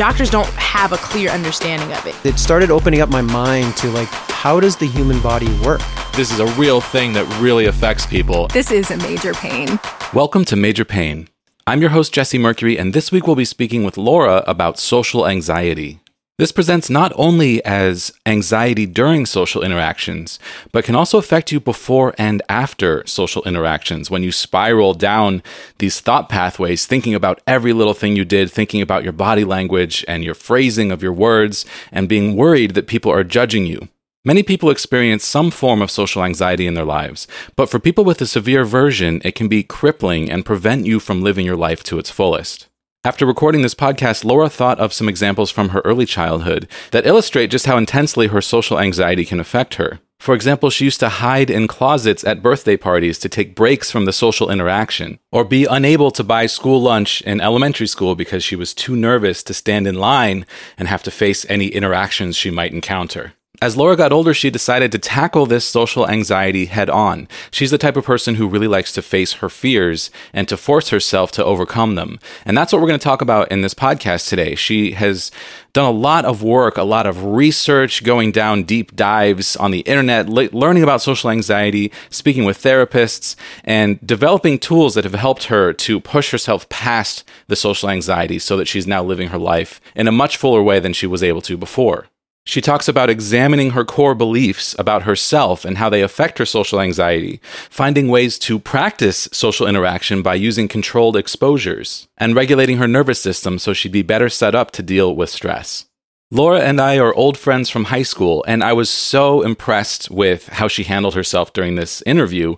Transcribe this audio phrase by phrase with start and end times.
[0.00, 2.14] doctors don't have a clear understanding of it.
[2.24, 5.82] It started opening up my mind to like, how does the human body work?
[6.14, 8.48] This is a real thing that really affects people.
[8.48, 9.78] This is a major pain.
[10.14, 11.28] Welcome to Major Pain.
[11.66, 15.28] I'm your host, Jesse Mercury, and this week we'll be speaking with Laura about social
[15.28, 16.00] anxiety.
[16.40, 20.38] This presents not only as anxiety during social interactions,
[20.72, 25.42] but can also affect you before and after social interactions when you spiral down
[25.80, 30.02] these thought pathways, thinking about every little thing you did, thinking about your body language
[30.08, 33.88] and your phrasing of your words, and being worried that people are judging you.
[34.24, 38.22] Many people experience some form of social anxiety in their lives, but for people with
[38.22, 41.98] a severe version, it can be crippling and prevent you from living your life to
[41.98, 42.69] its fullest.
[43.02, 47.46] After recording this podcast, Laura thought of some examples from her early childhood that illustrate
[47.46, 50.00] just how intensely her social anxiety can affect her.
[50.18, 54.04] For example, she used to hide in closets at birthday parties to take breaks from
[54.04, 58.54] the social interaction, or be unable to buy school lunch in elementary school because she
[58.54, 60.44] was too nervous to stand in line
[60.76, 63.32] and have to face any interactions she might encounter.
[63.62, 67.28] As Laura got older, she decided to tackle this social anxiety head on.
[67.50, 70.88] She's the type of person who really likes to face her fears and to force
[70.88, 72.18] herself to overcome them.
[72.46, 74.54] And that's what we're going to talk about in this podcast today.
[74.54, 75.30] She has
[75.74, 79.80] done a lot of work, a lot of research, going down deep dives on the
[79.80, 85.44] internet, le- learning about social anxiety, speaking with therapists, and developing tools that have helped
[85.44, 89.82] her to push herself past the social anxiety so that she's now living her life
[89.94, 92.06] in a much fuller way than she was able to before.
[92.44, 96.80] She talks about examining her core beliefs about herself and how they affect her social
[96.80, 103.20] anxiety, finding ways to practice social interaction by using controlled exposures, and regulating her nervous
[103.20, 105.86] system so she'd be better set up to deal with stress.
[106.32, 110.46] Laura and I are old friends from high school, and I was so impressed with
[110.48, 112.54] how she handled herself during this interview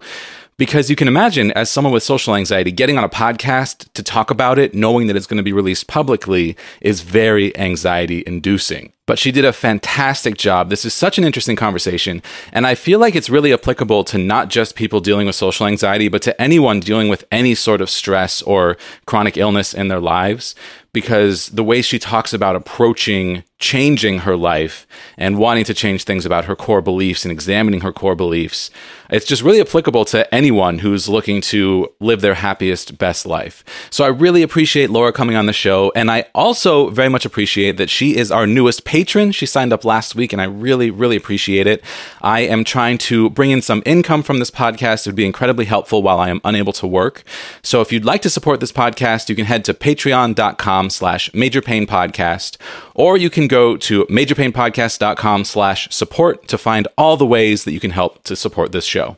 [0.63, 4.31] because you can imagine, as someone with social anxiety, getting on a podcast to talk
[4.31, 8.93] about it, knowing that it's going to be released publicly, is very anxiety inducing.
[9.05, 10.71] But she did a fantastic job.
[10.71, 12.23] This is such an interesting conversation.
[12.53, 16.07] And I feel like it's really applicable to not just people dealing with social anxiety,
[16.07, 20.55] but to anyone dealing with any sort of stress or chronic illness in their lives
[20.93, 24.87] because the way she talks about approaching changing her life
[25.17, 28.71] and wanting to change things about her core beliefs and examining her core beliefs,
[29.09, 33.63] it's just really applicable to anyone who's looking to live their happiest, best life.
[33.91, 35.93] So I really appreciate Laura coming on the show.
[35.95, 39.31] And I also very much appreciate that she is our newest patron.
[39.31, 41.85] She signed up last week, and I really, really appreciate it.
[42.21, 45.07] I am trying to bring in some income from this podcast.
[45.07, 47.23] It would be incredibly helpful while I am unable to work.
[47.63, 51.61] So if you'd like to support this podcast, you can head to patreon.com slash major
[51.61, 52.57] pain podcast,
[52.95, 57.81] or you can go to majorpainpodcast.com slash support to find all the ways that you
[57.81, 59.17] can help to support this show.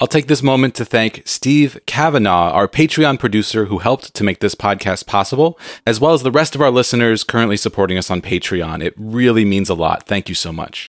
[0.00, 4.38] I'll take this moment to thank Steve Kavanaugh, our Patreon producer who helped to make
[4.38, 8.22] this podcast possible, as well as the rest of our listeners currently supporting us on
[8.22, 8.80] Patreon.
[8.80, 10.04] It really means a lot.
[10.04, 10.86] Thank you so much.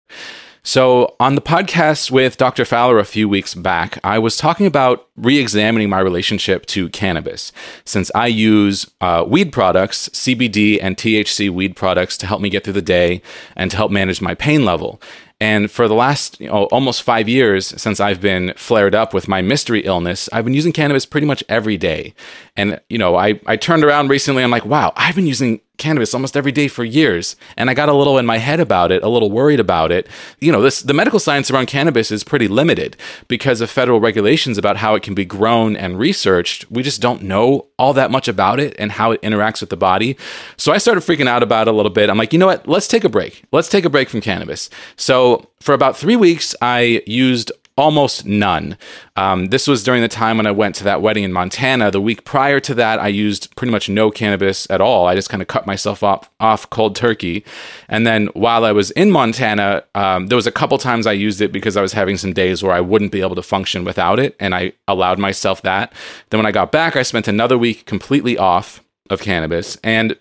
[0.63, 2.65] So, on the podcast with Dr.
[2.65, 7.53] Fowler a few weeks back, I was talking about re examining my relationship to cannabis
[7.85, 12.65] since I use uh, weed products, CBD and THC weed products, to help me get
[12.65, 13.23] through the day
[13.57, 15.01] and to help manage my pain level.
[15.41, 19.29] And for the last you know, almost five years since I've been flared up with
[19.29, 22.13] my mystery illness, I've been using cannabis pretty much every day.
[22.57, 26.13] And, you know, I, I turned around recently, I'm like, wow, I've been using cannabis
[26.15, 29.03] almost every day for years and i got a little in my head about it
[29.03, 30.09] a little worried about it.
[30.41, 32.97] You know this the medical science around cannabis is pretty limited
[33.27, 36.71] because of federal regulations about how it can be grown and researched.
[36.71, 39.77] We just don't know all that much about it and how it interacts with the
[39.77, 40.17] body.
[40.57, 42.11] So i started freaking out about it a little bit.
[42.11, 42.69] I'm like you know what?
[42.69, 43.45] Let's take a break.
[43.53, 44.71] Let's take a break from cannabis.
[44.97, 48.77] So for about three weeks i used almost none.
[49.15, 51.93] Um, this was during the time when I went to that wedding in Montana.
[51.93, 55.07] The week prior to that, I used pretty much no cannabis at all.
[55.07, 57.45] I just kind of cut myself off, off cold turkey.
[57.89, 61.41] And then while I was in Montana, um, there was a couple times I used
[61.41, 64.19] it because I was having some days where I wouldn't be able to function without
[64.19, 64.35] it.
[64.41, 65.93] And I allowed myself that.
[66.31, 69.79] Then when I got back, I spent another week completely off of cannabis.
[69.85, 70.17] And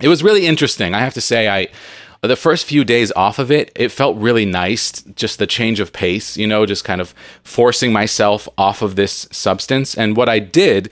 [0.00, 0.94] it was really interesting.
[0.94, 1.68] I have to say, I
[2.26, 4.92] the first few days off of it, it felt really nice.
[5.14, 9.28] Just the change of pace, you know, just kind of forcing myself off of this
[9.30, 9.96] substance.
[9.96, 10.90] And what I did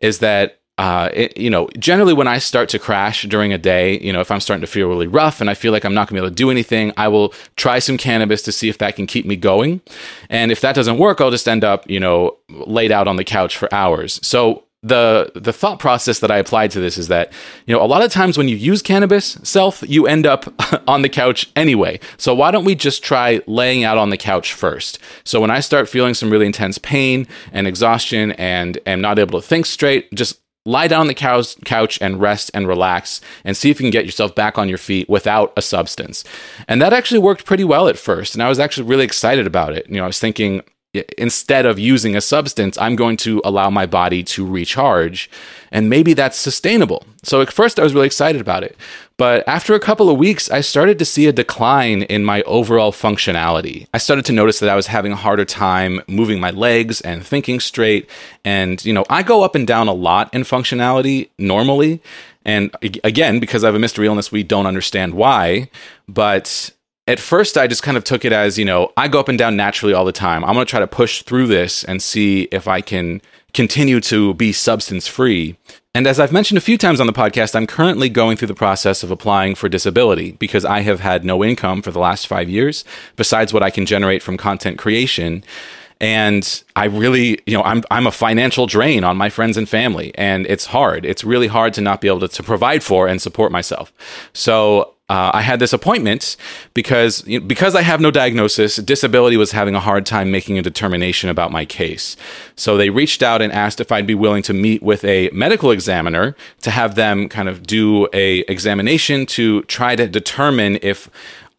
[0.00, 4.00] is that uh, it, you know, generally when I start to crash during a day,
[4.00, 6.08] you know, if I'm starting to feel really rough and I feel like I'm not
[6.08, 8.96] gonna be able to do anything, I will try some cannabis to see if that
[8.96, 9.80] can keep me going.
[10.28, 13.24] And if that doesn't work, I'll just end up, you know, laid out on the
[13.24, 14.18] couch for hours.
[14.26, 17.32] So the the thought process that I applied to this is that
[17.66, 20.52] you know a lot of times when you use cannabis self you end up
[20.88, 21.98] on the couch anyway.
[22.18, 24.98] So why don't we just try laying out on the couch first?
[25.24, 29.40] So when I start feeling some really intense pain and exhaustion and am not able
[29.40, 33.56] to think straight, just lie down on the couch, couch and rest and relax and
[33.56, 36.24] see if you can get yourself back on your feet without a substance.
[36.68, 38.34] And that actually worked pretty well at first.
[38.34, 39.88] And I was actually really excited about it.
[39.88, 40.62] You know, I was thinking,
[41.18, 45.30] instead of using a substance, I'm going to allow my body to recharge.
[45.72, 47.04] And maybe that's sustainable.
[47.22, 48.76] So at first, I was really excited about it.
[49.16, 52.92] But after a couple of weeks, I started to see a decline in my overall
[52.92, 53.86] functionality.
[53.94, 57.24] I started to notice that I was having a harder time moving my legs and
[57.24, 58.08] thinking straight.
[58.44, 62.02] And, you know, I go up and down a lot in functionality normally.
[62.44, 65.70] And again, because I have a mystery illness, we don't understand why.
[66.08, 66.70] But
[67.06, 69.38] at first I just kind of took it as, you know, I go up and
[69.38, 70.44] down naturally all the time.
[70.44, 73.20] I'm going to try to push through this and see if I can
[73.52, 75.56] continue to be substance free.
[75.94, 78.54] And as I've mentioned a few times on the podcast, I'm currently going through the
[78.54, 82.48] process of applying for disability because I have had no income for the last five
[82.48, 82.84] years
[83.16, 85.44] besides what I can generate from content creation.
[86.00, 90.12] And I really, you know, I'm I'm a financial drain on my friends and family,
[90.16, 91.06] and it's hard.
[91.06, 93.92] It's really hard to not be able to, to provide for and support myself.
[94.32, 96.36] So uh, I had this appointment
[96.72, 100.58] because you know, because I have no diagnosis, disability was having a hard time making
[100.58, 102.16] a determination about my case.
[102.56, 105.70] So they reached out and asked if I'd be willing to meet with a medical
[105.70, 111.10] examiner to have them kind of do a examination to try to determine if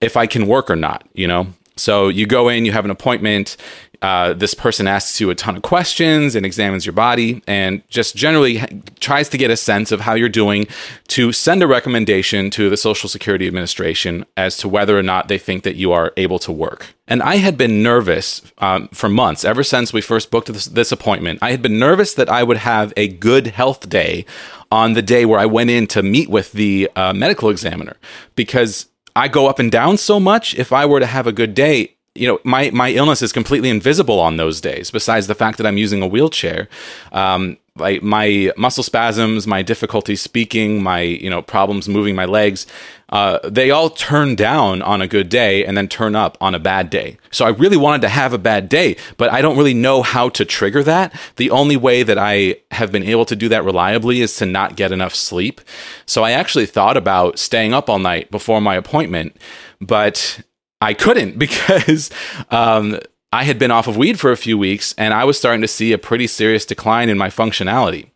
[0.01, 1.07] if I can work or not.
[1.13, 3.57] You know, so you go in, you have an appointment.
[4.05, 8.15] Uh, this person asks you a ton of questions and examines your body and just
[8.15, 8.59] generally
[8.99, 10.67] tries to get a sense of how you're doing
[11.07, 15.39] to send a recommendation to the Social Security Administration as to whether or not they
[15.39, 16.93] think that you are able to work.
[17.07, 20.91] And I had been nervous um, for months, ever since we first booked this, this
[20.91, 21.39] appointment.
[21.41, 24.23] I had been nervous that I would have a good health day
[24.71, 27.97] on the day where I went in to meet with the uh, medical examiner
[28.35, 30.53] because I go up and down so much.
[30.53, 33.69] If I were to have a good day, you know, my my illness is completely
[33.69, 34.89] invisible on those days.
[34.89, 36.69] Besides the fact that I'm using a wheelchair,
[37.11, 42.65] um, like my muscle spasms, my difficulty speaking, my you know problems moving my legs,
[43.09, 46.59] uh, they all turn down on a good day and then turn up on a
[46.59, 47.17] bad day.
[47.31, 50.29] So I really wanted to have a bad day, but I don't really know how
[50.29, 51.13] to trigger that.
[51.35, 54.77] The only way that I have been able to do that reliably is to not
[54.77, 55.59] get enough sleep.
[56.05, 59.35] So I actually thought about staying up all night before my appointment,
[59.81, 60.41] but
[60.85, 62.11] I couldn't because
[62.51, 62.99] um,
[63.33, 65.67] I had been off of weed for a few weeks and I was starting to
[65.67, 68.09] see a pretty serious decline in my functionality.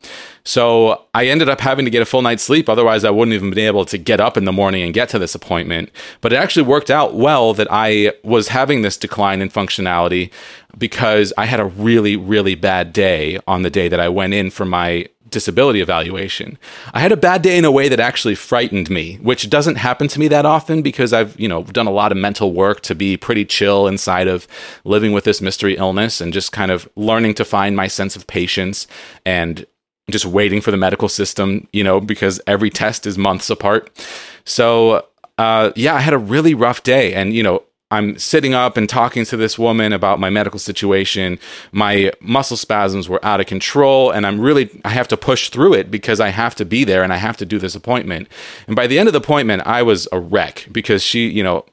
[0.46, 2.70] So I ended up having to get a full night's sleep.
[2.70, 5.20] Otherwise, I wouldn't even been able to get up in the morning and get to
[5.20, 5.92] this appointment.
[6.22, 10.32] But it actually worked out well that I was having this decline in functionality
[10.78, 14.50] because I had a really, really bad day on the day that I went in
[14.50, 16.58] for my disability evaluation.
[16.94, 20.08] I had a bad day in a way that actually frightened me, which doesn't happen
[20.10, 22.96] to me that often because I've, you know, done a lot of mental work to
[22.96, 24.48] be pretty chill inside of
[24.84, 28.28] living with this mystery illness and just kind of learning to find my sense of
[28.28, 28.88] patience
[29.26, 29.66] and
[30.10, 33.90] just waiting for the medical system, you know, because every test is months apart.
[34.44, 35.06] So,
[35.38, 37.14] uh, yeah, I had a really rough day.
[37.14, 41.40] And, you know, I'm sitting up and talking to this woman about my medical situation.
[41.72, 45.74] My muscle spasms were out of control, and I'm really, I have to push through
[45.74, 48.28] it because I have to be there and I have to do this appointment.
[48.68, 51.66] And by the end of the appointment, I was a wreck because she, you know,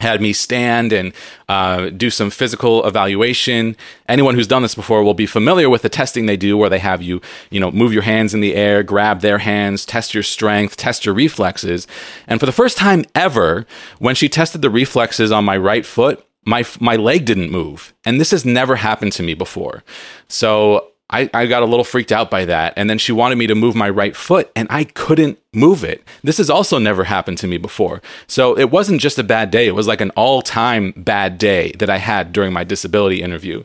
[0.00, 1.12] had me stand and
[1.48, 3.76] uh, do some physical evaluation.
[4.08, 6.78] Anyone who's done this before will be familiar with the testing they do, where they
[6.78, 7.20] have you,
[7.50, 11.06] you know, move your hands in the air, grab their hands, test your strength, test
[11.06, 11.86] your reflexes.
[12.26, 13.66] And for the first time ever,
[13.98, 18.20] when she tested the reflexes on my right foot, my my leg didn't move, and
[18.20, 19.82] this has never happened to me before.
[20.28, 22.74] So I, I got a little freaked out by that.
[22.76, 26.02] And then she wanted me to move my right foot, and I couldn't move it.
[26.22, 28.02] This has also never happened to me before.
[28.26, 31.72] So it wasn't just a bad day, it was like an all time bad day
[31.78, 33.64] that I had during my disability interview.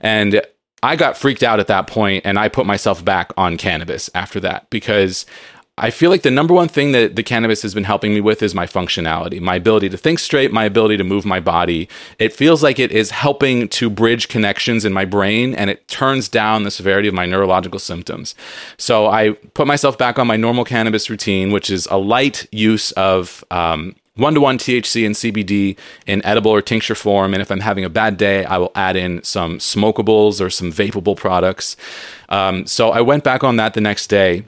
[0.00, 0.42] And
[0.82, 4.40] I got freaked out at that point, and I put myself back on cannabis after
[4.40, 5.26] that because
[5.80, 8.42] I feel like the number one thing that the cannabis has been helping me with
[8.42, 11.88] is my functionality, my ability to think straight, my ability to move my body.
[12.18, 16.28] It feels like it is helping to bridge connections in my brain and it turns
[16.28, 18.34] down the severity of my neurological symptoms.
[18.76, 22.92] So I put myself back on my normal cannabis routine, which is a light use
[22.92, 27.32] of um, one to one THC and CBD in edible or tincture form.
[27.32, 30.70] And if I'm having a bad day, I will add in some smokables or some
[30.70, 31.74] vapable products.
[32.28, 34.44] Um, so I went back on that the next day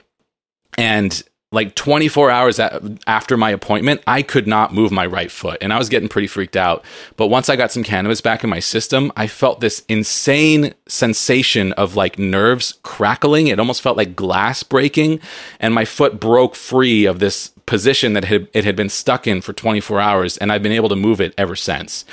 [0.79, 2.59] and like 24 hours
[3.07, 6.27] after my appointment, I could not move my right foot and I was getting pretty
[6.27, 6.83] freaked out.
[7.17, 11.73] But once I got some cannabis back in my system, I felt this insane sensation
[11.75, 13.49] of like nerves crackling.
[13.49, 15.21] It almost felt like glass breaking
[15.61, 19.53] and my foot broke free of this position that it had been stuck in for
[19.53, 22.07] 24 hours and I've been able to move it ever since.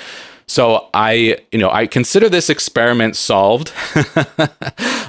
[0.50, 3.72] So I, you know, I consider this experiment solved.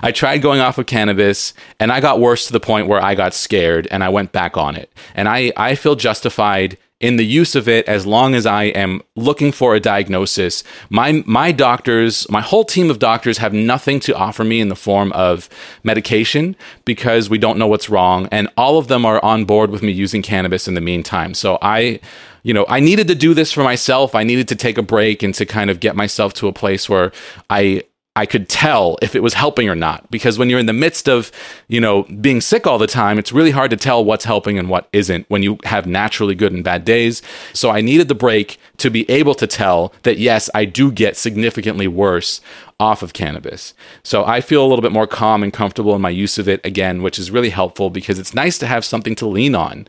[0.04, 3.16] I tried going off of cannabis and I got worse to the point where I
[3.16, 4.94] got scared and I went back on it.
[5.16, 9.02] And I, I feel justified in the use of it as long as I am
[9.16, 10.64] looking for a diagnosis.
[10.90, 14.76] My my doctors, my whole team of doctors have nothing to offer me in the
[14.76, 15.50] form of
[15.84, 16.56] medication
[16.86, 19.92] because we don't know what's wrong and all of them are on board with me
[19.92, 21.34] using cannabis in the meantime.
[21.34, 22.00] So I
[22.44, 24.16] you know, I needed to do this for myself.
[24.16, 26.90] I needed to take a break and to kind of get myself to a place
[26.90, 27.12] where
[27.52, 27.84] I
[28.16, 30.12] I could tell if it was helping or not.
[30.12, 31.32] Because when you're in the midst of,
[31.70, 34.70] you know, being sick all the time, it's really hard to tell what's helping and
[34.70, 37.22] what isn't when you have naturally good and bad days.
[37.54, 41.16] So I needed the break to be able to tell that, yes, I do get
[41.16, 42.42] significantly worse
[42.82, 43.74] off of cannabis.
[44.04, 46.60] So I feel a little bit more calm and comfortable in my use of it
[46.66, 49.88] again, which is really helpful because it's nice to have something to lean on.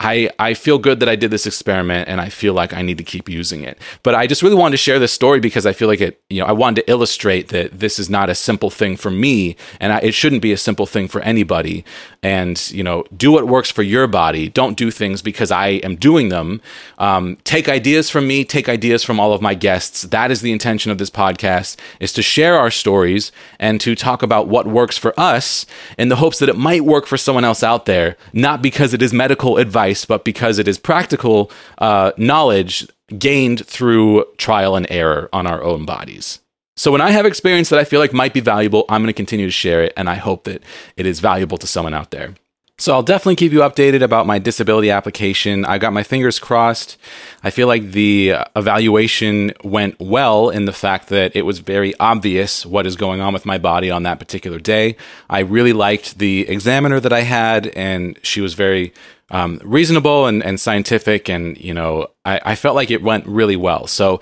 [0.00, 2.96] I, I feel good that I did this experiment and I feel like I need
[2.98, 3.78] to keep using it.
[4.02, 6.40] But I just really wanted to share this story because I feel like it, you
[6.40, 9.92] know, I wanted to illustrate that this is not a simple thing for me and
[9.92, 11.84] I, it shouldn't be a simple thing for anybody.
[12.22, 14.50] And, you know, do what works for your body.
[14.50, 16.60] Don't do things because I am doing them.
[16.98, 20.02] Um, take ideas from me, take ideas from all of my guests.
[20.02, 24.22] That is the intention of this podcast is to share our stories and to talk
[24.22, 25.64] about what works for us
[25.96, 29.00] in the hopes that it might work for someone else out there, not because it
[29.00, 32.86] is medical advice but because it is practical uh, knowledge
[33.18, 36.40] gained through trial and error on our own bodies.
[36.80, 39.12] So when I have experience that I feel like might be valuable, I'm going to
[39.12, 40.62] continue to share it, and I hope that
[40.96, 42.36] it is valuable to someone out there.
[42.78, 45.66] So I'll definitely keep you updated about my disability application.
[45.66, 46.96] I got my fingers crossed.
[47.44, 52.64] I feel like the evaluation went well in the fact that it was very obvious
[52.64, 54.96] what is going on with my body on that particular day.
[55.28, 58.94] I really liked the examiner that I had, and she was very
[59.30, 61.28] um, reasonable and, and scientific.
[61.28, 63.86] And, you know, I, I felt like it went really well.
[63.86, 64.20] So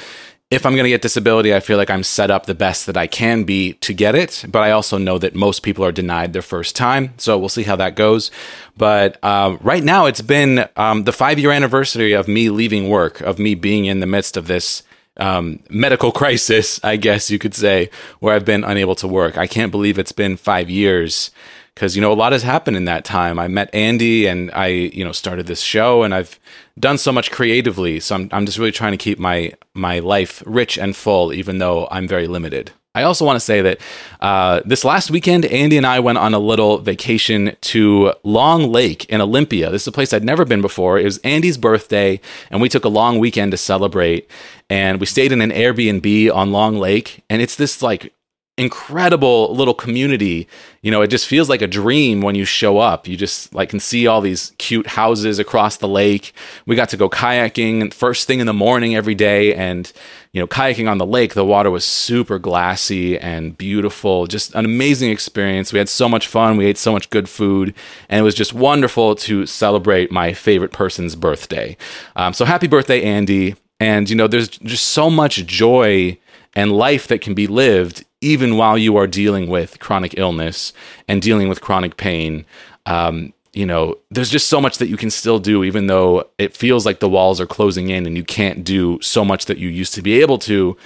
[0.51, 2.97] if I'm going to get disability, I feel like I'm set up the best that
[2.97, 4.47] I can be to get it.
[4.49, 7.13] But I also know that most people are denied their first time.
[7.19, 8.31] So we'll see how that goes.
[8.77, 13.21] But uh, right now, it's been um, the five year anniversary of me leaving work,
[13.21, 14.85] of me being in the midst of this
[15.19, 17.91] um, medical crisis, I guess you could say,
[18.21, 19.37] where I've been unable to work.
[19.37, 21.31] I can't believe it's been five years
[21.79, 23.39] because you know a lot has happened in that time.
[23.39, 26.41] I met Andy and I you know started this show and I've
[26.77, 28.01] done so much creatively.
[28.01, 31.59] So I'm I'm just really trying to keep my my life rich and full, even
[31.59, 32.73] though I'm very limited.
[32.97, 33.81] I also want to say that
[34.21, 39.05] uh, this last weekend, Andy and I went on a little vacation to Long Lake
[39.05, 39.71] in Olympia.
[39.71, 40.99] This is a place I'd never been before.
[40.99, 42.21] It was Andy's birthday,
[42.51, 44.29] and we took a long weekend to celebrate.
[44.69, 48.13] And we stayed in an Airbnb on Long Lake, and it's this like
[48.59, 50.49] incredible little community.
[50.83, 53.07] You know, it just feels like a dream when you show up.
[53.09, 56.35] You just like can see all these cute houses across the lake.
[56.67, 59.91] We got to go kayaking first thing in the morning every day and
[60.33, 64.27] you know, kayaking on the lake, the water was super glassy and beautiful.
[64.27, 65.73] Just an amazing experience.
[65.73, 66.57] We had so much fun.
[66.57, 67.75] We ate so much good food,
[68.09, 71.77] and it was just wonderful to celebrate my favorite person's birthday.
[72.15, 73.57] Um, so happy birthday, Andy!
[73.81, 76.19] And you know, there's just so much joy
[76.55, 80.73] and life that can be lived even while you are dealing with chronic illness
[81.07, 82.45] and dealing with chronic pain.
[82.87, 86.57] Um, you know, there's just so much that you can still do, even though it
[86.57, 89.69] feels like the walls are closing in and you can't do so much that you
[89.69, 90.77] used to be able to.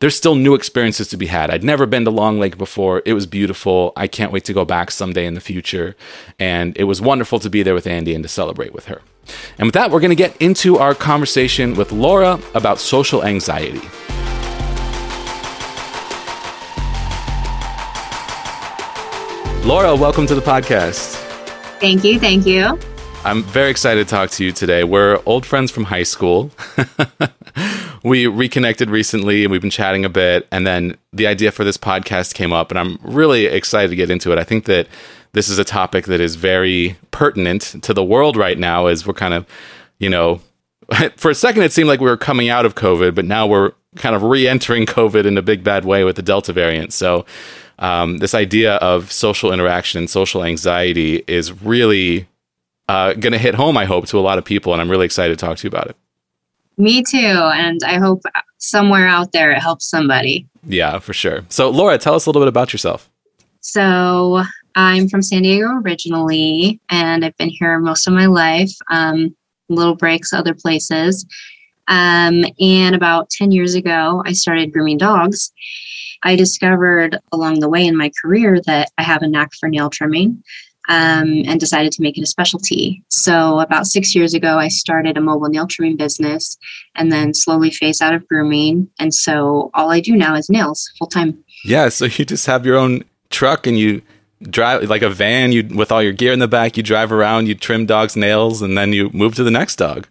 [0.00, 1.50] There's still new experiences to be had.
[1.50, 3.02] I'd never been to Long Lake before.
[3.04, 3.92] It was beautiful.
[3.96, 5.96] I can't wait to go back someday in the future.
[6.38, 9.02] And it was wonderful to be there with Andy and to celebrate with her.
[9.58, 13.80] And with that, we're going to get into our conversation with Laura about social anxiety.
[19.68, 21.12] Laura, welcome to the podcast.
[21.78, 22.18] Thank you.
[22.18, 22.78] Thank you.
[23.22, 24.82] I'm very excited to talk to you today.
[24.82, 26.50] We're old friends from high school.
[28.02, 30.48] we reconnected recently and we've been chatting a bit.
[30.50, 34.08] And then the idea for this podcast came up, and I'm really excited to get
[34.08, 34.38] into it.
[34.38, 34.88] I think that
[35.32, 39.12] this is a topic that is very pertinent to the world right now as we're
[39.12, 39.44] kind of,
[39.98, 40.40] you know,
[41.18, 43.72] for a second it seemed like we were coming out of COVID, but now we're
[43.96, 46.94] kind of re entering COVID in a big bad way with the Delta variant.
[46.94, 47.26] So,
[47.78, 52.26] um, this idea of social interaction and social anxiety is really
[52.88, 54.72] uh, going to hit home, I hope, to a lot of people.
[54.72, 55.96] And I'm really excited to talk to you about it.
[56.76, 57.16] Me too.
[57.16, 58.22] And I hope
[58.58, 60.46] somewhere out there it helps somebody.
[60.66, 61.44] Yeah, for sure.
[61.48, 63.10] So, Laura, tell us a little bit about yourself.
[63.60, 64.42] So,
[64.74, 69.34] I'm from San Diego originally, and I've been here most of my life, um,
[69.68, 71.26] little breaks other places.
[71.88, 75.52] Um, and about 10 years ago, I started grooming dogs.
[76.22, 79.90] I discovered along the way in my career that I have a knack for nail
[79.90, 80.42] trimming.
[80.88, 83.04] um, and decided to make it a specialty.
[83.08, 86.56] So, about six years ago, I started a mobile nail trimming business
[86.94, 88.88] and then slowly phased out of grooming.
[88.98, 91.44] And so, all I do now is nails full time.
[91.62, 91.90] Yeah.
[91.90, 94.00] So, you just have your own truck and you
[94.42, 97.48] drive like a van you with all your gear in the back you drive around
[97.48, 100.06] you trim dogs nails and then you move to the next dog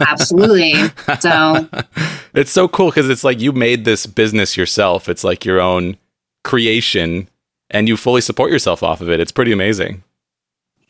[0.00, 0.74] Absolutely.
[1.20, 1.68] So
[2.34, 5.08] it's so cool because it's like you made this business yourself.
[5.08, 5.96] It's like your own
[6.44, 7.28] creation
[7.70, 9.20] and you fully support yourself off of it.
[9.20, 10.02] It's pretty amazing.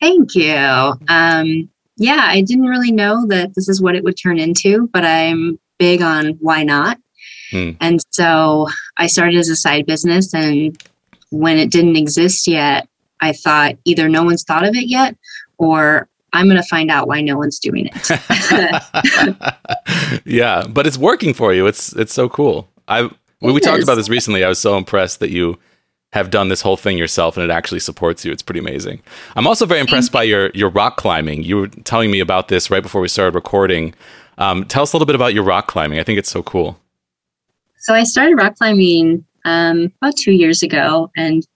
[0.01, 0.95] Thank you.
[1.09, 5.05] Um, yeah, I didn't really know that this is what it would turn into, but
[5.05, 6.99] I'm big on why not.
[7.51, 7.71] Hmm.
[7.81, 10.35] And so I started as a side business.
[10.35, 10.77] And
[11.31, 12.89] when it didn't exist yet,
[13.21, 15.17] I thought either no one's thought of it yet
[15.59, 18.11] or I'm going to find out why no one's doing it.
[20.25, 21.67] yeah, but it's working for you.
[21.67, 22.69] It's it's so cool.
[22.89, 23.09] I
[23.41, 25.59] when we talked about this recently, I was so impressed that you
[26.13, 28.33] have done this whole thing yourself and it actually supports you.
[28.33, 29.03] It's pretty amazing.
[29.35, 31.43] I'm also very impressed by your your rock climbing.
[31.43, 33.95] You were telling me about this right before we started recording.
[34.39, 35.99] Um, tell us a little bit about your rock climbing.
[35.99, 36.79] I think it's so cool.
[37.79, 41.47] So I started rock climbing um, about two years ago, and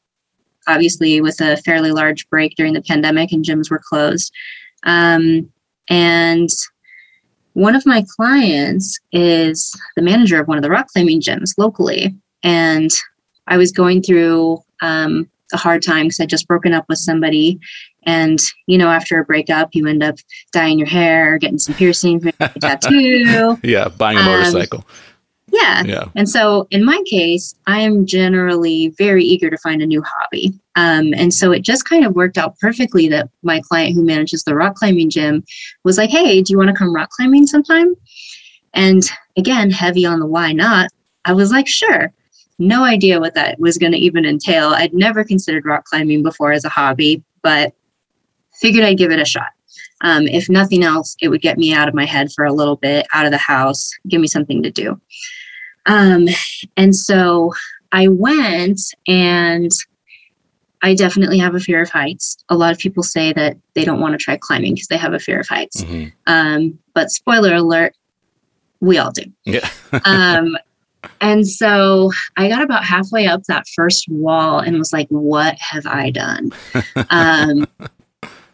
[0.67, 4.33] obviously with a fairly large break during the pandemic and gyms were closed.
[4.85, 5.51] Um,
[5.89, 6.49] and
[7.55, 12.15] one of my clients is the manager of one of the rock climbing gyms locally.
[12.43, 12.91] And
[13.49, 17.59] I was going through um, a hard time because I'd just broken up with somebody.
[18.05, 20.17] And, you know, after a breakup, you end up
[20.53, 23.59] dyeing your hair, getting some piercings, a tattoo.
[23.63, 24.79] yeah, buying a motorcycle.
[24.79, 24.85] Um,
[25.53, 25.83] yeah.
[25.85, 26.05] yeah.
[26.15, 30.53] And so in my case, I am generally very eager to find a new hobby.
[30.81, 34.45] Um, and so it just kind of worked out perfectly that my client who manages
[34.45, 35.45] the rock climbing gym
[35.85, 37.95] was like, hey, do you want to come rock climbing sometime?
[38.73, 39.03] And
[39.37, 40.89] again, heavy on the why not.
[41.27, 42.11] I was like, sure.
[42.59, 44.71] No idea what that was going to even entail.
[44.71, 47.75] I'd never considered rock climbing before as a hobby, but
[48.55, 49.51] figured I'd give it a shot.
[50.01, 52.77] Um, if nothing else, it would get me out of my head for a little
[52.77, 54.99] bit, out of the house, give me something to do.
[55.85, 56.27] Um,
[56.79, 57.53] and so
[57.93, 59.71] I went and
[60.83, 62.37] I definitely have a fear of heights.
[62.49, 65.13] A lot of people say that they don't want to try climbing because they have
[65.13, 65.83] a fear of heights.
[65.83, 66.09] Mm-hmm.
[66.27, 67.95] Um, but spoiler alert,
[68.81, 69.25] we all do.
[69.45, 69.69] Yeah.
[70.05, 70.57] um,
[71.21, 75.87] and so I got about halfway up that first wall and was like, what have
[75.87, 76.51] I done?
[77.11, 77.67] um,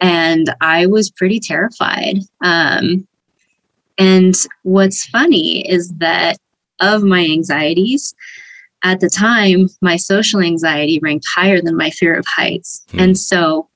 [0.00, 2.18] and I was pretty terrified.
[2.42, 3.06] Um,
[3.98, 6.38] and what's funny is that
[6.80, 8.14] of my anxieties,
[8.86, 12.84] at the time, my social anxiety ranked higher than my fear of heights.
[12.92, 13.00] Hmm.
[13.00, 13.68] And so,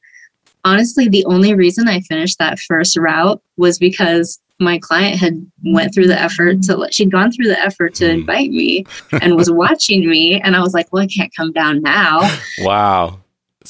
[0.64, 5.92] honestly, the only reason I finished that first route was because my client had went
[5.92, 8.20] through the effort to she'd gone through the effort to hmm.
[8.20, 8.84] invite me
[9.20, 12.20] and was watching me and i was like well i can't come down now
[12.58, 13.18] wow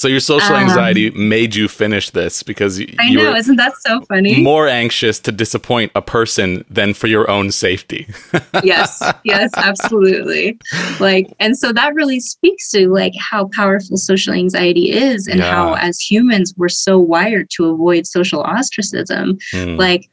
[0.01, 3.57] so your social um, anxiety um, made you finish this because you, I know, isn't
[3.57, 4.43] that so funny?
[4.43, 8.09] More anxious to disappoint a person than for your own safety.
[8.65, 10.59] yes, yes, absolutely.
[11.01, 15.53] Like, and so that really speaks to like how powerful social anxiety is, and yeah.
[15.53, 19.37] how as humans we're so wired to avoid social ostracism.
[19.53, 19.79] Mm.
[19.79, 20.09] Like,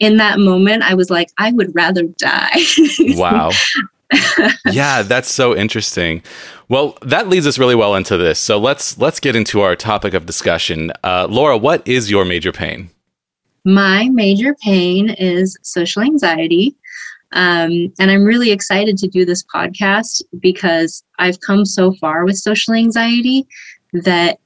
[0.00, 2.58] in that moment, I was like, I would rather die.
[3.00, 3.52] wow.
[4.70, 6.22] Yeah, that's so interesting.
[6.68, 8.38] Well, that leads us really well into this.
[8.38, 10.92] So let's let's get into our topic of discussion.
[11.04, 12.90] Uh, Laura, what is your major pain?
[13.64, 16.74] My major pain is social anxiety.
[17.32, 22.36] Um, and I'm really excited to do this podcast because I've come so far with
[22.36, 23.46] social anxiety
[23.92, 24.38] that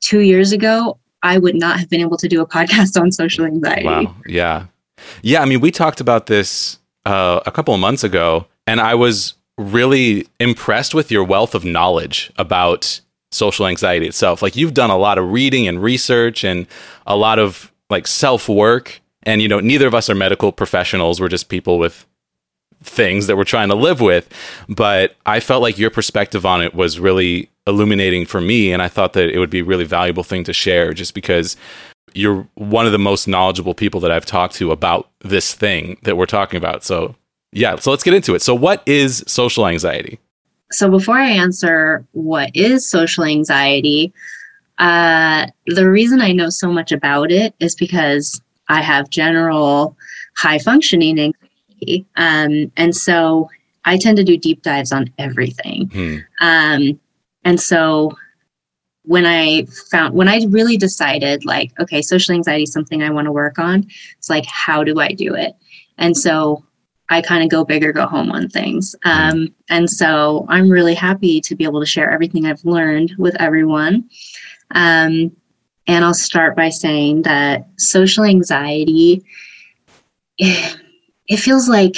[0.00, 3.44] two years ago, I would not have been able to do a podcast on social
[3.44, 3.86] anxiety.
[3.86, 4.14] Wow.
[4.26, 4.66] Yeah.
[5.22, 5.42] Yeah.
[5.42, 9.34] I mean, we talked about this uh, a couple of months ago and I was
[9.56, 13.00] really impressed with your wealth of knowledge about
[13.30, 14.42] social anxiety itself.
[14.42, 16.66] Like you've done a lot of reading and research and
[17.06, 19.00] a lot of like self work.
[19.24, 21.20] And, you know, neither of us are medical professionals.
[21.20, 22.06] We're just people with
[22.82, 24.28] things that we're trying to live with.
[24.68, 28.72] But I felt like your perspective on it was really illuminating for me.
[28.72, 31.56] And I thought that it would be a really valuable thing to share just because
[32.12, 36.16] you're one of the most knowledgeable people that I've talked to about this thing that
[36.16, 36.84] we're talking about.
[36.84, 37.16] So
[37.54, 38.42] yeah, so let's get into it.
[38.42, 40.18] So, what is social anxiety?
[40.72, 44.12] So, before I answer what is social anxiety,
[44.78, 49.96] uh, the reason I know so much about it is because I have general
[50.36, 52.06] high functioning anxiety.
[52.16, 53.48] Um, and so
[53.84, 55.90] I tend to do deep dives on everything.
[55.92, 56.16] Hmm.
[56.40, 57.00] Um,
[57.44, 58.16] and so
[59.02, 63.26] when I found, when I really decided, like, okay, social anxiety is something I want
[63.26, 63.86] to work on,
[64.18, 65.54] it's like, how do I do it?
[65.98, 66.63] And so
[67.10, 68.96] I kind of go big or go home on things.
[69.04, 73.36] Um, and so I'm really happy to be able to share everything I've learned with
[73.40, 74.08] everyone.
[74.70, 75.36] Um,
[75.86, 79.22] And I'll start by saying that social anxiety,
[80.38, 81.96] it, feels like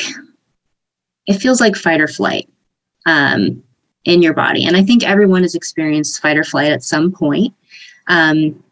[1.26, 2.48] it feels like fight or flight
[3.06, 3.62] um,
[4.04, 4.66] in your body.
[4.66, 7.54] And I think everyone has experienced fight or flight at some point.
[8.08, 8.62] Um,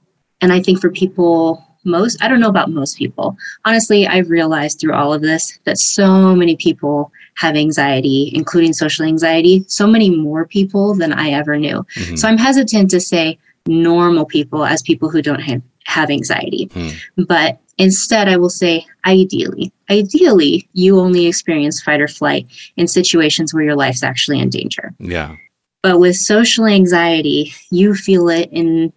[0.41, 3.37] and I think for people, most, I don't know about most people.
[3.65, 9.05] Honestly, I've realized through all of this that so many people have anxiety, including social
[9.05, 11.85] anxiety, so many more people than I ever knew.
[11.97, 12.17] Mm-hmm.
[12.17, 16.69] So I'm hesitant to say normal people as people who don't have, have anxiety.
[16.69, 17.27] Mm.
[17.27, 23.53] But instead, I will say ideally, ideally, you only experience fight or flight in situations
[23.53, 24.95] where your life's actually in danger.
[24.99, 25.37] Yeah.
[25.83, 28.93] But with social anxiety, you feel it in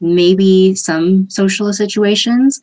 [0.00, 2.60] maybe some social situations,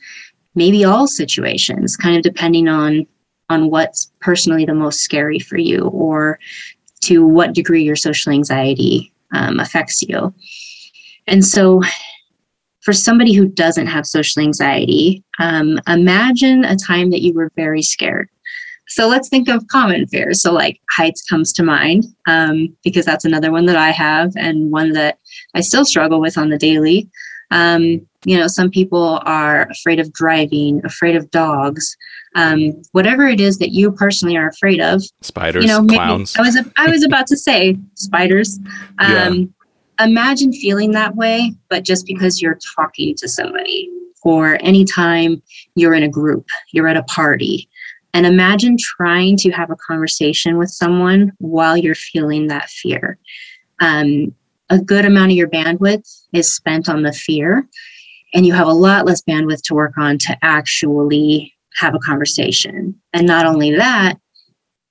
[0.55, 3.05] maybe all situations, kind of depending on
[3.49, 6.39] on what's personally the most scary for you or
[7.01, 10.33] to what degree your social anxiety um, affects you.
[11.27, 11.81] And so,
[12.81, 17.81] for somebody who doesn't have social anxiety, um, imagine a time that you were very
[17.81, 18.29] scared.
[18.89, 20.41] So let's think of common fears.
[20.41, 24.71] So, like heights comes to mind um, because that's another one that I have and
[24.71, 25.17] one that
[25.53, 27.09] I still struggle with on the daily.
[27.51, 31.95] Um, you know, some people are afraid of driving, afraid of dogs,
[32.35, 35.03] um, whatever it is that you personally are afraid of.
[35.21, 36.35] Spiders, you know, clowns.
[36.35, 38.59] I was I was about to say spiders.
[38.99, 39.45] Um, yeah
[39.99, 43.89] imagine feeling that way, but just because you're talking to somebody
[44.23, 45.41] or anytime
[45.75, 47.69] you're in a group, you're at a party.
[48.13, 53.17] And imagine trying to have a conversation with someone while you're feeling that fear.
[53.79, 54.33] Um,
[54.73, 57.67] a good amount of your bandwidth is spent on the fear,
[58.33, 62.99] and you have a lot less bandwidth to work on to actually have a conversation.
[63.13, 64.15] And not only that,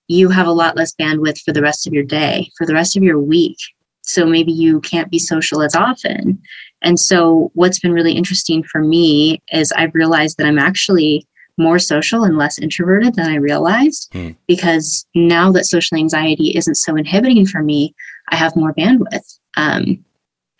[0.06, 2.96] you have a lot less bandwidth for the rest of your day, for the rest
[2.96, 3.56] of your week,
[4.02, 6.40] so maybe you can't be social as often.
[6.82, 11.26] And so, what's been really interesting for me is I've realized that I'm actually
[11.58, 14.30] more social and less introverted than I realized hmm.
[14.46, 17.94] because now that social anxiety isn't so inhibiting for me,
[18.30, 19.38] I have more bandwidth.
[19.56, 20.04] Um,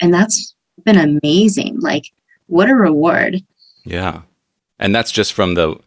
[0.01, 1.81] and that's been amazing.
[1.81, 2.05] Like,
[2.47, 3.43] what a reward.
[3.85, 4.23] Yeah.
[4.79, 5.79] And that's just from the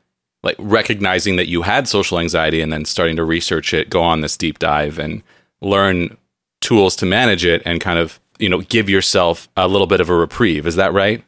[0.43, 4.21] like recognizing that you had social anxiety and then starting to research it, go on
[4.21, 5.23] this deep dive and
[5.59, 6.15] learn
[6.61, 10.09] tools to manage it and kind of you know give yourself a little bit of
[10.09, 11.23] a reprieve is that right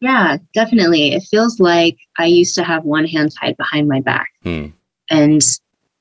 [0.00, 4.28] yeah definitely it feels like i used to have one hand tied behind my back
[4.44, 4.66] hmm.
[5.10, 5.42] and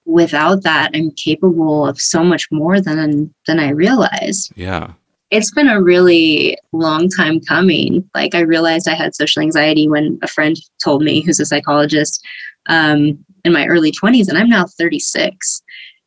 [0.08, 4.92] without that i'm capable of so much more than than i realized yeah
[5.30, 10.18] it's been a really long time coming like i realized i had social anxiety when
[10.24, 12.26] a friend told me who's a psychologist
[12.70, 15.62] um, in my early 20s and i'm now 36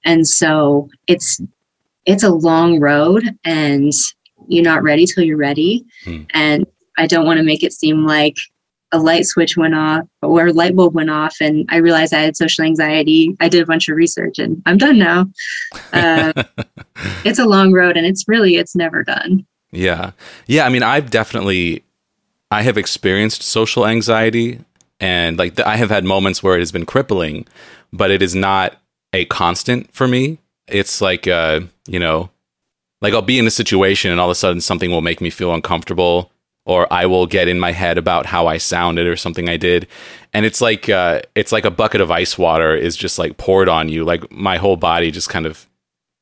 [0.04, 1.40] and so it's
[2.06, 3.92] it's a long road and
[4.48, 5.84] you're not ready till you're ready.
[6.04, 6.22] Hmm.
[6.30, 6.66] And
[6.98, 8.36] I don't want to make it seem like
[8.92, 12.20] a light switch went off or a light bulb went off and I realized I
[12.20, 13.36] had social anxiety.
[13.40, 15.26] I did a bunch of research and I'm done now.
[15.92, 16.32] Uh,
[17.24, 19.46] it's a long road and it's really, it's never done.
[19.70, 20.12] Yeah.
[20.46, 20.66] Yeah.
[20.66, 21.84] I mean, I've definitely,
[22.50, 24.60] I have experienced social anxiety
[24.98, 27.46] and like the, I have had moments where it has been crippling,
[27.92, 28.76] but it is not
[29.12, 30.38] a constant for me
[30.70, 32.30] it's like uh, you know,
[33.00, 35.30] like I'll be in a situation and all of a sudden something will make me
[35.30, 36.30] feel uncomfortable
[36.70, 39.88] or I will get in my head about how I sounded or something I did.
[40.32, 43.68] And it's like uh, it's like a bucket of ice water is just like poured
[43.68, 44.04] on you.
[44.04, 45.66] Like my whole body just kind of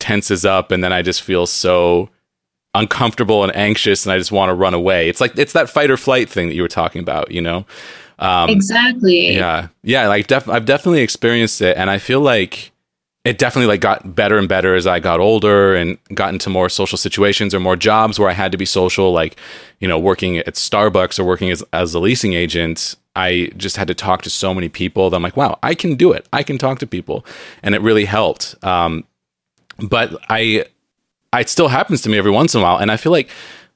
[0.01, 2.09] tenses up and then I just feel so
[2.73, 5.11] uncomfortable and anxious and I just want to run away.
[5.11, 7.67] It's like it's that fight or flight thing that you were talking about, you know?
[8.19, 9.35] Um, exactly.
[9.35, 9.69] Yeah.
[9.83, 12.73] Yeah, like def- I've definitely experienced it and I feel like
[13.25, 16.69] it definitely like got better and better as I got older and got into more
[16.69, 19.37] social situations or more jobs where I had to be social, like,
[19.81, 22.97] you know, working at Starbucks or working as, as a leasing agent.
[23.17, 25.97] I just had to talk to so many people that I'm like, wow, I can
[25.97, 26.29] do it.
[26.33, 27.27] I can talk to people.
[27.63, 28.55] And it really helped.
[28.65, 29.05] Um,
[29.79, 30.67] but I,
[31.37, 32.79] it still happens to me every once in a while.
[32.79, 33.29] And I feel like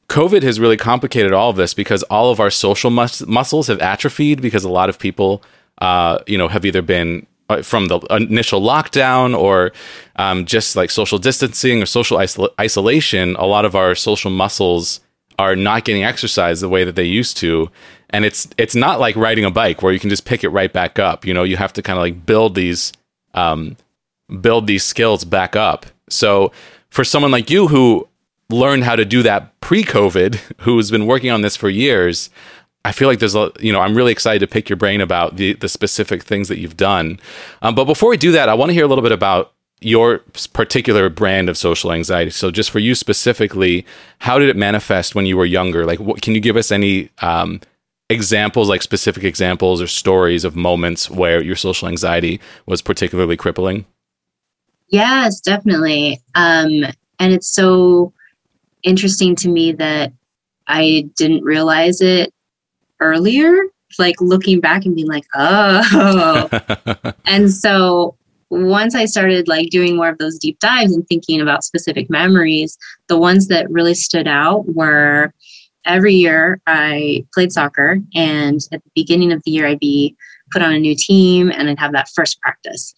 [0.09, 3.81] COVID has really complicated all of this because all of our social mus- muscles have
[3.81, 5.43] atrophied because a lot of people,
[5.79, 7.27] uh, you know, have either been
[7.63, 9.73] from the initial lockdown or
[10.17, 15.01] um, just like social distancing or social isol- isolation, a lot of our social muscles
[15.39, 17.71] are not getting exercised the way that they used to.
[18.11, 20.73] And it's it's not like riding a bike where you can just pick it right
[20.73, 21.25] back up.
[21.25, 22.93] You know, you have to kind of like build these
[23.35, 23.77] um,
[24.41, 25.87] build these skills back up.
[26.09, 26.53] So
[26.91, 28.09] for someone like you who
[28.51, 32.31] learned how to do that pre-COVID, who's been working on this for years,
[32.85, 35.37] I feel like there's a, you know, I'm really excited to pick your brain about
[35.37, 37.21] the, the specific things that you've done.
[37.63, 40.19] Um, but before we do that, I want to hear a little bit about your
[40.53, 42.31] particular brand of social anxiety.
[42.31, 43.87] So, just for you specifically,
[44.19, 45.85] how did it manifest when you were younger?
[45.85, 47.61] Like, what, can you give us any um,
[48.09, 53.87] examples, like specific examples or stories of moments where your social anxiety was particularly crippling?
[54.89, 56.21] Yes, definitely.
[56.35, 56.85] Um,
[57.19, 58.13] and it's so
[58.83, 60.13] interesting to me that
[60.67, 62.33] I didn't realize it
[63.03, 63.53] earlier,
[63.99, 66.49] like looking back and being like, oh.
[67.27, 68.17] and so
[68.51, 72.77] once I started like doing more of those deep dives and thinking about specific memories,
[73.09, 75.33] the ones that really stood out were
[75.87, 80.17] every year I played soccer, and at the beginning of the year, I'd be
[80.53, 82.95] put on a new team and I'd have that first practice.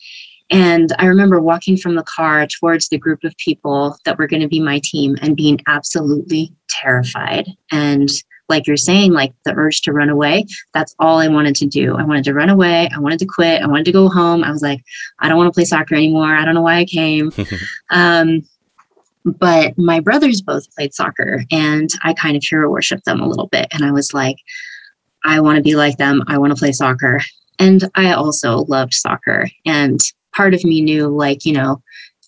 [0.50, 4.42] And I remember walking from the car towards the group of people that were going
[4.42, 7.48] to be my team and being absolutely terrified.
[7.70, 8.10] And
[8.48, 11.96] like you're saying, like the urge to run away, that's all I wanted to do.
[11.96, 12.88] I wanted to run away.
[12.94, 13.62] I wanted to quit.
[13.62, 14.44] I wanted to go home.
[14.44, 14.82] I was like,
[15.20, 16.34] I don't want to play soccer anymore.
[16.34, 17.32] I don't know why I came.
[17.90, 18.42] um,
[19.24, 23.46] but my brothers both played soccer and I kind of hero worshiped them a little
[23.46, 23.68] bit.
[23.72, 24.36] And I was like,
[25.24, 26.22] I want to be like them.
[26.26, 27.22] I want to play soccer.
[27.58, 29.48] And I also loved soccer.
[29.64, 30.00] And
[30.34, 31.80] part of me knew, like, you know,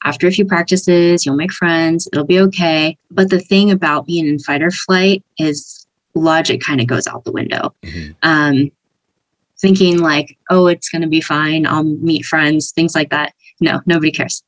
[0.04, 2.96] after a few practices, you'll make friends, it'll be okay.
[3.10, 5.75] But the thing about being in fight or flight is
[6.16, 7.74] logic kind of goes out the window.
[7.82, 8.12] Mm-hmm.
[8.22, 8.70] Um,
[9.58, 13.32] thinking like, oh, it's going to be fine, I'll meet friends, things like that.
[13.60, 14.42] No, nobody cares.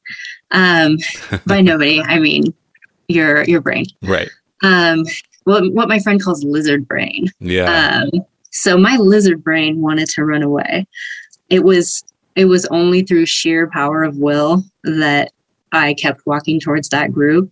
[0.51, 0.99] Um,
[1.47, 2.55] by nobody, I mean
[3.09, 3.87] your your brain.
[4.03, 4.31] Right.
[4.63, 5.05] Um,
[5.45, 7.33] what what my friend calls lizard brain.
[7.41, 8.03] Yeah.
[8.03, 10.87] Um, so my lizard brain wanted to run away.
[11.49, 12.05] It was
[12.37, 15.33] it was only through sheer power of will that
[15.73, 17.51] I kept walking towards that group.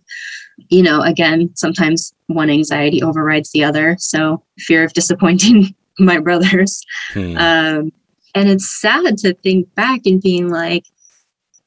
[0.69, 3.95] You know, again, sometimes one anxiety overrides the other.
[3.99, 6.83] So fear of disappointing my brothers.
[7.13, 7.37] Hmm.
[7.37, 7.91] Um,
[8.35, 10.85] and it's sad to think back and being like,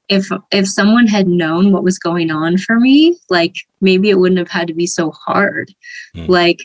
[0.09, 4.38] if if someone had known what was going on for me, like maybe it wouldn't
[4.38, 5.72] have had to be so hard.
[6.14, 6.26] Hmm.
[6.26, 6.61] Like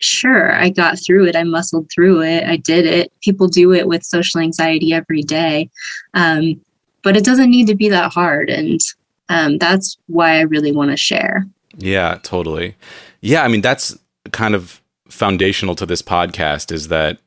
[0.00, 1.36] sure, I got through it.
[1.36, 2.44] I muscled through it.
[2.44, 3.12] I did it.
[3.20, 5.70] People do it with social anxiety every day.
[6.14, 6.60] Um,
[7.02, 8.50] but it doesn't need to be that hard.
[8.50, 8.80] And
[9.28, 11.46] um, that's why I really want to share.
[11.76, 12.76] Yeah, totally.
[13.20, 13.98] Yeah, I mean, that's
[14.32, 17.18] kind of foundational to this podcast is that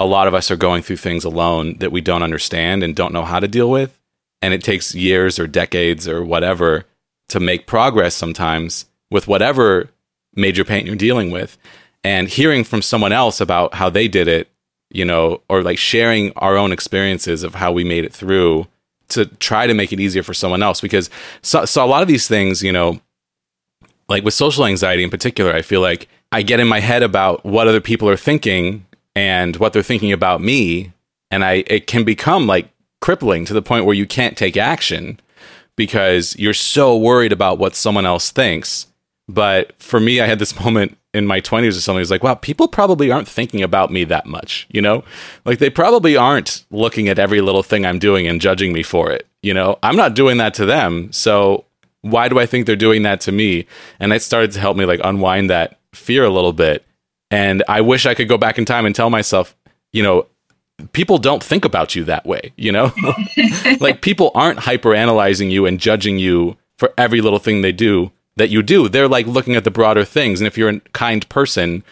[0.00, 3.12] a lot of us are going through things alone that we don't understand and don't
[3.12, 3.98] know how to deal with.
[4.40, 6.84] And it takes years or decades or whatever
[7.28, 9.90] to make progress sometimes with whatever
[10.34, 11.56] major pain you're dealing with
[12.02, 14.48] and hearing from someone else about how they did it,
[14.90, 18.66] you know, or like sharing our own experiences of how we made it through
[19.10, 20.80] to try to make it easier for someone else.
[20.80, 21.10] Because
[21.42, 23.00] so, so a lot of these things, you know,
[24.12, 27.44] like with social anxiety in particular, I feel like I get in my head about
[27.44, 30.92] what other people are thinking and what they're thinking about me.
[31.30, 32.68] And I, it can become like
[33.00, 35.18] crippling to the point where you can't take action
[35.76, 38.86] because you're so worried about what someone else thinks.
[39.28, 42.34] But for me, I had this moment in my 20s or something is like, wow,
[42.34, 45.04] people probably aren't thinking about me that much, you know?
[45.44, 49.10] Like they probably aren't looking at every little thing I'm doing and judging me for
[49.10, 49.78] it, you know?
[49.82, 51.12] I'm not doing that to them.
[51.12, 51.64] So
[52.02, 53.66] why do I think they're doing that to me?
[53.98, 56.84] And it started to help me like unwind that fear a little bit.
[57.30, 59.56] And I wish I could go back in time and tell myself,
[59.92, 60.26] you know,
[60.92, 62.92] people don't think about you that way, you know?
[63.80, 68.10] like people aren't hyper analyzing you and judging you for every little thing they do
[68.36, 68.88] that you do.
[68.88, 70.40] They're like looking at the broader things.
[70.40, 71.84] And if you're a kind person,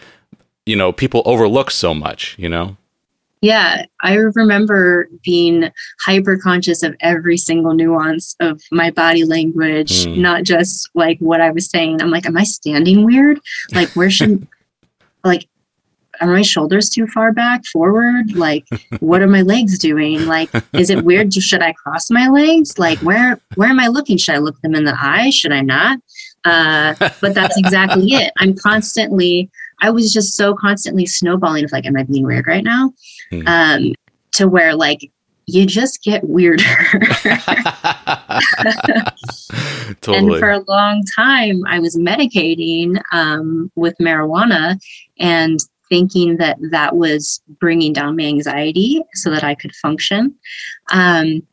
[0.65, 2.77] you know, people overlook so much, you know?
[3.41, 5.71] Yeah, I remember being
[6.05, 10.17] hyper conscious of every single nuance of my body language, mm.
[10.17, 12.01] not just like what I was saying.
[12.01, 13.39] I'm like, am I standing weird?
[13.73, 14.47] Like, where should,
[15.23, 15.47] like,
[16.19, 18.35] are my shoulders too far back forward?
[18.35, 18.67] Like
[18.99, 20.27] what are my legs doing?
[20.27, 22.77] Like is it weird should i cross my legs?
[22.77, 24.17] Like where where am i looking?
[24.17, 25.31] Should i look them in the eye?
[25.31, 25.97] Should i not?
[26.45, 28.33] Uh, but that's exactly it.
[28.37, 29.49] I'm constantly
[29.81, 32.93] i was just so constantly snowballing of like am i being weird right now
[33.31, 33.47] hmm.
[33.47, 33.93] um,
[34.33, 35.11] to where like
[35.47, 36.63] you just get weirder.
[40.01, 40.17] totally.
[40.17, 44.79] And for a long time, I was medicating um, with marijuana,
[45.19, 50.33] and thinking that that was bringing down my anxiety so that I could function.
[50.91, 51.45] Um,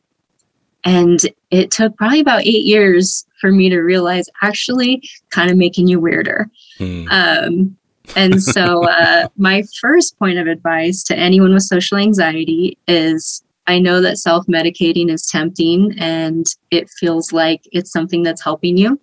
[0.85, 1.19] and
[1.51, 5.99] it took probably about eight years for me to realize actually kind of making you
[5.99, 6.49] weirder.
[6.77, 7.07] Hmm.
[7.11, 7.77] Um,
[8.15, 13.79] and so, uh, my first point of advice to anyone with social anxiety is I
[13.79, 18.99] know that self medicating is tempting and it feels like it's something that's helping you,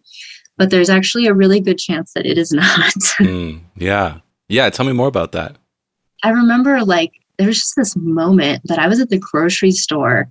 [0.57, 2.95] but there's actually a really good chance that it is not.
[3.21, 4.21] mm, yeah.
[4.49, 5.57] Yeah, tell me more about that.
[6.23, 10.29] I remember like there was just this moment that I was at the grocery store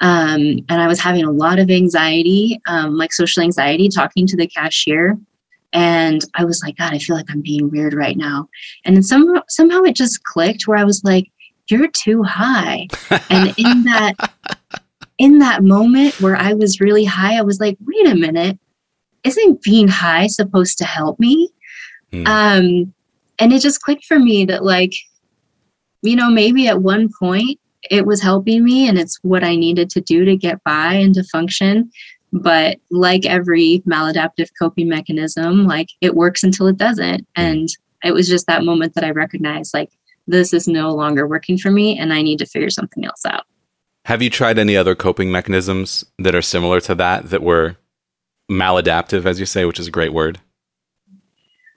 [0.00, 4.36] Um, and I was having a lot of anxiety, um, like social anxiety, talking to
[4.36, 5.16] the cashier.
[5.72, 8.48] And I was like, God, I feel like I'm being weird right now.
[8.84, 11.30] And then some, somehow it just clicked where I was like,
[11.68, 12.88] you're too high.
[13.30, 14.14] and in that,
[15.18, 18.58] in that moment where I was really high, I was like, wait a minute,
[19.24, 21.50] isn't being high supposed to help me?
[22.12, 22.26] Mm.
[22.26, 22.94] Um,
[23.38, 24.92] and it just clicked for me that like,
[26.02, 27.58] you know, maybe at one point
[27.90, 31.14] it was helping me and it's what I needed to do to get by and
[31.14, 31.90] to function.
[32.42, 37.26] But like every maladaptive coping mechanism, like it works until it doesn't.
[37.36, 37.42] Hmm.
[37.42, 37.68] And
[38.04, 39.90] it was just that moment that I recognized like
[40.26, 43.44] this is no longer working for me and I need to figure something else out.
[44.04, 47.76] Have you tried any other coping mechanisms that are similar to that that were
[48.50, 50.38] maladaptive, as you say, which is a great word?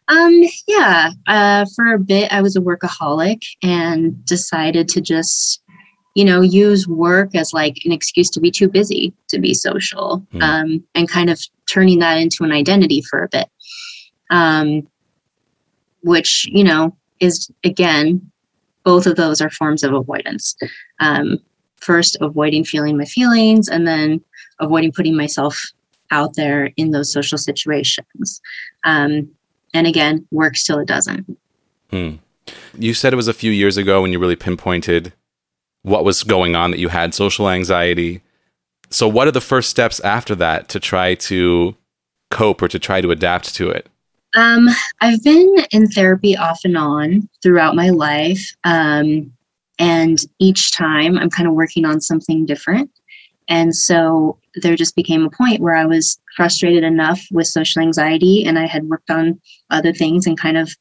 [0.07, 1.11] Um, yeah.
[1.27, 5.61] Uh, for a bit, I was a workaholic and decided to just,
[6.19, 10.21] you know, use work as like an excuse to be too busy to be social,
[10.33, 10.43] mm.
[10.43, 11.39] um, and kind of
[11.71, 13.47] turning that into an identity for a bit.
[14.29, 14.85] Um,
[16.03, 18.29] which you know is again,
[18.83, 20.57] both of those are forms of avoidance.
[20.99, 21.37] Um,
[21.77, 24.19] first, avoiding feeling my feelings, and then
[24.59, 25.71] avoiding putting myself
[26.11, 28.41] out there in those social situations.
[28.83, 29.29] Um,
[29.73, 31.37] and again, works till it doesn't.
[31.91, 32.15] Hmm.
[32.77, 35.13] You said it was a few years ago when you really pinpointed
[35.89, 38.21] what was going on that you had social anxiety.
[38.89, 41.75] So, what are the first steps after that to try to
[42.31, 43.87] cope or to try to adapt to it?
[44.35, 44.69] Um,
[45.01, 48.55] I've been in therapy off and on throughout my life.
[48.63, 49.33] Um,
[49.79, 52.91] and each time I'm kind of working on something different.
[53.47, 58.45] And so there just became a point where I was frustrated enough with social anxiety
[58.45, 60.75] and I had worked on other things and kind of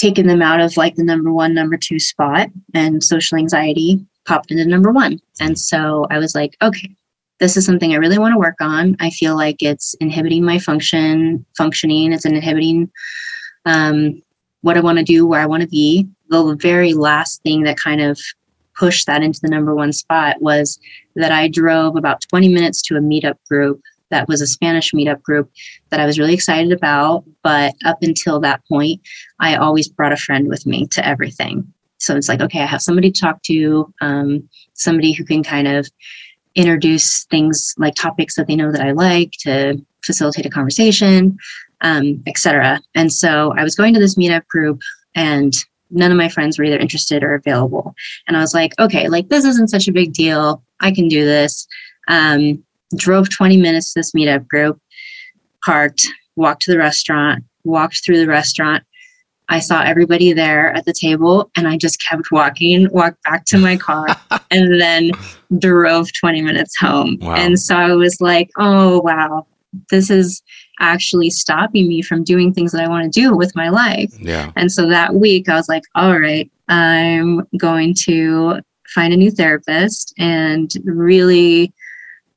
[0.00, 2.48] taken them out of like the number one, number two spot.
[2.74, 5.18] And social anxiety popped into number one.
[5.40, 6.94] And so I was like, okay,
[7.38, 8.96] this is something I really want to work on.
[9.00, 12.90] I feel like it's inhibiting my function, functioning, it's inhibiting
[13.64, 14.22] um,
[14.60, 16.06] what I want to do, where I want to be.
[16.28, 18.20] The very last thing that kind of
[18.78, 20.78] pushed that into the number one spot was
[21.16, 25.22] that I drove about 20 minutes to a meetup group that was a Spanish meetup
[25.22, 25.50] group
[25.90, 27.24] that I was really excited about.
[27.42, 29.00] But up until that point,
[29.38, 31.72] I always brought a friend with me to everything.
[31.98, 35.68] So it's like, okay, I have somebody to talk to, um, somebody who can kind
[35.68, 35.88] of
[36.54, 41.36] introduce things like topics that they know that I like to facilitate a conversation,
[41.82, 42.80] um, etc.
[42.94, 44.80] And so I was going to this meetup group
[45.14, 45.54] and
[45.90, 47.94] none of my friends were either interested or available.
[48.26, 50.62] And I was like, okay, like this isn't such a big deal.
[50.80, 51.66] I can do this.
[52.08, 52.62] Um,
[52.96, 54.78] drove 20 minutes to this meetup group,
[55.64, 58.82] parked, walked to the restaurant, walked through the restaurant.
[59.48, 63.58] I saw everybody there at the table and I just kept walking, walked back to
[63.58, 64.06] my car,
[64.50, 65.10] and then
[65.58, 67.18] drove 20 minutes home.
[67.20, 67.34] Wow.
[67.34, 69.46] And so I was like, oh, wow,
[69.90, 70.42] this is
[70.78, 74.12] actually stopping me from doing things that I want to do with my life.
[74.18, 74.52] Yeah.
[74.56, 78.60] And so that week I was like, all right, I'm going to
[78.94, 81.72] find a new therapist and really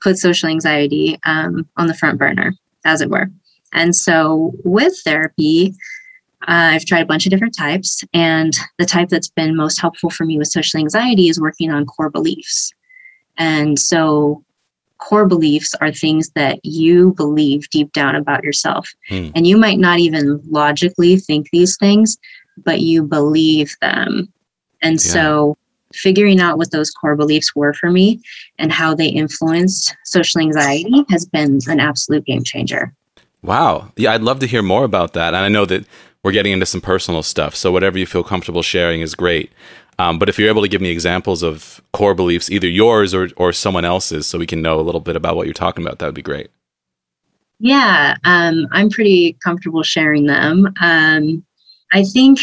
[0.04, 2.54] put social anxiety um, on the front burner,
[2.86, 3.30] as it were.
[3.74, 5.74] And so with therapy,
[6.44, 10.10] uh, I've tried a bunch of different types, and the type that's been most helpful
[10.10, 12.72] for me with social anxiety is working on core beliefs.
[13.38, 14.44] And so
[14.98, 18.90] core beliefs are things that you believe deep down about yourself.
[19.10, 19.30] Hmm.
[19.36, 22.18] And you might not even logically think these things,
[22.58, 24.32] but you believe them.
[24.82, 25.12] And yeah.
[25.14, 25.58] so
[25.94, 28.22] figuring out what those core beliefs were for me
[28.60, 32.94] and how they influenced social anxiety has been an absolute game changer.
[33.42, 33.92] Wow.
[33.98, 35.34] Yeah, I'd love to hear more about that.
[35.34, 35.86] And I know that
[36.24, 37.56] we're getting into some personal stuff.
[37.56, 39.52] So whatever you feel comfortable sharing is great.
[40.00, 43.30] Um, but if you're able to give me examples of core beliefs, either yours or,
[43.38, 46.00] or someone else's, so we can know a little bit about what you're talking about,
[46.00, 46.50] that would be great.
[47.60, 50.74] Yeah, um, I'm pretty comfortable sharing them.
[50.82, 51.46] Um,
[51.92, 52.40] I think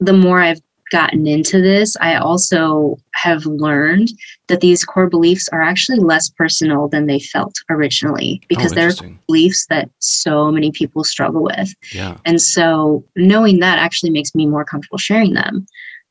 [0.00, 0.60] the more I've
[0.94, 4.12] gotten into this, I also have learned
[4.46, 9.10] that these core beliefs are actually less personal than they felt originally because oh, they're
[9.26, 11.74] beliefs that so many people struggle with.
[11.92, 12.16] Yeah.
[12.24, 15.66] And so knowing that actually makes me more comfortable sharing them.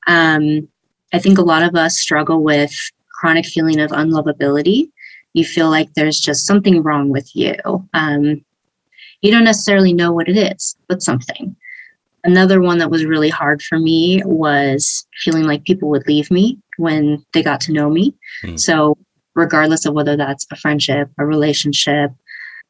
[0.07, 0.67] Um,
[1.13, 2.73] I think a lot of us struggle with
[3.13, 4.89] chronic feeling of unlovability.
[5.31, 7.55] You feel like there's just something wrong with you.
[7.93, 8.43] Um,
[9.21, 11.55] you don't necessarily know what it is, but something.
[12.23, 16.57] Another one that was really hard for me was feeling like people would leave me
[16.77, 18.13] when they got to know me.
[18.43, 18.59] Mm.
[18.59, 18.97] So,
[19.35, 22.11] regardless of whether that's a friendship, a relationship,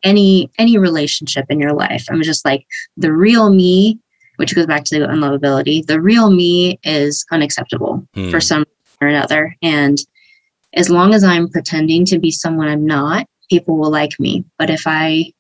[0.04, 2.66] any any relationship in your life, I'm just like
[2.98, 4.00] the real me
[4.38, 5.86] which goes back to the unlovability.
[5.86, 8.32] The real me is unacceptable hmm.
[8.32, 8.66] for some
[9.02, 9.56] or another.
[9.62, 9.98] And
[10.74, 14.44] as long as I'm pretending to be someone I'm not, people will like me.
[14.58, 15.34] But if I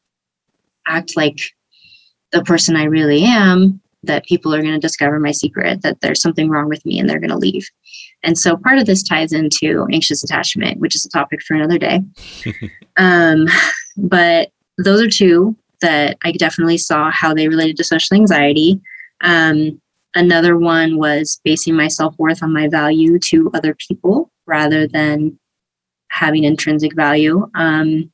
[0.87, 1.39] act like
[2.31, 6.21] the person I really am, that people are going to discover my secret, that there's
[6.21, 7.65] something wrong with me and they're going to leave.
[8.23, 11.77] And so part of this ties into anxious attachment, which is a topic for another
[11.77, 12.01] day.
[12.97, 13.47] um,
[13.97, 18.79] but those are two that I definitely saw how they related to social anxiety.
[19.21, 19.81] Um,
[20.15, 25.37] another one was basing my self worth on my value to other people rather than
[26.09, 27.49] having intrinsic value.
[27.55, 28.11] Um,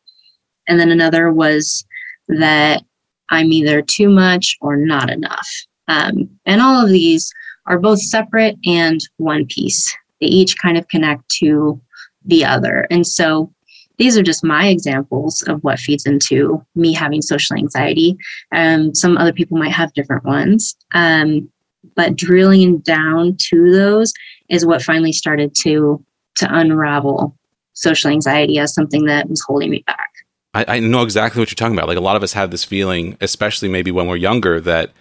[0.68, 1.86] and then another was
[2.28, 2.84] that
[3.30, 5.48] I'm either too much or not enough.
[5.90, 7.32] Um, and all of these
[7.66, 9.94] are both separate and one piece.
[10.22, 11.80] They each kind of connect to
[12.26, 12.88] the other.
[12.90, 13.52] And so
[13.98, 18.18] these are just my examples of what feeds into me having social anxiety.
[18.54, 20.76] Um, some other people might have different ones.
[20.94, 21.50] Um,
[21.96, 24.14] but drilling down to those
[24.50, 26.04] is what finally started to
[26.38, 27.36] to unravel
[27.74, 30.10] social anxiety as something that was holding me back.
[30.54, 31.88] I, I know exactly what you're talking about.
[31.88, 34.92] Like a lot of us have this feeling, especially maybe when we're younger, that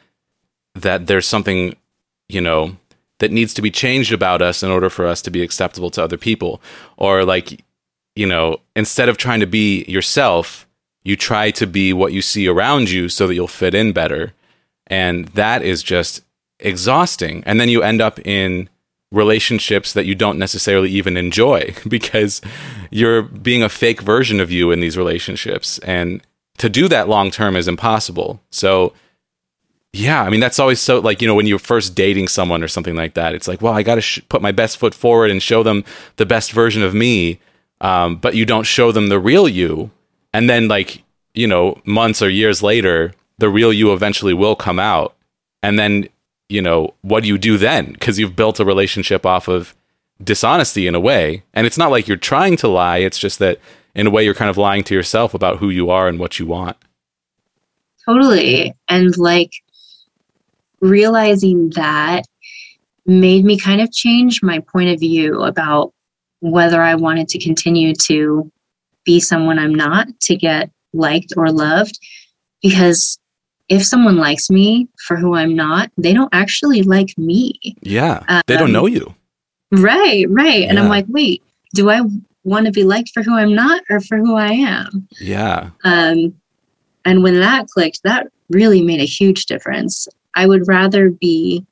[0.75, 1.77] that there's something,
[2.29, 2.77] you know,
[3.19, 6.03] that needs to be changed about us in order for us to be acceptable to
[6.03, 6.61] other people.
[6.97, 7.64] Or like,
[8.14, 10.66] you know, instead of trying to be yourself,
[11.03, 14.35] you try to be what you see around you so that you'll fit in better.
[14.87, 16.23] And that is just
[16.61, 17.43] exhausting.
[17.45, 18.69] And then you end up in
[19.11, 22.41] relationships that you don't necessarily even enjoy because
[22.91, 25.79] you're being a fake version of you in these relationships.
[25.81, 26.23] And
[26.59, 28.41] to do that long term is impossible.
[28.51, 28.93] So,
[29.93, 32.68] yeah, I mean, that's always so like, you know, when you're first dating someone or
[32.68, 35.30] something like that, it's like, well, I got to sh- put my best foot forward
[35.30, 35.84] and show them
[36.16, 37.41] the best version of me.
[37.80, 39.91] Um, but you don't show them the real you.
[40.34, 44.78] And then, like, you know, months or years later, the real you eventually will come
[44.78, 45.14] out.
[45.62, 46.09] And then,
[46.49, 47.93] you know, what do you do then?
[47.93, 49.74] Because you've built a relationship off of
[50.22, 51.45] dishonesty in a way.
[51.55, 53.59] And it's not like you're trying to lie, it's just that
[53.95, 56.39] in a way you're kind of lying to yourself about who you are and what
[56.39, 56.76] you want.
[58.05, 58.74] Totally.
[58.89, 59.53] And like,
[60.81, 62.24] realizing that
[63.07, 65.93] made me kind of change my point of view about
[66.41, 68.51] whether I wanted to continue to
[69.05, 71.99] be someone I'm not to get liked or loved.
[72.62, 73.18] Because
[73.68, 77.59] if someone likes me for who I'm not, they don't actually like me.
[77.83, 78.22] Yeah.
[78.29, 79.14] Um, they don't know you.
[79.70, 80.61] Right, right.
[80.61, 80.68] Yeah.
[80.68, 81.43] And I'm like, wait,
[81.74, 82.01] do I
[82.45, 85.07] want to be liked for who I'm not or for who I am?
[85.20, 85.70] Yeah.
[85.85, 86.35] Um,
[87.05, 90.09] and when that clicked, that really made a huge difference.
[90.35, 91.66] I would rather be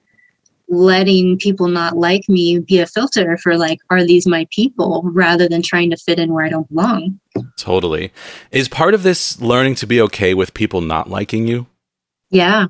[0.69, 5.49] letting people not like me be a filter for like are these my people rather
[5.49, 7.21] than trying to fit in where I don't belong.
[7.57, 8.13] Totally.
[8.51, 11.67] Is part of this learning to be okay with people not liking you?
[12.31, 12.67] Yeah.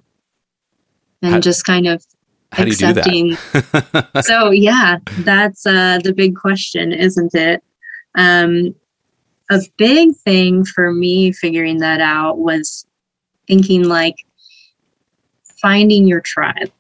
[1.23, 2.05] And how, just kind of
[2.53, 3.37] accepting.
[4.23, 7.63] so yeah, that's uh the big question, isn't it?
[8.15, 8.75] Um
[9.51, 12.85] a big thing for me figuring that out was
[13.47, 14.17] thinking like
[15.61, 16.71] finding your tribe.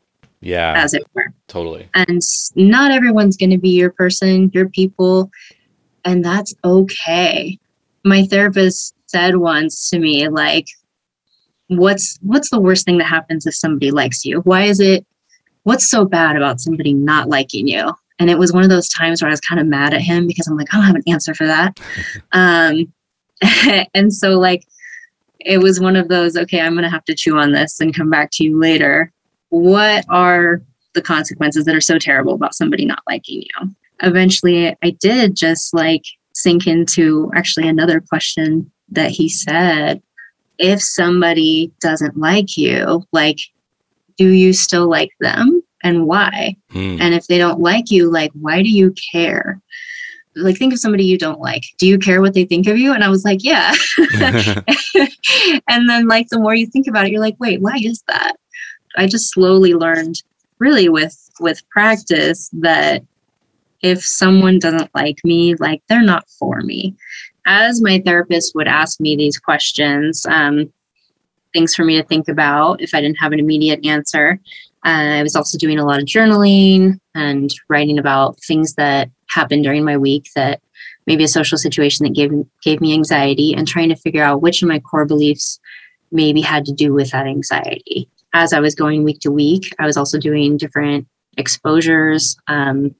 [0.40, 0.74] Yeah.
[0.76, 1.32] As it were.
[1.48, 1.88] Totally.
[1.94, 2.20] And
[2.54, 5.30] not everyone's going to be your person, your people,
[6.04, 7.58] and that's okay.
[8.04, 10.66] My therapist said once to me like
[11.68, 14.40] what's what's the worst thing that happens if somebody likes you?
[14.40, 15.04] Why is it
[15.64, 17.92] what's so bad about somebody not liking you?
[18.18, 20.26] And it was one of those times where I was kind of mad at him
[20.26, 21.78] because I'm like, I don't have an answer for that.
[22.32, 22.92] um,
[23.94, 24.64] and so like
[25.46, 27.94] it was one of those, okay, I'm going to have to chew on this and
[27.94, 29.12] come back to you later.
[29.50, 30.60] What are
[30.94, 33.70] the consequences that are so terrible about somebody not liking you?
[34.02, 36.02] Eventually, I did just like
[36.34, 40.02] sink into actually another question that he said.
[40.58, 43.38] If somebody doesn't like you, like,
[44.18, 46.56] do you still like them and why?
[46.70, 46.96] Hmm.
[47.00, 49.60] And if they don't like you, like, why do you care?
[50.36, 51.64] Like think of somebody you don't like.
[51.78, 52.92] Do you care what they think of you?
[52.92, 53.74] And i was like yeah.
[55.68, 58.36] And then like the more you think about it you're like wait why is that?
[58.96, 60.22] I just slowly learned
[60.58, 63.02] really with with practice that
[63.82, 66.94] if someone doesn't like me like they're not for me.
[67.46, 70.72] As my therapist would ask me these questions um,
[71.52, 74.38] things for me to think about if i didn't have an immediate answer.
[74.84, 79.62] Uh, i was also doing a lot of journaling and writing about things that happened
[79.62, 80.60] during my week that
[81.06, 82.32] maybe a social situation that gave
[82.62, 85.60] gave me anxiety and trying to figure out which of my core beliefs
[86.10, 88.08] maybe had to do with that anxiety.
[88.32, 91.06] As i was going week to week i was also doing different
[91.38, 92.94] exposures um,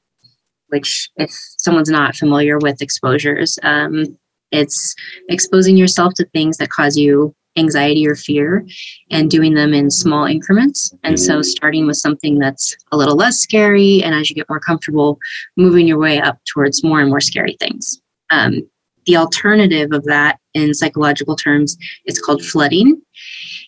[0.69, 4.17] which if someone's not familiar with exposures um,
[4.51, 4.95] it's
[5.29, 8.67] exposing yourself to things that cause you anxiety or fear
[9.11, 10.93] and doing them in small increments.
[11.05, 14.61] And so starting with something that's a little less scary, and as you get more
[14.61, 15.19] comfortable,
[15.57, 18.01] moving your way up towards more and more scary things.
[18.31, 18.69] Um,
[19.07, 21.77] the alternative of that in psychological terms
[22.07, 23.01] is called flooding.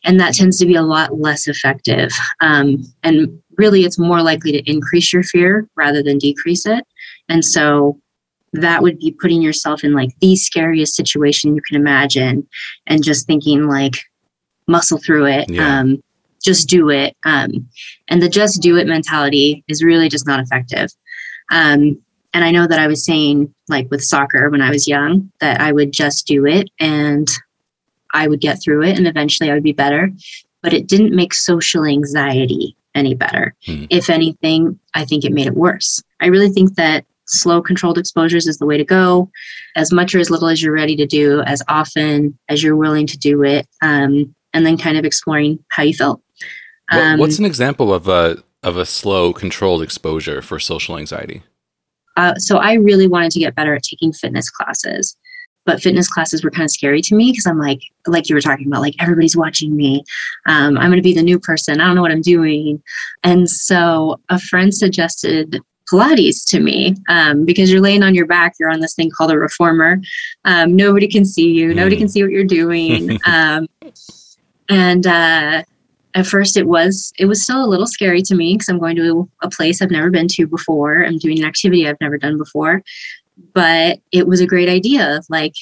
[0.04, 2.10] And that tends to be a lot less effective.
[2.40, 6.84] Um, and really, it's more likely to increase your fear rather than decrease it.
[7.28, 8.00] And so
[8.54, 12.46] that would be putting yourself in like the scariest situation you can imagine
[12.86, 13.94] and just thinking like
[14.66, 15.80] muscle through it Yeah.
[15.80, 16.02] um,
[16.42, 17.50] just do it um,
[18.08, 20.88] and the just do it mentality is really just not effective
[21.50, 22.00] um,
[22.34, 25.60] and i know that i was saying like with soccer when i was young that
[25.60, 27.28] i would just do it and
[28.14, 30.10] i would get through it and eventually i would be better
[30.62, 33.84] but it didn't make social anxiety any better Hmm.
[33.90, 38.46] if anything i think it made it worse i really think that slow controlled exposures
[38.46, 39.30] is the way to go.
[39.76, 43.06] As much or as little as you're ready to do as often as you're willing
[43.06, 46.20] to do it um, and then kind of exploring how you felt.
[46.90, 51.42] Um, what's an example of a of a slow, controlled exposure for social anxiety?
[52.18, 55.16] uh, so i really wanted to get better at taking fitness classes
[55.64, 58.40] but fitness classes were kind of scary to me because i'm like like you were
[58.42, 60.02] talking about like everybody's watching me.
[60.46, 61.80] Um, i'm going to be the new person.
[61.80, 62.82] I don't know what i'm doing.
[63.22, 65.60] And so a friend suggested
[65.92, 69.30] pilates to me um, because you're laying on your back you're on this thing called
[69.30, 70.00] a reformer.
[70.44, 72.00] Um, nobody can see you nobody Mm.
[72.00, 73.18] can see what you're doing.
[73.26, 73.66] Um,
[74.68, 75.62] and uh,
[76.14, 78.96] at first it was it was still a little scary to me because i'm going
[78.96, 81.04] to a place i've never been to before.
[81.04, 82.82] I'm doing an activity i've never done before.
[83.54, 85.54] But it was a great idea like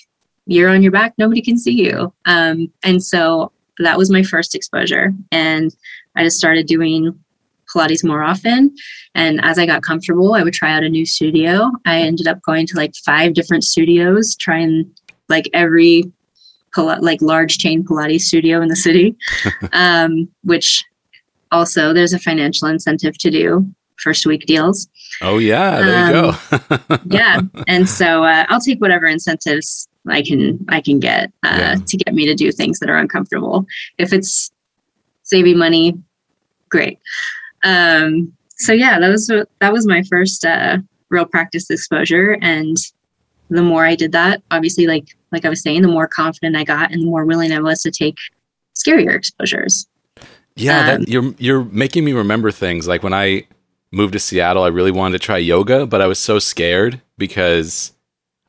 [0.47, 2.13] you're on your back nobody can see you.
[2.25, 5.13] Um, and so that was my first exposure.
[5.33, 5.75] And
[6.17, 7.19] i just started doing
[7.75, 8.75] pilates more often.
[9.15, 11.71] And as i got comfortable i would try out a new studio.
[11.87, 14.91] I ended up going to like five different studios trying
[15.29, 16.05] like every
[17.01, 19.17] like large chain pilates studio in the city
[19.73, 20.85] um, which
[21.51, 23.67] also there's a financial incentive to do
[23.99, 24.87] first week deals.
[25.23, 26.99] Oh yeah, there you go.
[27.07, 31.75] yeah and so uh, i'll take whatever incentives i can i can get uh, Yeah.
[31.87, 33.65] to get me to do things that are uncomfortable.
[33.97, 34.51] If it's
[35.23, 35.95] saving money
[36.69, 36.99] great
[37.67, 39.27] um, so yeah that was
[39.61, 40.79] that was my first uh,
[41.11, 42.77] real practice exposure and
[43.51, 46.65] the more i did that obviously like like i was saying the more confident i
[46.65, 48.17] got and the more willing i was to take
[48.75, 49.87] scarier exposures
[50.57, 53.47] Yeah, Um, that, you're you're making me remember things like when I
[53.93, 54.63] moved to Seattle.
[54.65, 57.93] I really wanted to try yoga, but I was so scared because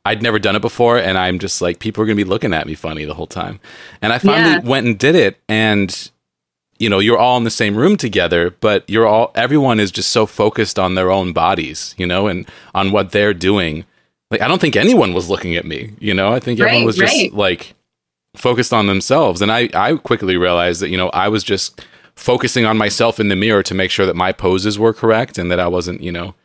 [0.05, 2.65] I'd never done it before, and I'm just like people are gonna be looking at
[2.65, 3.59] me funny the whole time.
[4.01, 4.59] And I finally Yeah.
[4.63, 5.89] went and did it, and
[6.79, 10.09] you know you're all in the same room together, but you're all everyone is just
[10.09, 13.85] so focused on their own bodies, you know, and on what they're doing.
[14.31, 16.33] Like I don't think anyone was looking at me, you know.
[16.33, 17.73] I think everyone Right, was just like
[18.35, 21.81] focused on themselves and I, I quickly realized that you know i was just
[22.13, 25.49] focusing on myself in the mirror to make sure that my poses were correct and
[25.49, 26.35] that i wasn't you know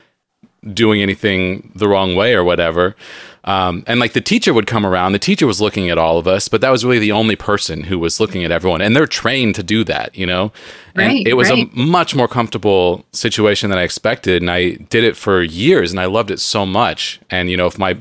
[0.73, 2.97] doing anything the wrong way or whatever
[3.45, 5.13] um, and like the teacher would come around.
[5.13, 7.85] The teacher was looking at all of us but that was really the only person
[7.85, 8.81] who was looking at everyone.
[8.81, 10.53] And they're trained to do that you know?
[10.95, 11.73] And Right, it was right.
[11.73, 14.43] a much more comfortable situation than i expected.
[14.43, 17.21] And i did it for years and i loved it so much.
[17.31, 18.01] And you know if my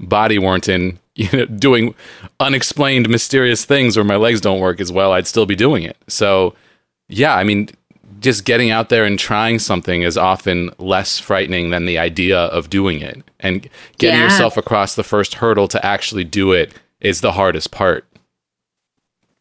[0.00, 1.94] body weren't in you know doing
[2.38, 5.96] unexplained mysterious things or my legs don't work as well i'd still be doing it.
[6.08, 6.54] So
[7.08, 7.68] yeah i mean
[8.20, 12.70] just getting out there and trying something is often less frightening than the idea of
[12.70, 13.68] doing it and
[13.98, 14.24] getting Yeah.
[14.24, 18.04] yourself across the first hurdle to actually do it is the hardest part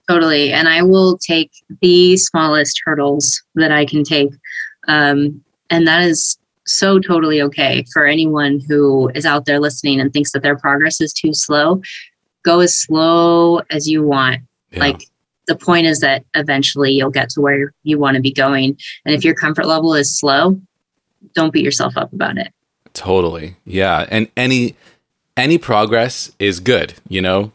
[0.10, 0.52] Totally.
[0.52, 1.52] And I will take
[1.82, 4.32] the smallest hurdles that I can take.
[4.88, 10.12] Um, and that is so totally okay for anyone who is out there listening and
[10.12, 11.84] thinks that their progress is too slow.
[12.44, 14.40] Go as slow as you want.
[14.72, 14.80] Yeah.
[14.80, 15.04] Like
[15.50, 18.78] the point is that eventually you'll get to where you want to be going.
[19.04, 20.62] And if your comfort level is slow,
[21.34, 22.54] don't beat yourself up about it.
[22.94, 23.56] Totally.
[23.66, 24.06] Yeah.
[24.10, 24.76] And any
[25.36, 27.52] any progress is good, you know?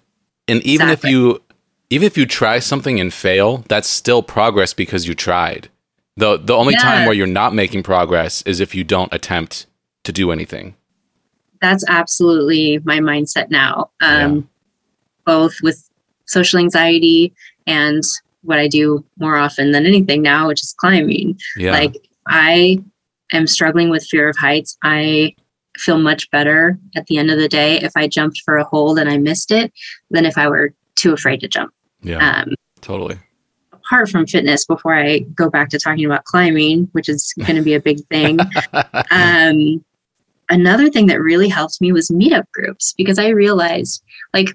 [0.48, 1.10] And even Exactly.
[1.10, 1.42] if you
[1.90, 5.68] even if you try something and fail, that's still progress because you tried.
[6.16, 9.66] The the only time where you're not making progress is if you don't attempt
[10.04, 10.74] to do anything.
[11.60, 13.90] that's absolutely my mindset now.
[14.02, 14.48] Um,
[15.24, 15.88] Both with
[16.26, 17.32] social anxiety
[17.66, 18.02] and
[18.42, 21.38] what I do more often than anything now, which is climbing.
[21.56, 21.72] Yeah.
[21.72, 22.78] Like I
[23.32, 24.76] am struggling with fear of heights.
[24.82, 25.34] I
[25.76, 28.98] feel much better at the end of the day if I jumped for a hold
[28.98, 29.72] and I missed it
[30.10, 31.72] than if I were too afraid to jump.
[32.02, 32.42] yeah.
[32.42, 33.18] Um, totally.
[33.72, 37.62] apart from fitness, before I go back to talking about climbing, which is going to
[37.62, 38.38] be a big thing,
[39.10, 39.84] um,
[40.48, 44.02] another thing that really helped me was meetup groups because I realized
[44.32, 44.48] like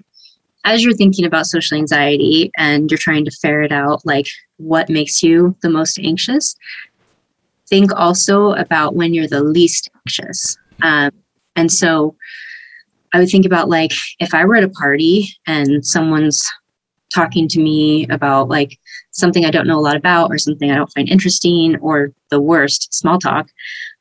[0.64, 4.26] as you're thinking about social anxiety and you're trying to ferret out like
[4.58, 6.54] what makes you the most anxious,
[7.68, 10.56] think also about when you're the least anxious.
[10.82, 11.10] Um,
[11.56, 12.16] and so
[13.12, 16.46] I would think about like if I were at a party and someone's
[17.12, 18.78] talking to me about like
[19.12, 22.40] something I don't know a lot about or something I don't find interesting or the
[22.40, 23.48] worst, small talk,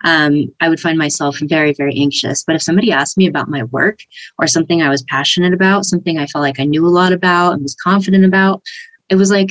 [0.04, 2.44] um, I would find myself very, very anxious.
[2.44, 4.00] But if somebody asked me about my work
[4.38, 7.54] or something I was passionate about, something I felt like I knew a lot about
[7.54, 8.62] and was confident about,
[9.10, 9.50] it was like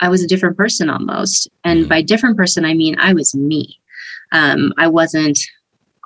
[0.00, 1.48] I was a different person almost.
[1.62, 1.88] And mm-hmm.
[1.88, 3.78] by different person, I mean I was me.
[4.32, 5.38] Um, I wasn't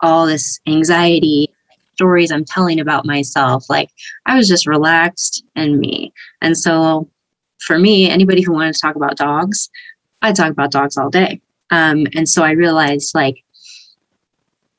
[0.03, 1.53] all this anxiety
[1.95, 3.65] stories I'm telling about myself.
[3.69, 3.91] Like
[4.27, 6.13] I was just relaxed and me.
[6.43, 7.09] And so
[7.61, 9.69] for me, anybody who wanted to talk about dogs,
[10.23, 11.41] I talk about dogs all day.
[11.71, 13.45] Um, and so I realized like,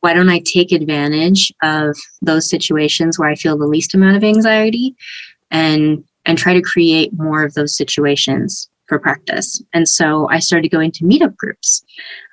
[0.01, 4.23] why don't I take advantage of those situations where I feel the least amount of
[4.23, 4.95] anxiety
[5.51, 9.61] and and try to create more of those situations for practice.
[9.73, 11.83] And so I started going to meetup groups,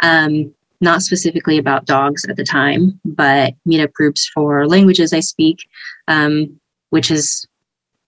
[0.02, 5.68] um, not specifically about dogs at the time, but meetup groups for languages I speak,
[6.08, 6.58] um,
[6.90, 7.46] which is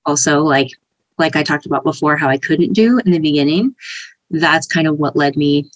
[0.05, 0.71] also like
[1.19, 3.75] like I talked about before, how I couldn't do in the beginning.
[4.31, 5.69] That's kind of what led me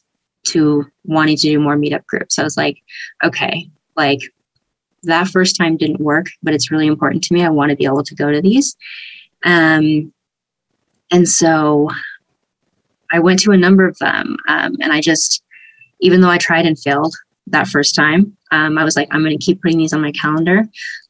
[0.44, 2.38] to wanting to do more meetup groups.
[2.38, 2.78] I was like,
[3.24, 4.20] okay, like
[5.04, 7.44] that first time didn't work, but it's really important to me.
[7.44, 8.76] I want to be able to go to these.
[9.44, 10.12] Um,
[11.10, 11.90] and so
[13.10, 14.36] I went to a number of them.
[14.48, 15.42] Um, and I just,
[16.00, 17.14] even though I tried and failed
[17.48, 20.12] that first time, um, I was like, I'm going to keep putting these on my
[20.12, 20.64] calendar.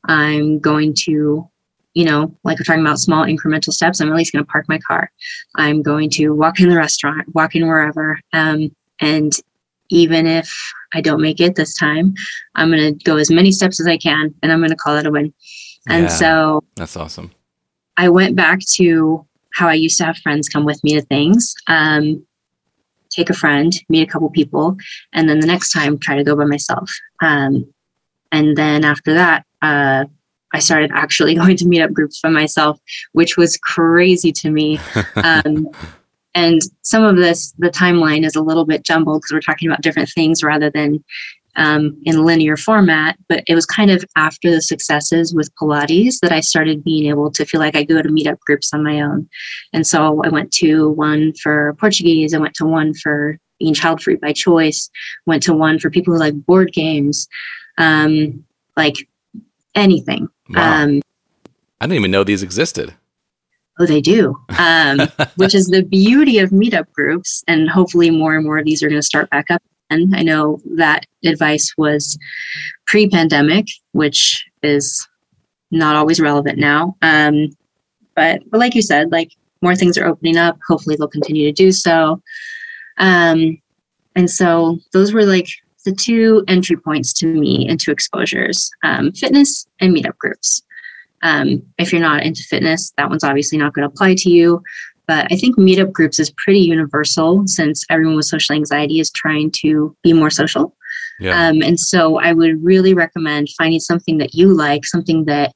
[0.08, 1.48] I'm going to
[1.94, 4.66] you know, like we're talking about small incremental steps, I'm at least going to park
[4.68, 5.10] my car.
[5.56, 8.18] I'm going to walk in the restaurant, walk in wherever.
[8.32, 9.32] Um, and
[9.90, 10.50] even if
[10.94, 12.14] I don't make it this time,
[12.54, 14.96] I'm going to go as many steps as I can and I'm going to call
[14.96, 15.34] it a win.
[15.88, 17.32] And yeah, so that's awesome.
[17.98, 21.54] I went back to how I used to have friends come with me to things.
[21.66, 22.24] Um,
[23.10, 24.76] take a friend, meet a couple people,
[25.12, 26.90] and then the next time try to go by myself.
[27.20, 27.70] Um,
[28.30, 30.06] and then after that, uh,
[30.54, 32.80] I started actually going to meetup groups by myself,
[33.12, 34.80] which was crazy to me.
[35.16, 35.68] Um,
[36.34, 39.82] and some of this, the timeline is a little bit jumbled because we're talking about
[39.82, 41.04] different things rather than
[41.56, 43.18] um, in linear format.
[43.28, 47.30] But it was kind of after the successes with Pilates that I started being able
[47.32, 49.28] to feel like I go to meetup groups on my own.
[49.72, 54.02] And so I went to one for Portuguese, I went to one for being child
[54.02, 54.90] free by choice,
[55.26, 57.28] went to one for people who like board games.
[57.78, 58.44] Um,
[58.76, 59.08] like
[59.74, 60.28] anything.
[60.48, 60.82] Wow.
[60.82, 61.02] Um,
[61.80, 62.94] I didn't even know these existed.
[63.78, 65.00] Oh, they do, um,
[65.36, 67.42] which is the beauty of meetup groups.
[67.48, 69.62] And hopefully, more and more of these are going to start back up.
[69.90, 72.18] And I know that advice was
[72.86, 75.06] pre pandemic, which is
[75.70, 76.96] not always relevant now.
[77.02, 77.48] Um,
[78.14, 79.30] but, but like you said, like
[79.62, 80.58] more things are opening up.
[80.68, 82.20] Hopefully, they'll continue to do so.
[82.98, 83.58] Um,
[84.14, 85.48] and so, those were like
[85.84, 90.62] the two entry points to me into exposures um, fitness and meetup groups.
[91.22, 94.62] Um, if you're not into fitness, that one's obviously not going to apply to you.
[95.06, 99.50] But I think meetup groups is pretty universal since everyone with social anxiety is trying
[99.62, 100.76] to be more social.
[101.20, 101.48] Yeah.
[101.48, 105.52] Um, and so I would really recommend finding something that you like, something that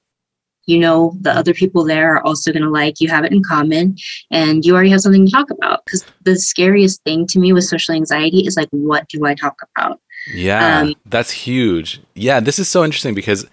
[0.66, 3.40] you know the other people there are also going to like you have it in
[3.40, 3.96] common
[4.32, 7.62] and you already have something to talk about because the scariest thing to me with
[7.62, 10.00] social anxiety is like what do i talk about
[10.34, 12.00] yeah, um, that's huge.
[12.14, 13.46] Yeah, this is so interesting because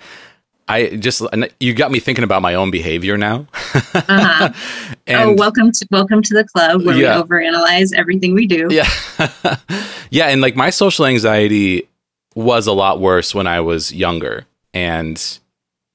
[0.68, 1.22] I just
[1.60, 3.48] you got me thinking about my own behavior now.
[3.74, 4.50] uh-huh.
[5.10, 7.18] oh, welcome to welcome to the club where yeah.
[7.18, 8.68] we overanalyze everything we do.
[8.72, 8.90] Yeah,
[10.10, 11.88] yeah, and like my social anxiety
[12.36, 15.40] was a lot worse when I was younger, and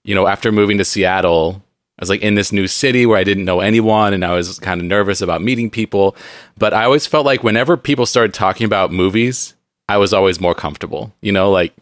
[0.05, 1.63] you know, after moving to Seattle,
[1.99, 4.59] I was like in this new city where I didn't know anyone and I was
[4.59, 6.17] kind of nervous about meeting people.
[6.57, 9.55] But I always felt like whenever people started talking about movies,
[9.89, 11.13] I was always more comfortable.
[11.21, 11.75] You know, like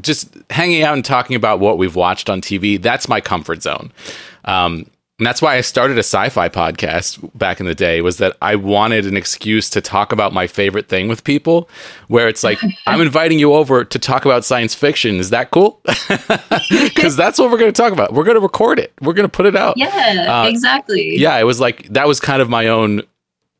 [0.00, 2.80] just hanging out and talking about what we've watched on TV.
[2.80, 3.92] That's my comfort zone.
[4.44, 8.38] Um, and that's why I started a sci-fi podcast back in the day was that
[8.40, 11.68] I wanted an excuse to talk about my favorite thing with people
[12.08, 15.16] where it's like I'm inviting you over to talk about science fiction.
[15.16, 15.82] Is that cool?
[16.94, 18.14] Cuz that's what we're going to talk about.
[18.14, 18.94] We're going to record it.
[19.02, 19.76] We're going to put it out.
[19.76, 21.18] Yeah, uh, exactly.
[21.18, 23.02] Yeah, it was like that was kind of my own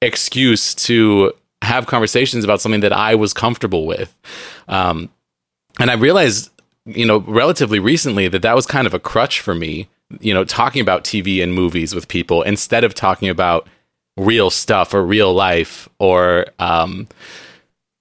[0.01, 4.17] excuse to have conversations about something that I was comfortable with.
[4.67, 5.11] Um,
[5.81, 6.51] and I realized,
[6.85, 9.89] you know, relatively recently that that was kind of a crutch for me,
[10.21, 13.69] you know, talking about TV and movies with people instead of talking about
[14.17, 17.09] real stuff or real life or, um,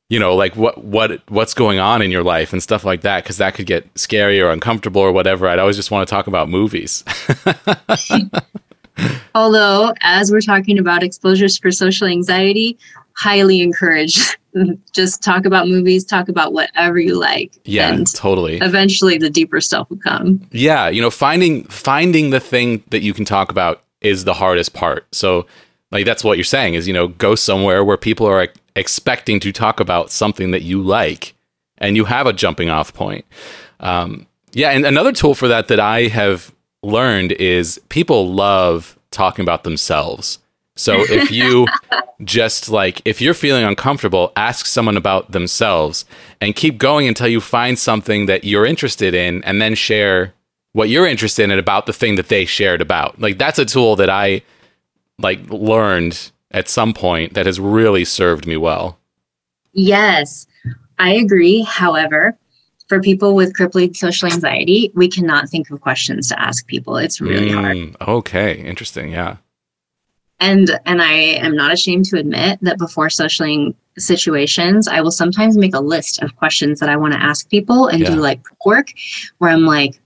[0.10, 3.24] you know, like what what what's going on in your life and stuff like that,
[3.24, 5.48] because that could get scary or uncomfortable or whatever.
[5.48, 7.04] I'd always just want to talk about movies.
[9.36, 12.78] Although, as we're talking about exposures for social anxiety,
[13.20, 14.38] highly encourage
[14.94, 17.54] just talk about movies, talk about whatever you like.
[17.66, 18.58] Yeah, and totally.
[18.58, 20.42] Eventually the deeper stuff will come.
[20.52, 24.74] Yeah, you know, finding finding the thing that you can talk about is the hardest
[24.74, 25.06] part.
[25.14, 25.46] So
[25.92, 29.52] like that's what you're saying is, you know, go somewhere where people are expecting to
[29.52, 31.36] talk about something that you like
[31.80, 33.26] and you have a jumping off point.
[33.82, 39.44] Um, yeah, and another tool for that that I have learned is people love talking
[39.44, 40.40] about themselves.
[40.80, 41.68] So if you
[42.24, 46.06] just like if you're feeling uncomfortable, ask someone about themselves
[46.40, 50.34] and keep going until you find something that you're interested in and then share
[50.72, 53.20] what you're interested in about the thing that they shared about.
[53.20, 54.42] Like that's a tool that I
[55.18, 58.98] like learned at some point that has really served me well.
[59.74, 60.48] Yes.
[60.98, 61.62] I agree.
[61.64, 62.38] However,
[62.88, 66.96] for people with crippling social anxiety, we cannot think of questions to ask people.
[66.96, 68.10] It's really mm, hard.
[68.10, 69.12] Okay, interesting.
[69.12, 69.38] Yeah
[70.40, 75.58] and and i am not ashamed to admit that before socialing situations i will sometimes
[75.58, 78.10] make a list of questions that i want to ask people and yeah.
[78.10, 78.92] do like work
[79.40, 80.00] where i'm like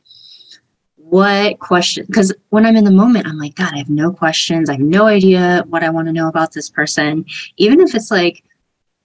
[0.95, 4.69] what question because when i'm in the moment i'm like god i have no questions
[4.69, 7.23] i have no idea what i want to know about this person
[7.57, 8.43] even if it's like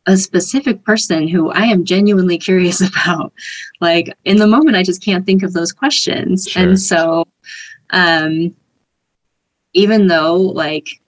[0.07, 3.33] a specific person who i am genuinely curious about
[3.81, 6.62] like in the moment i just can't think of those questions sure.
[6.62, 7.26] and so
[7.91, 8.55] um
[9.74, 11.01] even though like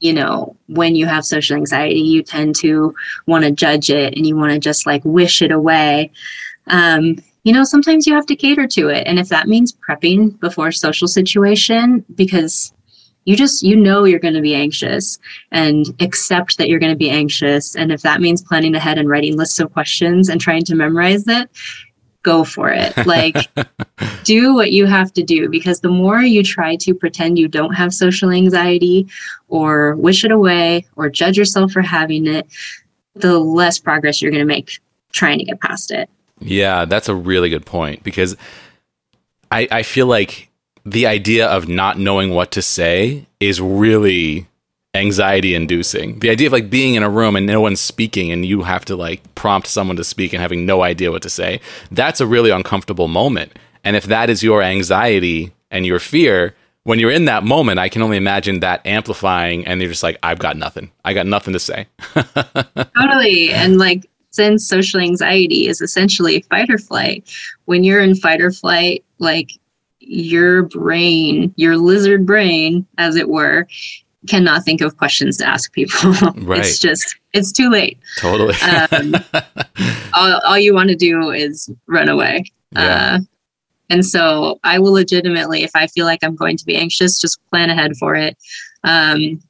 [0.00, 2.94] you know, when you have social anxiety, you tend to
[3.26, 6.10] want to judge it and you want to just like wish it away.
[6.68, 9.06] Um, you know, sometimes you have to cater to it.
[9.06, 12.72] And if that means prepping before social situation, because
[13.24, 15.18] you just, you know, you're going to be anxious
[15.50, 17.74] and accept that you're going to be anxious.
[17.76, 21.26] And if that means planning ahead and writing lists of questions and trying to memorize
[21.28, 21.50] it,
[22.28, 22.94] go for it.
[23.06, 23.36] Like,
[24.24, 27.72] do what you have to do because the more you try to pretend you don't
[27.72, 29.06] have social anxiety
[29.48, 32.46] or wish it away or judge yourself for having it,
[33.14, 34.78] the less progress you're going to make
[35.12, 36.10] trying to get past it.
[36.40, 38.36] Yeah, that's a really good point because
[39.50, 40.50] I, I feel like
[40.84, 44.46] the idea of not knowing what to say is really
[44.94, 46.18] anxiety inducing.
[46.18, 48.84] The idea of like being in a room and no one's speaking and you have
[48.86, 51.60] to like prompt someone to speak and having no idea what to say,
[51.90, 53.58] that's a really uncomfortable moment.
[53.84, 57.88] And if that is your anxiety and your fear, when you're in that moment, I
[57.88, 60.90] can only imagine that amplifying and you're just like, I've got nothing.
[61.04, 61.86] I got nothing to say.
[62.96, 63.52] totally.
[63.52, 67.28] And like, since social anxiety is essentially fight or flight,
[67.64, 69.52] when you're in fight or flight, like
[70.00, 73.66] your brain, your lizard brain, as it were,
[74.28, 76.14] cannot think of questions to ask people.
[76.36, 76.60] Right.
[76.60, 77.98] it's just it's too late.
[78.18, 78.54] Totally.
[78.92, 79.14] um,
[80.14, 82.44] all, all you want to do is run away.
[82.72, 83.16] Yeah.
[83.16, 83.18] Uh,
[83.90, 87.40] and so I will legitimately, if I feel like I'm going to be anxious, just
[87.50, 88.36] plan ahead for it.
[88.84, 89.40] Um,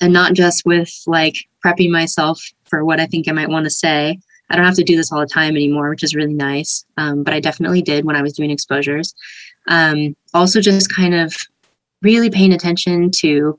[0.00, 3.70] and not just with like prepping myself for what I think I might want to
[3.70, 4.18] say.
[4.50, 6.84] I don't have to do this all the time anymore, which is really nice.
[6.96, 9.14] Um, but I definitely did when I was doing exposures.
[9.68, 11.36] Um, also, just kind of
[12.02, 13.58] really paying attention to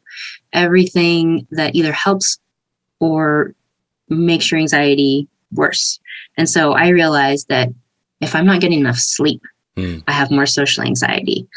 [0.53, 2.39] everything that either helps
[2.99, 3.53] or
[4.09, 5.99] makes your anxiety worse.
[6.37, 7.69] And so I realized that
[8.19, 9.41] if I'm not getting enough sleep,
[9.75, 10.03] mm.
[10.07, 11.47] I have more social anxiety.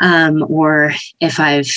[0.00, 1.70] Um, or if I've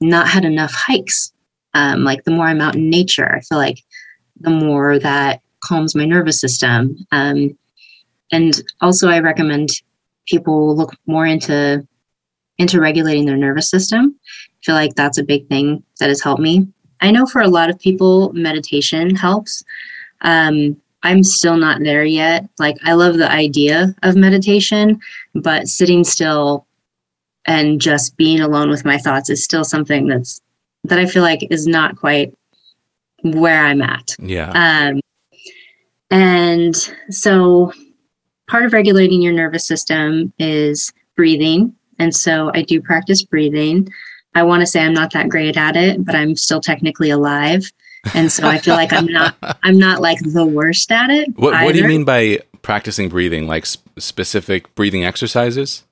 [0.00, 1.32] not had enough hikes,
[1.74, 3.82] um, like the more I'm out in nature, I feel like
[4.40, 6.96] the more that calms my nervous system.
[7.10, 7.56] Um,
[8.30, 9.70] and also, I recommend
[10.26, 11.86] people look more into
[12.58, 14.18] into regulating their nervous system.
[14.60, 16.66] I feel like that's a big thing that has helped me.
[17.00, 19.62] I know for a lot of people, meditation helps.
[20.22, 22.48] Um, I'm still not there yet.
[22.58, 25.00] Like, I love the idea of meditation,
[25.34, 26.66] but sitting still
[27.46, 30.40] and just being alone with my thoughts is still something that's
[30.84, 32.34] that I feel like is not quite
[33.22, 34.16] where I'm at.
[34.18, 34.50] Yeah.
[34.50, 35.00] Um,
[36.10, 36.74] and
[37.10, 37.72] so
[38.48, 43.88] part of regulating your nervous system is breathing and so I do practice breathing.
[44.34, 47.70] I want to say I'm not that great at it, but I'm still technically alive.
[48.14, 51.36] And so I feel like I'm not I'm not like the worst at it.
[51.36, 53.46] What, what do you mean by practicing breathing?
[53.46, 55.84] Like sp- specific breathing exercises?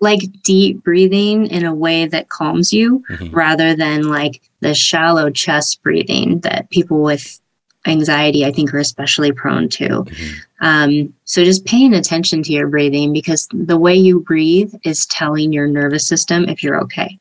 [0.00, 3.34] Like deep breathing in a way that calms you mm-hmm.
[3.34, 7.40] rather than like the shallow chest breathing that people with
[7.86, 9.88] anxiety, I think, are especially prone to.
[9.88, 10.64] Mm-hmm.
[10.64, 15.52] Um, so just paying attention to your breathing because the way you breathe is telling
[15.52, 17.18] your nervous system if you're okay.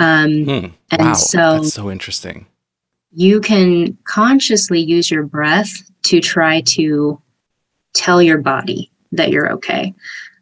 [0.00, 0.66] Um, hmm.
[0.90, 2.46] And wow, so that's so interesting.
[3.12, 5.70] You can consciously use your breath
[6.04, 7.20] to try to
[7.92, 9.94] tell your body that you're okay.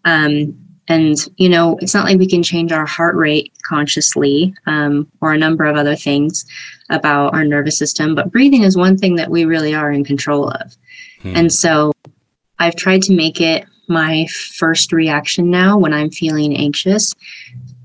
[0.04, 0.56] Um,
[0.88, 5.32] and you know it's not like we can change our heart rate consciously um, or
[5.32, 6.46] a number of other things
[6.90, 10.48] about our nervous system but breathing is one thing that we really are in control
[10.48, 10.76] of
[11.20, 11.36] hmm.
[11.36, 11.92] and so
[12.58, 17.14] i've tried to make it my first reaction now when i'm feeling anxious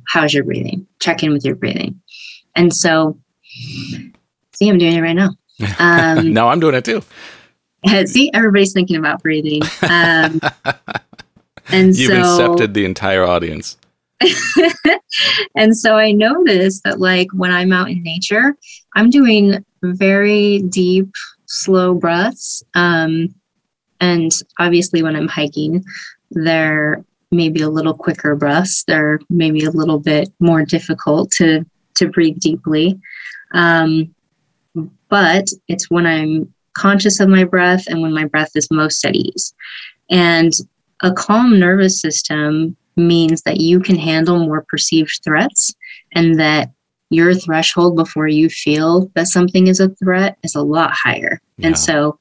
[0.07, 0.87] how's your breathing?
[0.99, 2.01] Check in with your breathing.
[2.55, 3.19] And so
[4.53, 5.31] see i'm doing it right now.
[5.79, 7.01] Um, now i'm doing it too.
[8.05, 9.61] see everybody's thinking about breathing.
[9.89, 10.39] Um,
[11.71, 13.77] and You've so, incepted the entire audience.
[15.55, 18.55] and so I noticed that, like, when I'm out in nature,
[18.95, 21.09] I'm doing very deep,
[21.45, 22.63] slow breaths.
[22.73, 23.35] Um,
[23.99, 25.83] and obviously, when I'm hiking,
[26.31, 27.03] they're
[27.33, 28.83] maybe a little quicker breaths.
[28.87, 31.65] They're maybe a little bit more difficult to
[31.95, 32.99] to breathe deeply.
[33.53, 34.13] Um,
[35.09, 39.15] but it's when I'm conscious of my breath and when my breath is most at
[39.15, 39.53] ease.
[40.09, 40.51] And
[41.03, 45.73] a calm nervous system means that you can handle more perceived threats
[46.13, 46.71] and that
[47.09, 51.39] your threshold before you feel that something is a threat is a lot higher.
[51.57, 51.67] Yeah.
[51.67, 52.19] And so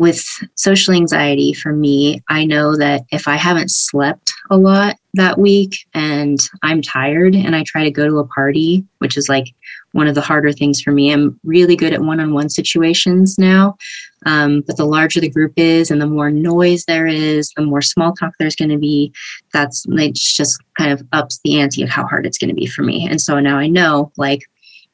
[0.00, 0.24] with
[0.54, 5.76] social anxiety for me, I know that if I haven't slept a lot that week
[5.92, 9.54] and I'm tired and I try to go to a party, which is like
[9.92, 11.12] one of the harder things for me.
[11.12, 13.76] I'm really good at one on one situations now.
[14.24, 17.82] Um, but the larger the group is and the more noise there is, the more
[17.82, 19.12] small talk there's going to be.
[19.52, 22.66] That's it just kind of ups the ante of how hard it's going to be
[22.66, 23.06] for me.
[23.06, 24.40] And so now I know like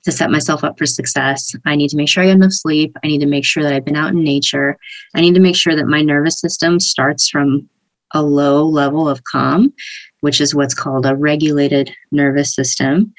[0.07, 2.97] to set myself up for success, I need to make sure I get enough sleep.
[3.05, 4.79] I need to make sure that I've been out in nature.
[5.15, 7.69] I need to make sure that my nervous system starts from
[8.15, 9.75] a low level of calm,
[10.21, 13.13] which is what's called a regulated nervous system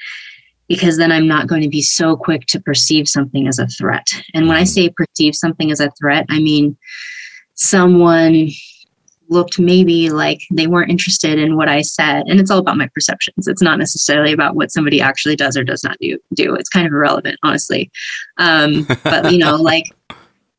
[0.68, 4.06] because then I'm not going to be so quick to perceive something as a threat.
[4.34, 4.66] And when I mm-hmm.
[4.66, 6.76] say perceive something as a threat, I mean
[7.54, 8.48] someone
[9.28, 12.26] looked maybe like they weren't interested in what I said.
[12.26, 13.46] And it's all about my perceptions.
[13.48, 16.18] It's not necessarily about what somebody actually does or does not do.
[16.34, 16.54] do.
[16.54, 17.90] It's kind of irrelevant, honestly.
[18.38, 19.84] Um, but, you know, like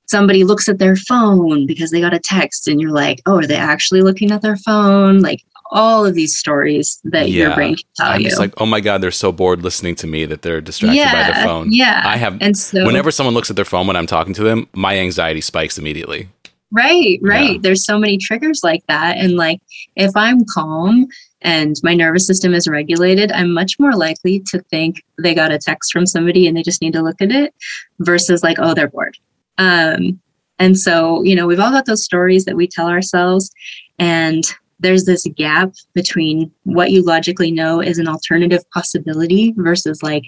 [0.07, 3.47] somebody looks at their phone because they got a text and you're like, oh, are
[3.47, 5.21] they actually looking at their phone?
[5.21, 7.45] Like, all of these stories that yeah.
[7.45, 8.27] your brain can tell I'm you.
[8.27, 11.13] It's like, oh my god, they're so bored listening to me that they're distracted yeah,
[11.13, 11.71] by their phone.
[11.71, 12.41] Yeah, I have.
[12.41, 15.41] And so, whenever someone looks at their phone when I'm talking to them, my anxiety
[15.41, 16.29] spikes immediately.
[16.71, 17.53] Right, right.
[17.53, 17.57] Yeah.
[17.61, 19.59] There's so many triggers like that, and like
[19.95, 21.07] if I'm calm
[21.41, 25.57] and my nervous system is regulated, I'm much more likely to think they got a
[25.57, 27.55] text from somebody and they just need to look at it,
[27.99, 29.17] versus like, oh, they're bored.
[29.57, 30.19] Um,
[30.59, 33.49] and so, you know, we've all got those stories that we tell ourselves,
[33.97, 34.43] and
[34.79, 40.23] there's this gap between what you logically know is an alternative possibility versus like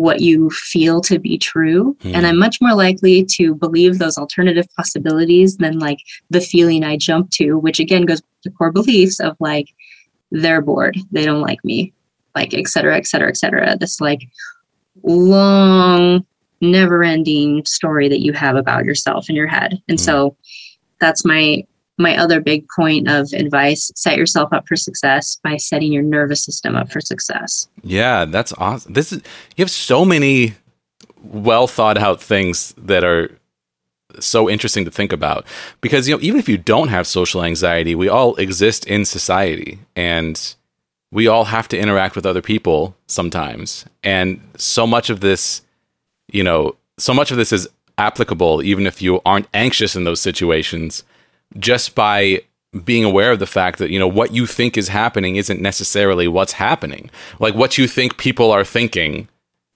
[0.00, 2.14] what you feel to be true mm.
[2.14, 5.98] and i'm much more likely to believe those alternative possibilities than like
[6.30, 9.68] the feeling i jump to which again goes to core beliefs of like
[10.30, 11.92] they're bored they don't like me
[12.34, 14.22] like et cetera et cetera et cetera this like
[15.02, 16.24] long
[16.62, 20.00] never ending story that you have about yourself in your head and mm.
[20.00, 20.34] so
[20.98, 21.62] that's my
[22.00, 26.44] my other big point of advice set yourself up for success by setting your nervous
[26.44, 27.68] system up for success.
[27.82, 29.22] Yeah that's awesome this is
[29.56, 30.54] you have so many
[31.22, 33.30] well thought out things that are
[34.18, 35.46] so interesting to think about.
[35.80, 39.78] Because you know even if you don't have social anxiety we all exist in society
[39.94, 40.54] and
[41.12, 43.84] we all have to interact with other people sometimes.
[44.02, 45.62] And so much of this
[46.32, 50.20] you know so much of this is applicable even if you aren't anxious in those
[50.20, 51.04] situations
[51.58, 52.42] just by
[52.84, 56.28] being aware of the fact that you know what you think is happening isn't necessarily
[56.28, 57.10] what's happening.
[57.38, 59.28] Like what you think people are thinking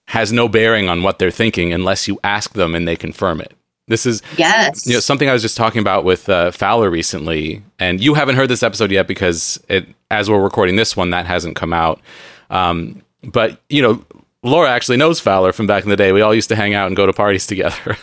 [0.09, 3.53] has no bearing on what they're thinking unless you ask them and they confirm it.
[3.89, 4.87] This is yes.
[4.87, 8.37] you know something i was just talking about with uh, fowler recently and you haven't
[8.37, 12.01] heard this episode yet because it as we're recording this one that hasn't come out.
[12.49, 14.05] Um, but you know
[14.43, 16.13] laura actually knows fowler from back in the day.
[16.13, 17.97] We all used to hang out and go to parties together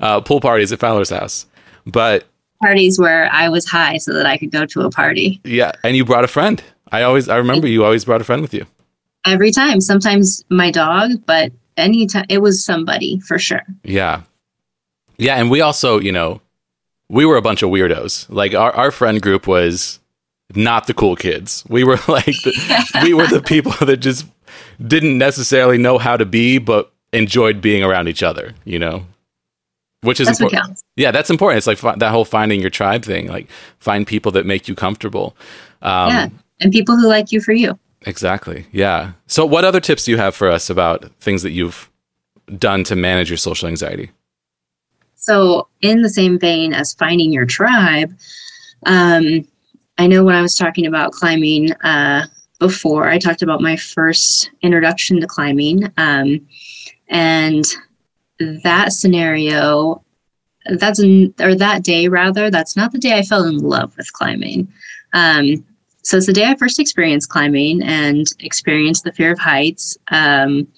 [0.00, 1.46] uh, pool parties at fowler's house.
[1.86, 2.26] But
[2.60, 5.40] parties where I was high so that I could go to a party.
[5.44, 6.62] Yeah, and you brought a friend.
[6.90, 8.66] I always I remember you always brought a friend with you.
[9.26, 13.62] Every time, sometimes my dog, but anytime it was somebody for sure.
[13.84, 14.22] Yeah.
[15.18, 16.40] Yeah, and we also, you know,
[17.08, 18.26] we were a bunch of weirdos.
[18.28, 20.00] Like our our friend group was
[20.54, 21.64] not the cool kids.
[21.68, 24.26] We were like the, we were the people that just
[24.84, 29.04] didn't necessarily know how to be but enjoyed being around each other, you know
[30.02, 30.82] which is that's important.
[30.96, 31.58] Yeah, that's important.
[31.58, 33.28] It's like fi- that whole finding your tribe thing.
[33.28, 33.48] Like
[33.80, 35.36] find people that make you comfortable.
[35.82, 36.28] Um, yeah,
[36.60, 37.78] and people who like you for you.
[38.02, 38.66] Exactly.
[38.72, 39.12] Yeah.
[39.26, 41.90] So, what other tips do you have for us about things that you've
[42.56, 44.10] done to manage your social anxiety?
[45.16, 48.16] So, in the same vein as finding your tribe,
[48.86, 49.46] um,
[49.98, 52.26] I know when I was talking about climbing uh,
[52.60, 55.92] before, I talked about my first introduction to climbing.
[55.96, 56.46] Um,
[57.08, 57.64] and
[58.38, 60.02] that scenario,
[60.66, 64.72] that's or that day rather, that's not the day I fell in love with climbing.
[65.12, 65.64] Um,
[66.02, 69.98] so it's the day I first experienced climbing and experienced the fear of heights.
[70.10, 70.68] Um,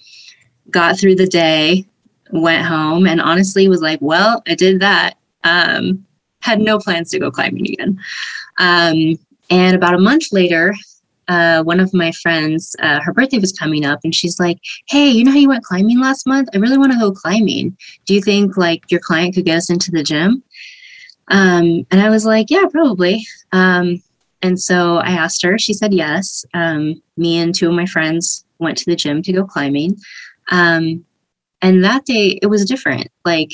[0.71, 1.85] got through the day,
[2.33, 5.15] went home, and honestly was like, well, I did that.
[5.45, 6.07] Um,
[6.41, 7.99] had no plans to go climbing again.
[8.59, 9.19] Um,
[9.51, 10.75] and about a month later,
[11.31, 14.59] uh, one of my friends, uh, her birthday was coming up, and she's like,
[14.89, 16.49] "Hey, you know how you went climbing last month?
[16.53, 17.77] I really want to go climbing.
[18.05, 20.43] Do you think like your client could get us into the gym?"
[21.29, 24.03] Um, and I was like, "Yeah, probably." Um,
[24.43, 25.57] and so I asked her.
[25.57, 26.45] She said yes.
[26.53, 29.97] Um, me and two of my friends went to the gym to go climbing.
[30.51, 31.05] Um,
[31.63, 33.09] and that day, it was different.
[33.25, 33.51] Like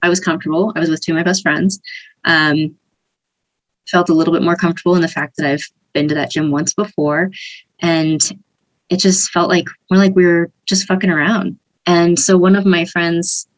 [0.00, 0.72] I was comfortable.
[0.76, 1.78] I was with two of my best friends.
[2.24, 2.76] Um,
[3.88, 6.50] felt a little bit more comfortable in the fact that I've been to that gym
[6.50, 7.30] once before.
[7.80, 8.20] And
[8.88, 11.58] it just felt like more like we were just fucking around.
[11.86, 13.48] And so one of my friends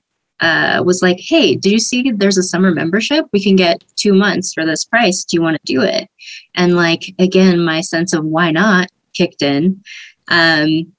[0.41, 3.27] uh, was like, Hey, did you see there's a summer membership?
[3.33, 5.25] We can get two months for this price.
[5.25, 6.09] Do you want to do it?
[6.55, 9.83] And like, again, my sense of why not kicked in.
[10.29, 10.93] Um,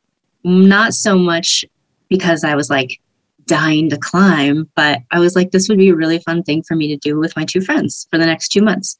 [0.44, 1.66] not so much
[2.08, 3.00] because I was like,
[3.48, 6.76] dying to climb, but I was like, this would be a really fun thing for
[6.76, 8.98] me to do with my two friends for the next two months.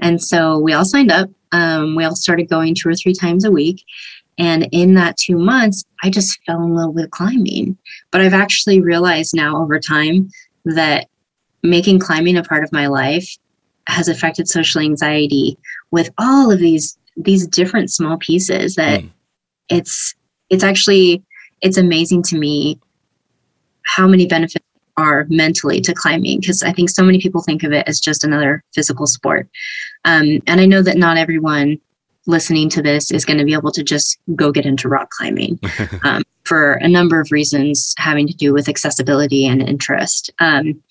[0.00, 1.30] And so we all signed up.
[1.52, 3.84] Um, we all started going two or three times a week.
[4.38, 7.78] And in that two months, I just fell in love with climbing.
[8.10, 10.28] But I've actually realized now over time
[10.66, 11.08] that
[11.62, 13.28] making climbing a part of my life
[13.88, 15.56] has affected social anxiety
[15.90, 19.10] with all of these these different small pieces that mm.
[19.70, 20.14] it's
[20.50, 21.22] it's actually
[21.62, 22.78] it's amazing to me
[23.84, 24.64] how many benefits
[24.98, 28.24] are mentally to climbing because I think so many people think of it as just
[28.24, 29.48] another physical sport.
[30.06, 31.78] Um, and I know that not everyone
[32.26, 35.58] listening to this is going to be able to just go get into rock climbing
[36.04, 40.30] um, for a number of reasons having to do with accessibility and interest.
[40.40, 40.82] Um,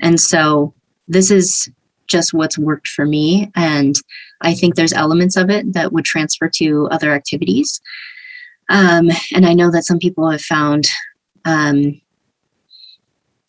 [0.00, 0.74] and so
[1.08, 1.68] this is
[2.06, 3.50] just what's worked for me.
[3.54, 3.96] And
[4.42, 7.80] I think there's elements of it that would transfer to other activities.
[8.68, 10.88] Um, and I know that some people have found
[11.44, 12.00] um,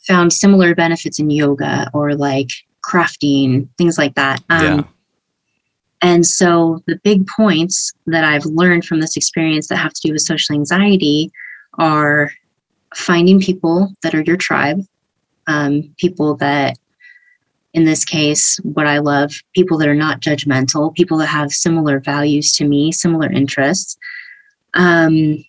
[0.07, 2.49] found similar benefits in yoga or like
[2.85, 4.43] crafting, things like that.
[4.49, 4.83] Um, yeah.
[6.01, 10.13] And so the big points that I've learned from this experience that have to do
[10.13, 11.31] with social anxiety
[11.77, 12.31] are
[12.93, 14.81] finding people that are your tribe,
[15.47, 16.77] um, people that,
[17.73, 21.99] in this case, what I love, people that are not judgmental, people that have similar
[21.99, 23.97] values to me, similar interests.
[24.73, 25.43] Um,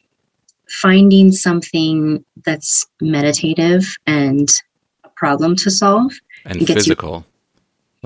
[0.69, 4.49] finding something that's meditative and
[5.05, 6.13] a problem to solve
[6.45, 7.19] and physical.
[7.19, 7.36] You,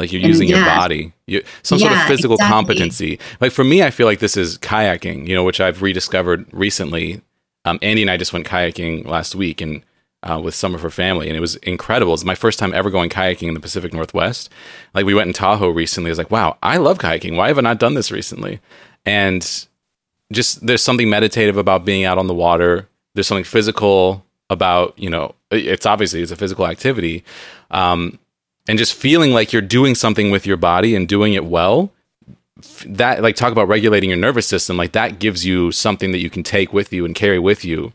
[0.00, 0.56] like you're using yeah.
[0.56, 2.54] your body, you, some yeah, sort of physical exactly.
[2.54, 3.18] competency.
[3.38, 7.20] Like for me, I feel like this is kayaking, you know, which I've rediscovered recently.
[7.66, 9.82] Um, Andy and I just went kayaking last week and
[10.22, 12.14] uh, with some of her family, and it was incredible.
[12.14, 14.48] It's my first time ever going kayaking in the Pacific Northwest.
[14.94, 16.08] Like we went in Tahoe recently.
[16.08, 17.36] I was like, wow, I love kayaking.
[17.36, 18.58] Why have I not done this recently?
[19.04, 19.42] And
[20.32, 22.88] just there's something meditative about being out on the water.
[23.14, 27.22] There's something physical about you know it's obviously it's a physical activity,
[27.70, 28.18] um,
[28.68, 31.92] and just feeling like you're doing something with your body and doing it well.
[32.84, 36.28] That like talk about regulating your nervous system, like that gives you something that you
[36.28, 37.92] can take with you and carry with you.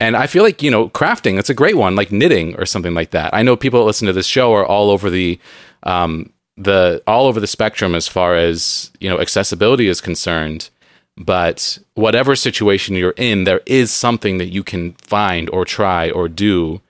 [0.00, 2.94] And I feel like you know crafting that's a great one, like knitting or something
[2.94, 3.32] like that.
[3.32, 5.38] I know people that listen to this show are all over the
[5.84, 10.70] um, the all over the spectrum as far as you know accessibility is concerned
[11.20, 16.28] but whatever situation you're in, there is something that you can find or try or
[16.28, 16.80] do.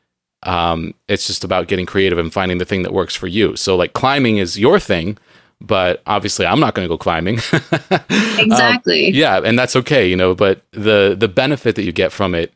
[0.42, 3.56] Um, it's just about getting creative and finding the thing that works for you.
[3.56, 5.18] So, like climbing is your thing,
[5.60, 7.34] but obviously, I'm not going to go climbing.
[8.38, 9.08] exactly.
[9.08, 10.34] Um, yeah, and that's okay, you know.
[10.34, 12.52] But the the benefit that you get from it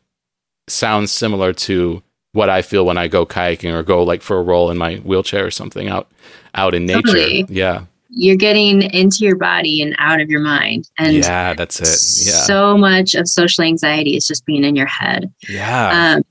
[0.67, 4.43] sounds similar to what I feel when I go kayaking or go like for a
[4.43, 6.11] roll in my wheelchair or something out
[6.55, 7.01] out in nature.
[7.03, 7.45] Totally.
[7.49, 10.89] Yeah you're getting into your body and out of your mind.
[10.97, 12.25] And yeah, that's it.
[12.27, 12.41] Yeah.
[12.43, 15.31] So much of social anxiety is just being in your head.
[15.49, 16.15] Yeah.
[16.15, 16.23] Um,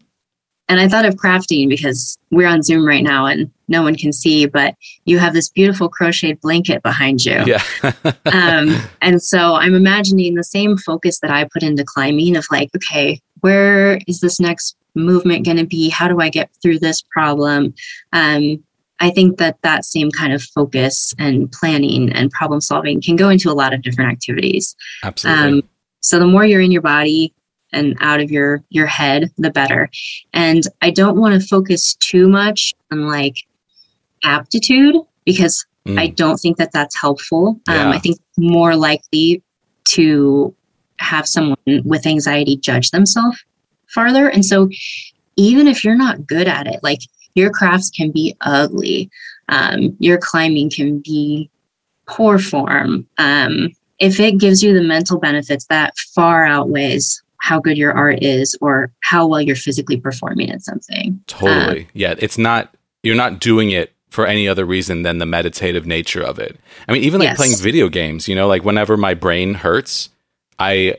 [0.68, 4.12] and I thought of crafting because we're on Zoom right now and no one can
[4.12, 7.42] see, but you have this beautiful crocheted blanket behind you.
[7.46, 7.62] Yeah.
[8.32, 12.70] um, and so I'm imagining the same focus that I put into climbing of like,
[12.76, 15.90] okay, where is this next movement going to be?
[15.90, 17.74] How do I get through this problem?
[18.12, 18.62] Um,
[19.00, 23.28] I think that that same kind of focus and planning and problem solving can go
[23.28, 24.74] into a lot of different activities.
[25.02, 25.58] Absolutely.
[25.58, 25.62] Um,
[26.00, 27.34] so the more you're in your body
[27.74, 29.90] and out of your your head, the better.
[30.32, 33.36] And I don't want to focus too much on like
[34.22, 35.98] aptitude because Mm.
[35.98, 37.60] I don't think that that's helpful.
[37.68, 37.86] Yeah.
[37.86, 39.42] Um, I think more likely
[39.88, 40.54] to
[40.98, 43.42] have someone with anxiety judge themselves
[43.88, 44.28] farther.
[44.28, 44.68] And so,
[45.36, 47.00] even if you're not good at it, like
[47.34, 49.10] your crafts can be ugly,
[49.48, 51.50] um, your climbing can be
[52.06, 53.06] poor form.
[53.18, 58.22] Um, if it gives you the mental benefits, that far outweighs how good your art
[58.22, 61.20] is or how well you're physically performing at something.
[61.26, 61.82] Totally.
[61.82, 65.84] Um, yeah, it's not you're not doing it for any other reason than the meditative
[65.84, 66.58] nature of it.
[66.88, 67.36] I mean, even like Yes.
[67.36, 70.08] playing video games, you know, like whenever my brain hurts,
[70.58, 70.96] I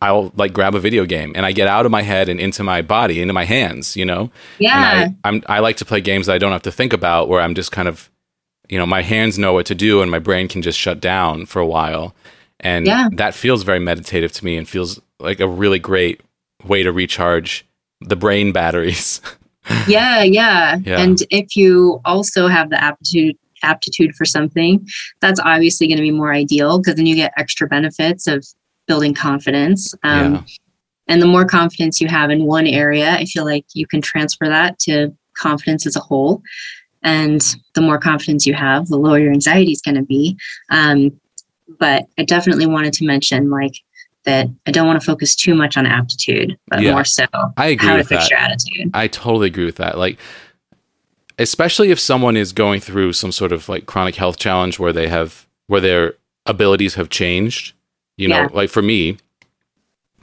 [0.00, 2.62] I'll like grab a video game and I get out of my head and into
[2.62, 4.30] my body, into my hands, you know?
[4.60, 4.76] Yeah.
[4.76, 7.28] And I I'm I like to play games that I don't have to think about
[7.28, 8.08] where I'm just kind of
[8.68, 11.46] you know, my hands know what to do and my brain can just shut down
[11.46, 12.14] for a while.
[12.60, 13.08] And Yeah.
[13.14, 16.20] that feels very meditative to me and feels like a really great
[16.64, 17.66] way to recharge
[18.00, 19.20] the brain batteries.
[19.88, 20.76] yeah, yeah.
[20.84, 21.00] Yeah.
[21.00, 24.84] And if you also have the aptitude aptitude for something,
[25.20, 28.44] that's obviously going to be more ideal because then you get extra benefits of
[28.88, 29.94] building confidence.
[30.02, 30.42] Um, Yeah.
[31.08, 34.48] And the more confidence you have in one area, I feel like you can transfer
[34.48, 36.42] that to confidence as a whole.
[37.02, 37.42] And
[37.74, 40.38] the more confidence you have, the lower your anxiety is going to be.
[40.70, 41.20] Um,
[41.78, 43.74] but I definitely wanted to mention, like,
[44.24, 46.92] that I don't want to focus too much on aptitude, but Yeah.
[46.92, 47.24] more so
[47.56, 48.30] I agree how to fix that.
[48.30, 48.90] your attitude.
[48.94, 49.98] I totally agree with that.
[49.98, 50.18] Like,
[51.38, 55.08] especially if someone is going through some sort of like chronic health challenge where they
[55.08, 56.14] have where their
[56.46, 57.72] abilities have changed.
[58.16, 58.48] You know, Yeah.
[58.52, 59.16] like for me,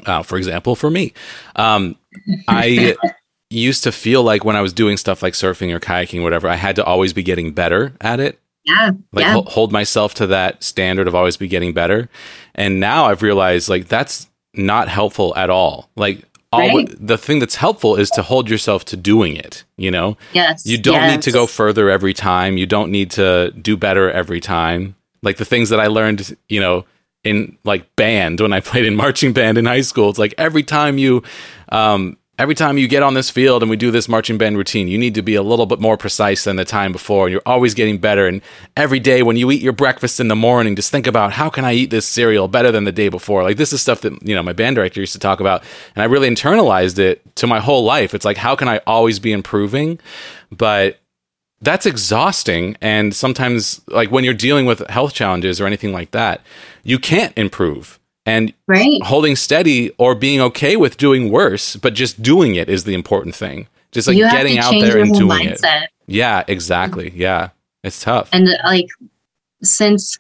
[0.06, 1.14] uh, for example, for me,
[1.56, 1.96] um,
[2.48, 2.96] I
[3.50, 6.48] used to feel like when I was doing stuff like surfing or kayaking, or whatever,
[6.48, 8.40] I had to always be getting better at it.
[8.70, 8.92] Yeah.
[9.12, 9.34] like yeah.
[9.34, 12.08] hol- hold myself to that standard of always be getting better
[12.56, 16.90] and now i've realized like that's not helpful at all like all Right.
[17.00, 20.66] the thing that's helpful is to hold yourself to doing it you know yes.
[20.66, 24.40] you don't need to go further every time you don't need to do better every
[24.40, 26.86] time like the things that i learned you know
[27.24, 30.64] in like band when i played in marching band in high school it's like every
[30.64, 31.22] time you
[31.70, 34.88] um every time you get on this field and we do this marching band routine
[34.88, 37.42] you need to be a little bit more precise than the time before and you're
[37.46, 38.28] always getting better.
[38.28, 38.42] And
[38.78, 41.66] every day when you eat your breakfast in the morning just think about how can
[41.66, 43.44] i eat this cereal better than the day before?
[43.44, 45.64] Like this is stuff that you know my band director used to talk about
[45.96, 48.16] and i really internalized it to my whole life.
[48.16, 50.00] It's like how can i always be improving?
[50.50, 51.00] But
[51.62, 56.42] that's exhausting and sometimes like when you're dealing with health challenges or anything like that
[56.84, 57.99] you can't improve
[58.30, 59.02] and Right.
[59.04, 63.36] holding steady or being okay with doing worse but just doing it is the important
[63.36, 63.68] thing.
[63.92, 65.62] Just like you getting out there and doing it.
[66.06, 67.12] yeah exactly.
[67.16, 67.50] Yeah.
[67.84, 68.30] It's tough.
[68.34, 68.88] And like,
[69.64, 70.18] since,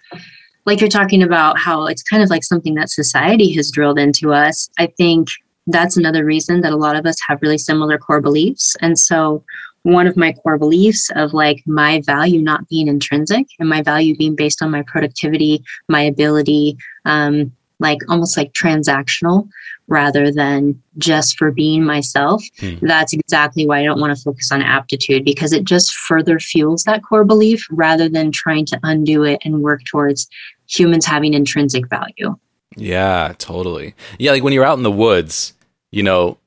[0.65, 4.33] like you're talking about how it's kind of like something that society has drilled into
[4.33, 5.27] us, I think
[5.67, 8.75] that's another reason that a lot of us have really similar core beliefs.
[8.81, 9.43] And so,
[9.83, 14.15] one of my core beliefs of like my value not being intrinsic and my value
[14.15, 19.47] being based on my productivity, my ability, um, like almost like transactional
[19.87, 22.43] rather than just for being myself.
[22.59, 22.75] Hmm.
[22.81, 26.83] That's exactly why I don't want to focus on aptitude because it just further fuels
[26.83, 30.29] that core belief rather than trying to undo it and work towards
[30.67, 32.35] humans having intrinsic value.
[32.75, 33.95] Yeah, totally.
[34.19, 35.53] Yeah, like when you're out in the woods,
[35.91, 36.37] you know,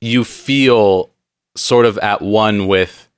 [0.00, 1.10] you feel
[1.56, 3.08] sort of at one with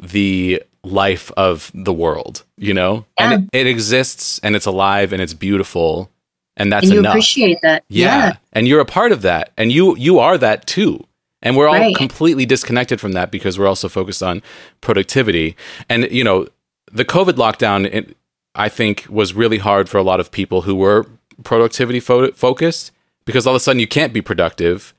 [0.00, 3.04] the life of the world, you know?
[3.18, 6.11] And it, it exists and it's alive and it's beautiful
[6.56, 7.12] and that's and you enough.
[7.12, 7.84] appreciate that.
[7.88, 8.36] yeah.
[8.52, 9.52] And you're a part of that.
[9.56, 11.04] And you you are that too.
[11.44, 11.96] And we're all Right.
[11.96, 14.42] completely disconnected from that because we're also focused on
[14.80, 15.56] productivity.
[15.88, 16.46] And you know,
[16.92, 18.16] the COVID lockdown it,
[18.54, 21.06] I think was really hard for a lot of people who were
[21.44, 22.92] productivity fo- focused
[23.24, 24.92] because all of a sudden you can't be productive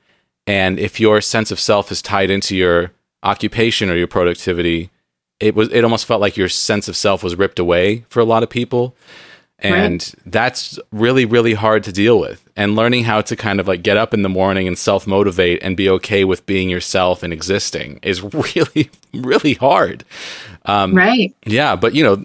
[0.46, 2.90] and if your sense of self is tied into your
[3.22, 4.90] occupation or your productivity
[5.40, 8.24] it was it almost felt like your sense of self was ripped away for a
[8.24, 8.94] lot of people
[9.64, 13.82] and that's really really hard to deal with and learning how to kind of like
[13.82, 17.32] get up in the morning and self motivate and be okay with being yourself and
[17.32, 18.22] existing is
[18.54, 20.04] really really hard
[20.66, 21.34] um, Right.
[21.46, 22.24] yeah but you know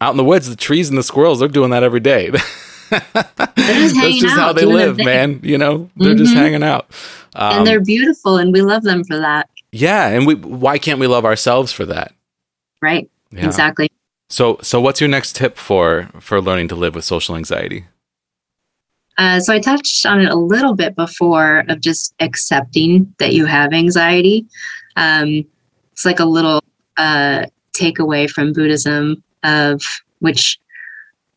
[0.00, 2.30] out in the woods the trees and the squirrels they're doing that every day
[2.90, 6.36] just that's just how they live man you know they're just Mhm.
[6.36, 6.86] hanging out
[7.34, 9.48] um, and they're beautiful and we love them for that.
[9.72, 12.12] yeah and we why can't we love ourselves for that
[12.82, 13.10] Right.
[13.32, 13.46] yeah.
[13.46, 13.90] Exactly.
[14.28, 17.84] So so what's your next tip for for learning to live with social anxiety
[19.18, 23.46] Uh, so I touched on it a little bit before of just accepting that you
[23.46, 24.46] have anxiety.
[24.96, 25.46] Um,
[25.92, 26.60] it's like a little
[26.98, 29.82] uh, takeaway from Buddhism of
[30.18, 30.58] which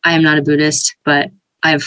[0.04, 1.30] I am not a Buddhist, but
[1.62, 1.84] I've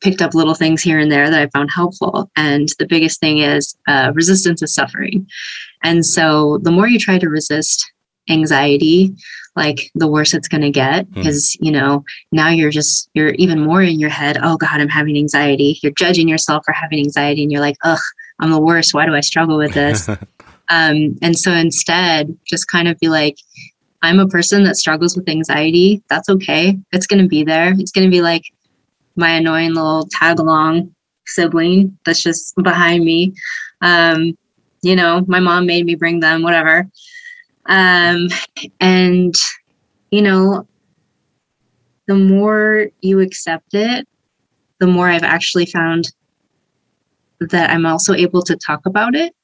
[0.00, 2.30] picked up little things here and there that I found helpful.
[2.36, 5.26] And the biggest thing is uh, resistance is suffering.
[5.82, 7.90] And so the more you try to resist
[8.28, 9.14] anxiety,
[9.54, 13.60] like the worse it's going to get because, you know, now you're just, you're even
[13.60, 14.38] more in your head.
[14.42, 15.78] Oh God, I'm having anxiety.
[15.82, 18.00] You're judging yourself for having anxiety and you're like, ugh,
[18.40, 18.94] I'm the worst.
[18.94, 20.08] Why do I struggle with this?
[20.68, 23.36] um, and so instead, just kind of be like,
[24.02, 26.02] I'm a person that struggles with anxiety.
[26.08, 26.78] That's okay.
[26.92, 27.74] It's going to be there.
[27.78, 28.42] It's going to be like
[29.16, 30.94] my annoying little tag along
[31.26, 33.32] sibling that's just behind me.
[33.80, 34.36] Um,
[34.82, 36.88] you know, my mom made me bring them, whatever.
[37.66, 38.28] Um,
[38.80, 39.34] and,
[40.10, 40.66] you know,
[42.06, 44.06] the more you accept it,
[44.80, 46.12] the more I've actually found
[47.40, 49.34] that I'm also able to talk about it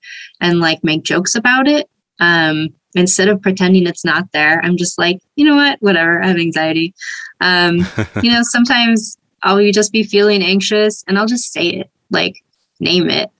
[0.40, 1.88] and like make jokes about it.
[2.20, 6.28] Um, instead of pretending it's not there, I'm just like, you know what, whatever, I
[6.28, 6.94] have anxiety.
[7.40, 7.78] Um,
[8.22, 12.34] you know, sometimes I'll just be feeling anxious and I'll just say it, like
[12.80, 13.30] name it.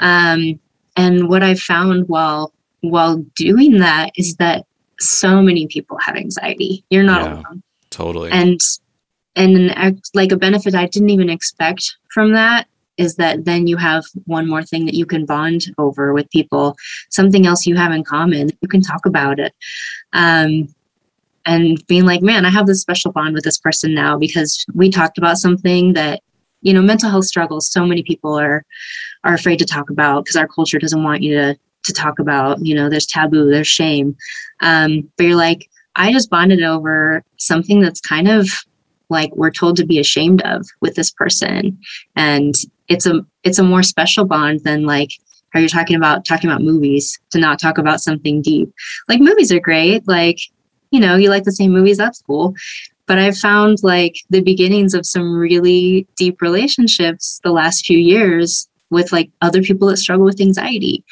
[0.00, 0.60] Um,
[0.96, 2.52] and what I found while
[2.82, 4.64] while doing that is that
[4.98, 6.84] so many people have anxiety.
[6.90, 7.32] You're not Yeah.
[7.34, 8.30] alone totally.
[8.30, 8.60] and
[9.36, 12.66] and an like a benefit I didn't even expect from that
[12.96, 16.76] is that then you have one more thing that you can bond over with people,
[17.08, 18.50] something else you have in common.
[18.60, 19.54] You can talk about it.
[20.12, 20.68] Um,
[21.46, 24.90] and being like, man, I have this special bond with this person now because we
[24.90, 26.20] talked about something that,
[26.60, 27.70] you know, mental health struggles.
[27.72, 28.64] So many people are
[29.24, 32.64] are afraid to talk about because our culture doesn't want you to to talk about.
[32.64, 34.16] You know, there's taboo, there's shame.
[34.60, 38.48] Um, but you're like, I just bonded over something that's kind of
[39.08, 41.78] like we're told to be ashamed of with this person,
[42.16, 42.54] and
[42.88, 45.10] it's a it's a more special bond than like
[45.54, 48.72] are you talking about talking about movies to not talk about something deep.
[49.08, 50.38] Like movies are great, like
[50.90, 52.54] you know you like the same movies, that's cool.
[53.06, 58.68] But I've found like the beginnings of some really deep relationships the last few years
[58.90, 61.04] with like other people that struggle with anxiety,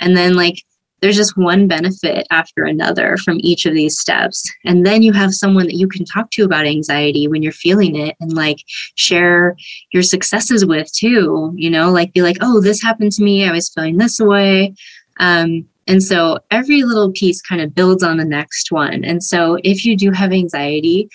[0.00, 0.56] and then like
[1.04, 4.42] there's just one benefit after another from each of these steps.
[4.64, 7.94] And then you have someone that you can talk to about anxiety when you're feeling
[7.94, 8.56] it and like
[8.94, 9.54] share
[9.92, 13.46] your successes with too, you know, like be like, oh, this happened to me.
[13.46, 14.74] I was feeling this way.
[15.20, 19.04] Um, and so every little piece kind of builds on the next one.
[19.04, 21.10] And so if you do have anxiety,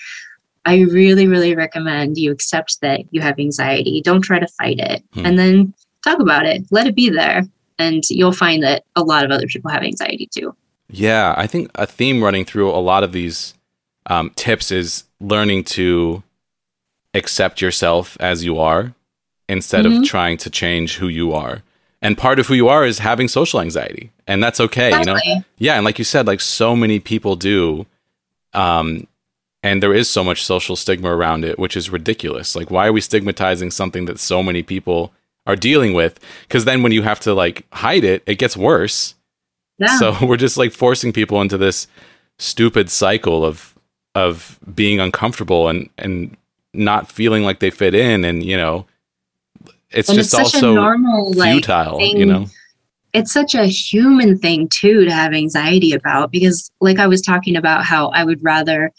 [0.66, 4.02] I really, really recommend you accept that you have anxiety.
[4.02, 5.02] Don't try to fight it.
[5.14, 5.26] Hmm.
[5.26, 5.74] And then
[6.04, 6.62] talk about it.
[6.70, 7.42] Let it be there
[7.80, 10.54] and you'll find that a lot of other people have anxiety too.
[10.90, 13.54] Yeah, I think a theme running through a lot of these
[14.06, 16.22] um, tips is learning to
[17.14, 18.92] accept yourself as you are
[19.48, 20.04] instead of Mhm.
[20.06, 21.62] trying to change who you are.
[22.02, 24.90] And part of who you are is having social anxiety, and that's okay.
[24.98, 25.18] You know,
[25.58, 27.84] yeah, and like you said, like so many people do,
[28.54, 29.06] um,
[29.62, 32.56] and there is so much social stigma around it, which is ridiculous.
[32.56, 35.12] Like, why are we stigmatizing something that so many people
[35.46, 36.20] are dealing with?
[36.42, 39.14] Because then when you have to like hide it, it gets worse.
[39.78, 39.98] Yeah.
[39.98, 41.86] So we're just like forcing people into this
[42.38, 43.74] stupid cycle of
[44.14, 46.36] of being uncomfortable and and
[46.72, 48.86] not feeling like they fit in, and you know,
[49.90, 51.98] it's and just it's such also a normal like futile.
[51.98, 52.16] thing.
[52.16, 52.46] You know,
[53.12, 57.56] it's such a human thing too to have anxiety about because like i was talking
[57.56, 58.92] about how i would rather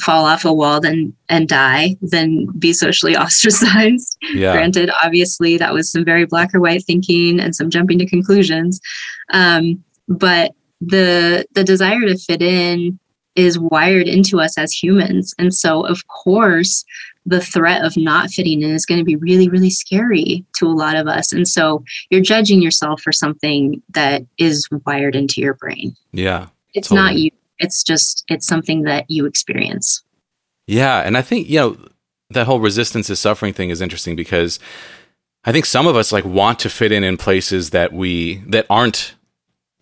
[0.00, 4.16] fall off a wall and and die than be socially ostracized.
[4.32, 8.06] Yeah, granted obviously that was some very black or white thinking and some jumping to
[8.06, 8.80] conclusions.
[9.32, 12.98] Um, but the the desire to fit in
[13.36, 15.34] is wired into us as humans.
[15.38, 16.84] And so of course
[17.26, 20.68] the threat of not fitting in is going to be really really scary to a
[20.68, 21.32] lot of us.
[21.32, 25.96] And so you're judging yourself for something that is wired into your brain.
[26.12, 26.48] Yeah.
[26.74, 30.02] it's not you it's just it's something that you experience
[30.66, 31.76] Yeah, and I think you know
[32.30, 34.58] that whole resistance to suffering thing is interesting because
[35.44, 38.66] I think some of us like want to fit in in places that we that
[38.70, 39.14] aren't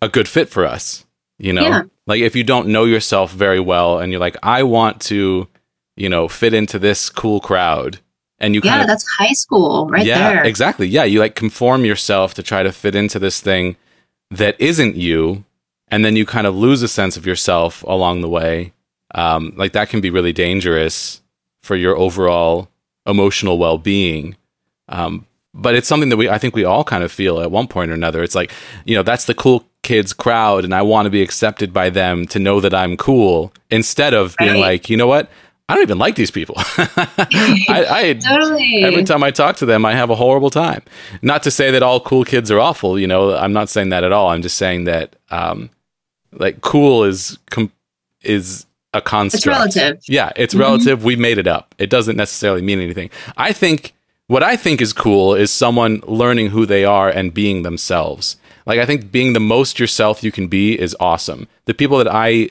[0.01, 1.05] a good fit for us.
[1.39, 1.83] You know, Yeah.
[2.05, 5.47] like if you don't know yourself very well and you're like, I want to,
[5.95, 7.99] you know, fit into this cool crowd,
[8.39, 10.87] and you yeah kind of that's high school right yeah, there exactly.
[10.87, 13.77] Yeah, you like conform yourself to try to fit into this thing
[14.31, 15.45] that isn't you,
[15.93, 18.73] and then you kind of lose a sense of yourself along the way.
[19.13, 21.21] Um, like that can be really dangerous
[21.61, 22.67] for your overall
[23.05, 24.35] emotional well-being.
[24.89, 27.67] Um, but it's something that we, I think, we all kind of feel at one
[27.67, 28.23] point or another.
[28.23, 28.51] It's like,
[28.85, 32.25] you know, that's the cool kids crowd, and I want to be accepted by them
[32.27, 33.53] to know that I'm cool.
[33.69, 35.29] Instead of being like, you know what,
[35.69, 36.55] I don't even like these people.
[36.57, 40.81] I, I totally every time I talk to them, I have a horrible time.
[41.21, 43.35] Not to say that all cool kids are awful, you know.
[43.35, 44.29] I'm not saying that at all.
[44.29, 45.69] I'm just saying that, um,
[46.39, 47.71] like, cool is com-
[48.21, 49.67] is a construct.
[49.67, 50.03] It's relative.
[50.07, 50.59] Yeah, it's Mhm.
[50.59, 51.03] relative.
[51.03, 51.73] We made it up.
[51.77, 53.09] It doesn't necessarily mean anything.
[53.37, 53.93] I think
[54.27, 58.37] what I think is cool is someone learning who they are and being themselves.
[58.65, 61.47] Like, I think being the most yourself you can be is awesome.
[61.65, 62.49] The people that I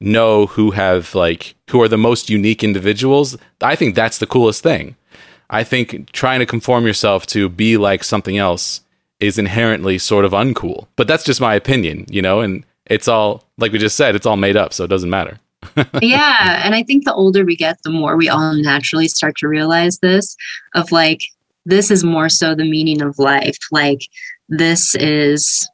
[0.00, 4.62] know who have like who are the most unique individuals, I think that's the coolest
[4.62, 4.96] thing.
[5.48, 8.80] I think trying to conform yourself to be like something else
[9.20, 10.86] is inherently sort of uncool.
[10.96, 14.26] But that's just my opinion, you know, and it's all like we just said, it's
[14.26, 15.38] all made up, so it doesn't matter.
[16.02, 19.48] yeah, and I think the older we get, the more we all naturally start to
[19.48, 20.36] realize this
[20.74, 21.22] of like
[21.64, 23.58] this is more so the meaning of life.
[23.70, 24.00] Like
[24.48, 25.68] this is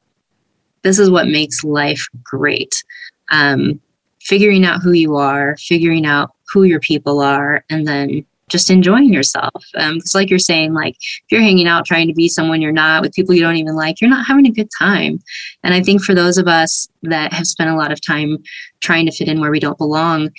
[0.82, 2.82] this is what makes life great.
[3.30, 3.80] Um,
[4.20, 9.12] figuring out who you are, figuring out who your people are, and then just enjoying
[9.12, 9.64] yourself.
[9.76, 12.70] Um, it's like you're saying, like if you're hanging out trying to be someone you're
[12.70, 15.18] not with people you don't even like, you're not having a good time.
[15.64, 18.38] And I think for those of us that have spent a lot of time
[18.80, 20.30] trying to fit in where we don't belong,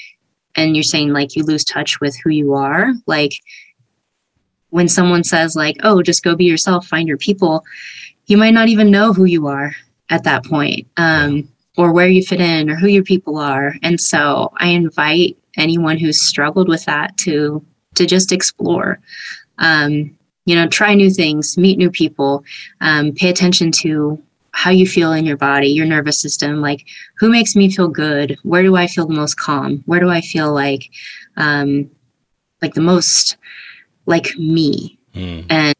[0.55, 3.33] and you're saying like you lose touch with who you are, like
[4.69, 7.63] when someone says like, "Oh, just go be yourself, find your people,"
[8.27, 9.75] you might not even know who you are
[10.09, 10.87] at that point.
[10.97, 13.75] Um, or where you fit in or who your people are.
[13.81, 17.65] And so I invite anyone who's struggled with that to
[17.95, 18.99] to just explore.
[19.59, 22.43] Um, you know, try new things, meet new people,
[22.81, 24.21] um, pay attention to
[24.51, 26.61] how you feel in your body, your nervous system.
[26.61, 26.85] Like,
[27.17, 28.37] who makes me feel good?
[28.43, 29.83] Where do I feel the most calm?
[29.85, 30.89] Where do I feel like,
[31.37, 31.89] um,
[32.61, 33.37] like the most
[34.05, 34.99] like me?
[35.15, 35.45] Mm.
[35.49, 35.75] And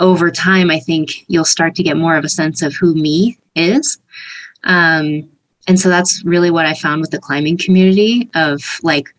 [0.00, 3.38] over time, I think you'll start to get more of a sense of who me
[3.54, 3.98] is.
[4.64, 5.30] Um,
[5.68, 9.14] and so that's really what I found with the climbing community of like,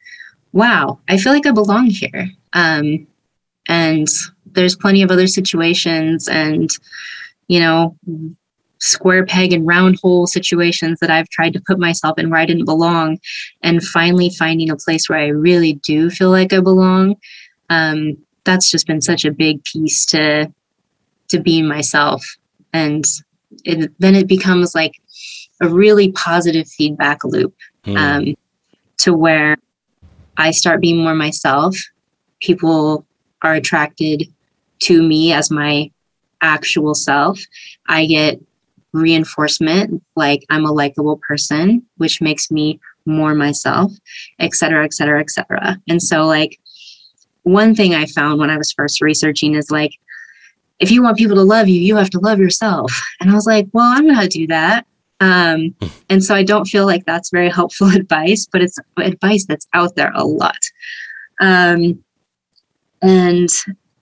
[0.54, 2.30] wow, I feel like I belong here.
[2.54, 3.08] Um,
[3.68, 4.08] and
[4.46, 6.70] there's plenty of other situations and,
[7.48, 7.96] you know,
[8.80, 12.46] square peg and round hole situations that I've tried to put myself in where I
[12.46, 13.20] didn't belong.
[13.62, 17.16] And finally finding a place where I really do feel like I belong.
[17.70, 20.52] Um, that's just been such a big piece to
[21.30, 22.26] to being myself.
[22.72, 23.04] And
[23.66, 24.94] it, then it becomes like
[25.62, 27.54] a really positive feedback loop
[27.86, 27.98] mm.
[27.98, 28.36] um,
[29.00, 29.58] to where
[30.38, 31.76] I start being more myself.
[32.42, 33.06] People
[33.42, 34.24] are attracted
[34.80, 35.92] to me as my
[36.42, 37.40] actual self.
[37.88, 38.40] I get
[38.94, 43.92] reinforcement like I'm a likable person, which makes me more myself,
[44.40, 45.78] et cetera, et cetera, et cetera.
[45.88, 46.60] And so, like,
[47.44, 49.92] one thing I found when I was first researching is like,
[50.80, 52.92] if you want people to love you, you have to love yourself.
[53.20, 54.86] And I was like, well, I'm going to do that.
[55.20, 55.76] Um,
[56.10, 59.96] and so I don't feel like that's very helpful advice, but it's advice that's out
[59.96, 60.60] there a lot.
[61.42, 62.04] Um,
[63.02, 63.50] and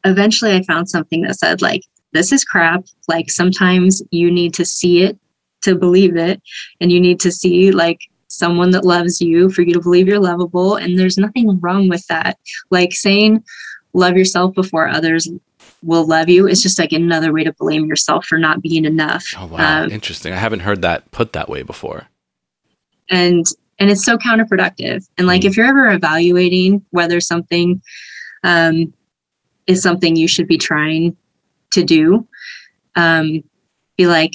[0.05, 1.81] eventually I found something that said, like,
[2.13, 2.85] this is crap.
[3.07, 5.19] Like, sometimes you need to see it
[5.63, 6.41] to believe it,
[6.79, 10.19] and you need to see, like, someone that loves you for you to believe you're
[10.19, 10.75] lovable.
[10.75, 12.37] And there's nothing wrong with that.
[12.69, 13.43] Like, saying,
[13.93, 15.29] love yourself before others
[15.86, 16.48] will love you.
[16.48, 19.26] It's just like another way to blame yourself for not being enough.
[19.38, 20.34] Oh wow, um, interesting.
[20.34, 22.07] I haven't heard that put that way before.
[23.10, 23.45] And
[23.80, 25.07] and it's so counterproductive.
[25.18, 25.45] And like mm.
[25.45, 27.82] if you're ever evaluating whether something
[28.44, 28.94] um,
[29.68, 31.16] is something you should be trying
[31.74, 32.28] to do,
[32.95, 33.44] um,
[33.98, 34.34] be like,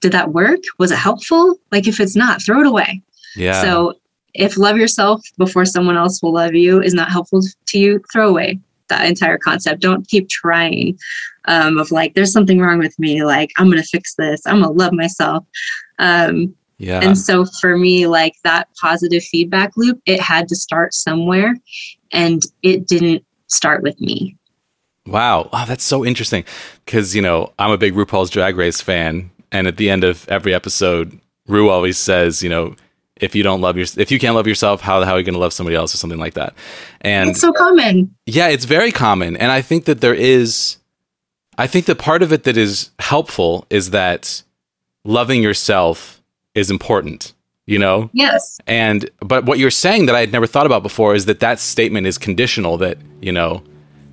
[0.00, 0.60] did that work?
[0.78, 1.56] Was it helpful?
[1.70, 3.02] Like if it's not, throw it away.
[3.36, 3.62] Yeah.
[3.62, 3.94] So
[4.34, 8.28] if love yourself before someone else will love you is not helpful to you, throw
[8.28, 8.58] away
[8.88, 9.80] that entire concept.
[9.80, 10.98] Don't keep trying
[11.46, 13.24] um, of like, there's something wrong with me.
[13.24, 14.46] Like, I'm going to fix this.
[14.46, 15.44] I'm going to love myself.
[15.98, 17.00] Um, yeah.
[17.00, 21.56] And so for me, like that positive feedback loop, it had to start somewhere
[22.12, 24.36] and it didn't start with me.
[25.06, 25.48] Wow.
[25.52, 26.44] Oh, that's so interesting.
[26.84, 29.30] Because, you know, I'm a big RuPaul's Drag Race fan.
[29.50, 32.76] And at the end of every episode, Ru always says, you know,
[33.20, 35.24] if you don't love your if you can't love yourself how the hell are you
[35.24, 36.54] going to love somebody else or something like that?
[37.00, 38.14] And it's so common.
[38.26, 39.36] Yeah it's very common.
[39.36, 40.78] And i think that there is
[41.56, 44.42] i think the part of it that is helpful is that
[45.04, 46.22] loving yourself
[46.54, 47.34] is important
[47.68, 48.08] you know?
[48.14, 48.58] Yes.
[48.66, 51.60] And but what you're saying that i had never thought about before is that that
[51.60, 53.62] statement is conditional that you know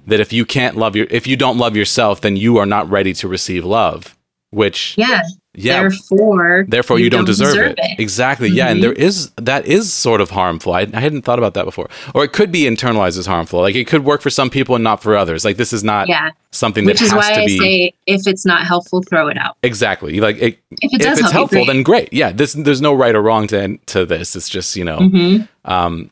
[0.08, 2.90] that if you can't love your if you don't love yourself then you are not
[2.90, 4.18] ready to receive love
[4.52, 5.22] which yeah
[5.58, 5.82] yeah.
[5.82, 7.80] Therefore therefore you, you don't, don't, deserve, deserve it.
[7.80, 8.00] it.
[8.00, 8.50] exactly.
[8.50, 8.58] Mm-hmm.
[8.58, 8.94] yeah and mm-hmm.
[8.94, 10.74] there is that is sort of harmful.
[10.74, 11.90] I, I hadn't thought about that before.
[12.14, 13.62] Or it could be internalized as harmful.
[13.62, 15.46] Like it could work for some people and not for others.
[15.46, 16.32] Like this is not yeah.
[16.52, 19.28] something which that is has why to I be say if it's not helpful throw
[19.28, 19.58] it out.
[19.64, 20.20] Exactly.
[20.20, 22.12] Like it, if, it if it's help helpful you, then great.
[22.12, 24.36] Yeah this there's no right or wrong to to this.
[24.36, 25.44] It's just you know mm-hmm.
[25.70, 26.12] um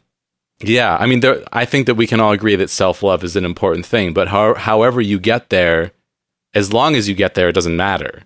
[0.62, 3.46] yeah i mean there i think that we can all agree that self-love is an
[3.46, 5.92] important thing but how, however you get there
[6.54, 8.24] as long as you get there it doesn't matter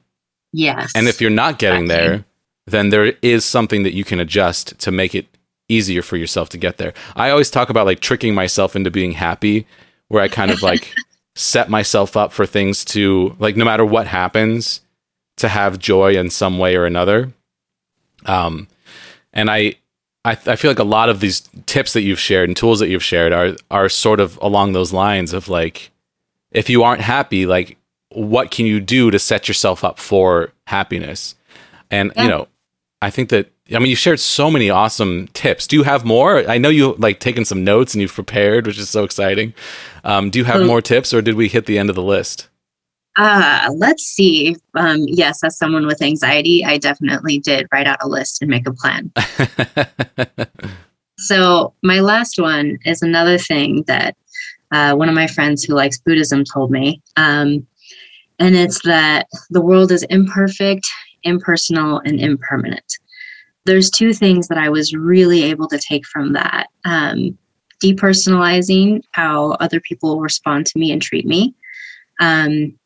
[0.58, 0.92] Yes.
[0.96, 2.08] And if you're not getting exactly.
[2.08, 2.26] there,
[2.66, 5.28] then there is something that you can adjust to make it
[5.70, 6.94] easier for yourself to get there.
[7.16, 9.68] I always talk about like tricking myself into being happy,
[10.08, 10.96] where I kind of like
[11.36, 14.82] set myself up for things to like no matter what happens
[15.38, 17.32] to have joy in some way or another.
[18.26, 18.68] Um
[19.34, 19.76] and I
[20.26, 22.90] I, I feel like a lot of these tips that you've shared and tools that
[22.90, 25.92] you've shared are are sort of along those lines of like
[26.52, 27.77] if you aren't happy like
[28.10, 31.36] what can you do to set yourself up for happiness
[31.92, 32.24] and Yeah.
[32.24, 32.48] you know
[33.02, 36.50] i think that i mean you shared so many awesome tips do you have more
[36.50, 39.54] i know you like taken some notes and you've prepared which is so exciting
[40.04, 40.68] um, do you have Hmm.
[40.68, 42.48] more tips or did we hit the end of the list
[43.20, 44.56] Uh, let's see.
[44.76, 48.68] Um, yes, as someone with anxiety, I definitely did write out a list and make
[48.68, 49.12] a plan.
[51.20, 54.16] So, my last one is another thing that
[54.72, 57.02] uh, one of my friends who likes Buddhism told me.
[57.16, 57.66] Um,
[58.40, 60.88] and it's that the world is imperfect,
[61.24, 62.94] impersonal, and impermanent.
[63.66, 67.38] There's two things that I was really able to take from that um,
[67.84, 71.54] depersonalizing how other people respond to me and treat me.
[72.20, 72.78] Um,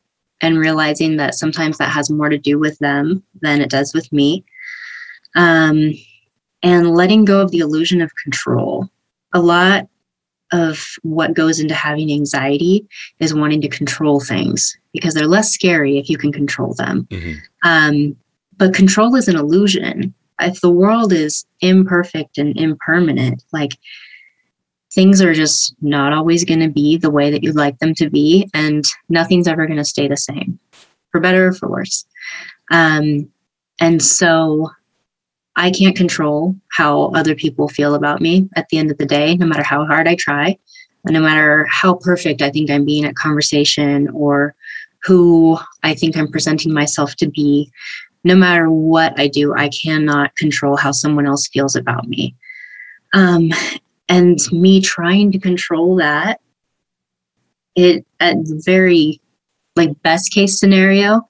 [0.42, 4.12] and realizing that sometimes that has more to do with them than it does with
[4.12, 4.44] me.
[5.36, 5.92] Um,
[6.62, 8.88] and letting go of the illusion of control.
[9.32, 9.88] A lot
[10.52, 12.86] of what goes into having anxiety
[13.20, 17.06] is wanting to control things because they're less scary if you can control them.
[17.10, 17.36] Mhm.
[17.64, 18.16] Um,
[18.58, 20.14] but control is an illusion.
[20.40, 23.72] If the world is imperfect and impermanent, like
[24.94, 28.10] things are just not always going to be the way that you'd like them to
[28.10, 30.58] be, and nothing's ever going to stay the same,
[31.10, 32.04] for better or for worse.
[32.70, 33.28] Um,
[33.80, 34.70] and so
[35.56, 39.36] I can't control how other people feel about me at the end of the day,
[39.36, 40.56] no matter how hard I try,
[41.04, 44.54] and no matter how perfect I think I'm being at conversation or
[45.02, 47.70] who I think I'm presenting myself to be.
[48.24, 52.36] No matter what I do, I cannot control how someone else feels about me.
[53.12, 53.50] Um,
[54.08, 56.40] and me trying to control that,
[57.74, 59.20] it at the very
[59.74, 61.22] like best case scenario,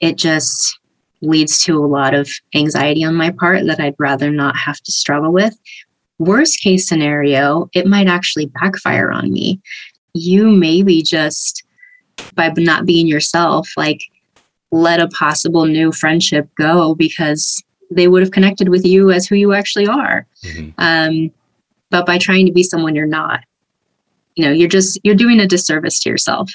[0.00, 0.78] it just
[1.22, 4.92] leads to a lot of anxiety on my part that I'd rather not have to
[4.92, 5.56] struggle with.
[6.18, 9.60] Worst case scenario, it might actually backfire on me.
[10.14, 11.64] You maybe just
[12.34, 14.02] by not being yourself, like
[14.72, 19.36] let a possible new friendship go because they would have connected with you as who
[19.36, 20.26] you actually are.
[20.44, 20.74] Mhm.
[20.78, 21.30] Um,
[21.90, 23.40] but by trying to be someone you're not,
[24.34, 26.50] you know, you're just you're doing a disservice to yourself.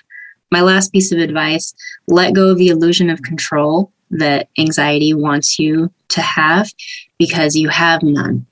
[0.52, 1.74] My last piece of advice:
[2.08, 6.72] let go of the illusion of control that anxiety wants you to have
[7.18, 8.46] because you have none.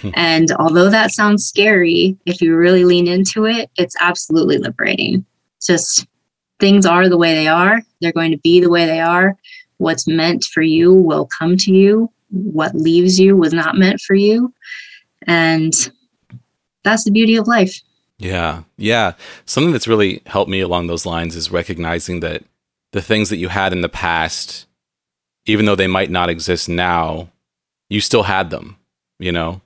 [0.00, 0.10] Hmm.
[0.14, 5.24] And although that sounds scary, if you really lean into it, it's absolutely liberating.
[5.64, 6.06] Just
[6.58, 9.36] things are the way they are, they're going to be the way they are.
[9.78, 12.10] What's meant for you will come to you.
[12.30, 14.52] What leaves you was not meant for you.
[15.26, 15.72] And
[16.84, 17.80] that's the beauty of life.
[18.18, 18.64] Yeah.
[18.76, 19.14] Yeah.
[19.46, 22.44] Something that's really helped me along those lines is recognizing that
[22.92, 24.66] the things that you had in the past,
[25.46, 27.28] even though they might not exist now,
[27.88, 28.76] you still had them,
[29.18, 29.60] you know?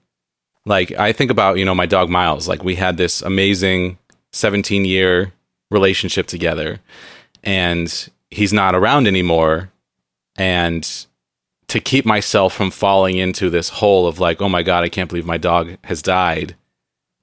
[0.67, 3.99] Like I think about, you know, my dog Miles, like we had this amazing
[4.33, 5.33] 17 year
[5.71, 6.81] relationship together
[7.43, 9.71] and he's not around anymore
[10.37, 11.07] and
[11.69, 15.09] to keep myself from falling into this hole of like, oh my god, I can't
[15.09, 16.57] believe my dog has died.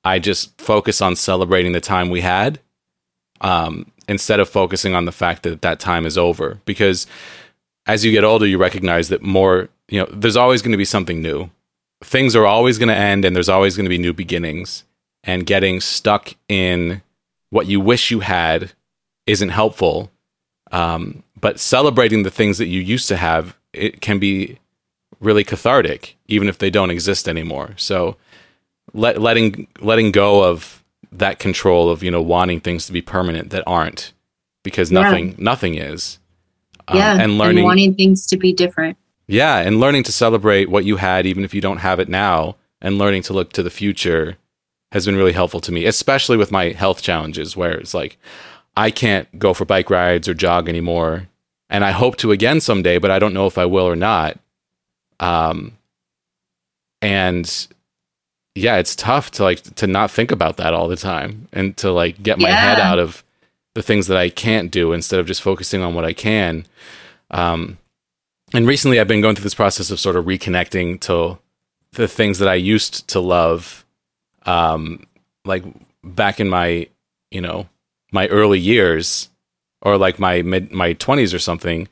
[0.03, 2.59] I just focus on celebrating the time we had
[3.41, 6.59] um, instead of focusing on the fact that that time is over.
[6.65, 7.07] Because
[7.85, 10.85] as you get older, you recognize that more, you know, there's always going to be
[10.85, 11.49] something new.
[12.03, 14.83] Things are always going to end and there's always going to be new beginnings.
[15.23, 17.03] And getting stuck in
[17.51, 18.71] what you wish you had
[19.27, 20.11] isn't helpful.
[20.71, 24.57] Um, but celebrating the things that you used to have, it can be
[25.19, 27.73] really cathartic, even if they don't exist anymore.
[27.77, 28.17] So,
[28.93, 33.51] let, letting letting go of that control of you know wanting things to be permanent
[33.51, 34.11] that aren't
[34.63, 35.01] because Yeah.
[35.01, 35.75] nothing nothing
[36.91, 37.21] Um, yeah.
[37.21, 38.97] and learning wanting things to be different.
[39.27, 42.55] yeah and learning to celebrate what you had even if you don't have it now
[42.81, 44.37] and learning to look to the future
[44.91, 48.17] has been really helpful to me especially with my health challenges where it's like
[48.75, 51.27] i can't go for bike rides or jog anymore
[51.69, 54.37] and i hope to again someday but i don't know if i will or not
[55.21, 55.77] um
[57.01, 57.67] and
[58.55, 61.91] yeah it's tough to like to not think about that all the time and to
[61.91, 63.23] like get my head out of
[63.73, 66.65] the things that i can't do instead of just focusing on what i can.
[67.29, 67.77] Um
[68.53, 71.37] and recently i've been going through this process of sort of reconnecting to
[71.93, 73.85] the things that i used to love
[74.45, 75.05] um
[75.45, 75.63] like
[76.03, 76.87] back in my
[77.29, 77.67] you know
[78.11, 79.29] my early years
[79.81, 81.87] or like my mid my 20s or something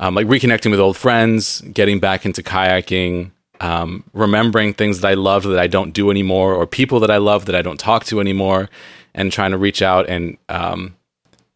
[0.00, 3.30] um, like reconnecting with old friends getting back into kayaking
[3.60, 7.16] um, remembering things that i loved that i don't do anymore or people that i
[7.16, 8.68] love that i don't talk to anymore
[9.14, 10.96] and trying to reach out and um,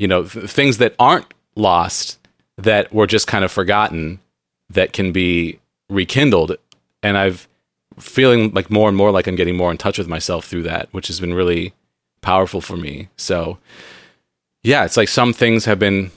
[0.02, 2.18] you know th- things that aren't lost
[2.58, 4.18] that were just kind of forgotten
[4.70, 5.58] that can be
[5.88, 6.56] rekindled
[7.02, 7.48] and i've
[7.98, 10.88] feeling like more and more like I'm getting more in touch with myself through that,
[10.92, 11.72] which has been really
[12.20, 13.08] powerful for me.
[13.16, 13.58] So,
[14.62, 16.10] yeah, it's like some things have been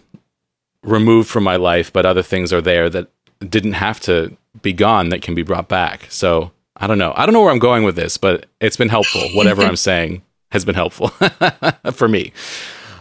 [0.84, 3.07] removed from my life, but other things are there that
[3.48, 6.06] didn't have to be gone that can be brought back.
[6.10, 7.14] So, I don't know.
[7.16, 9.22] I don't know where I'm going with this, but it's been helpful.
[9.34, 10.22] Whatever I'm saying
[10.52, 11.07] has been helpful
[11.94, 12.34] for me.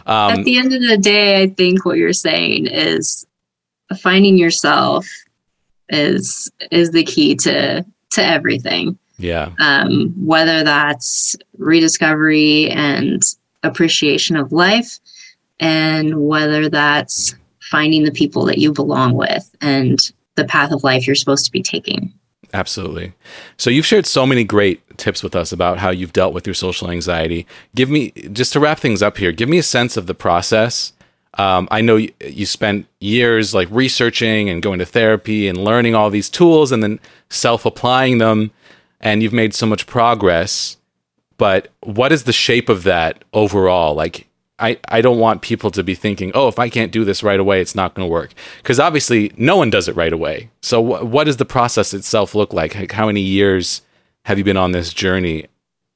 [0.05, 3.25] Um, At the end of the day, I think what you're saying is
[3.99, 5.07] finding yourself
[5.89, 8.97] is is the key to to everything.
[9.17, 9.51] Yeah.
[9.59, 13.21] Um, whether that's rediscovery and
[13.63, 14.99] appreciation of life,
[15.59, 17.35] and whether that's
[17.71, 19.99] finding the people that you belong with and
[20.35, 22.13] the path of life you're supposed to be taking.
[22.55, 23.11] Absolutely.
[23.57, 26.53] So you've shared so many great tips with us about how you've dealt with your
[26.53, 27.45] social anxiety.
[27.75, 29.33] Give me just to wrap things up here.
[29.33, 30.93] Give me a sense of the process.
[31.33, 35.95] Um, I know you, you spent years like researching and going to therapy and learning
[35.95, 38.51] all these tools and then self applying them,
[39.01, 40.77] and you've made so much progress.
[41.37, 43.95] But what is the shape of that overall?
[43.95, 47.23] Like, I, I don't want people to be thinking, oh, if I can't do this
[47.23, 48.33] right away, it's not going to work.
[48.57, 50.49] Because obviously, no one does it right away.
[50.61, 52.73] So, wh- what does the process itself look like?
[52.73, 52.91] like?
[52.93, 53.81] How many years
[54.23, 55.47] have you been on this journey?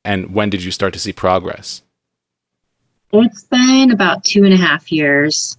[0.03, 1.83] And when did you start to see progress?
[3.13, 5.57] It's been about two and a half years.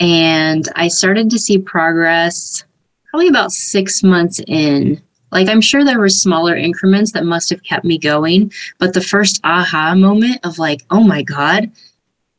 [0.00, 2.64] And I started to see progress
[3.10, 5.00] probably about six months in.
[5.30, 8.52] Like, I'm sure there were smaller increments that must have kept me going.
[8.78, 11.70] But the first aha moment of, like, oh my God,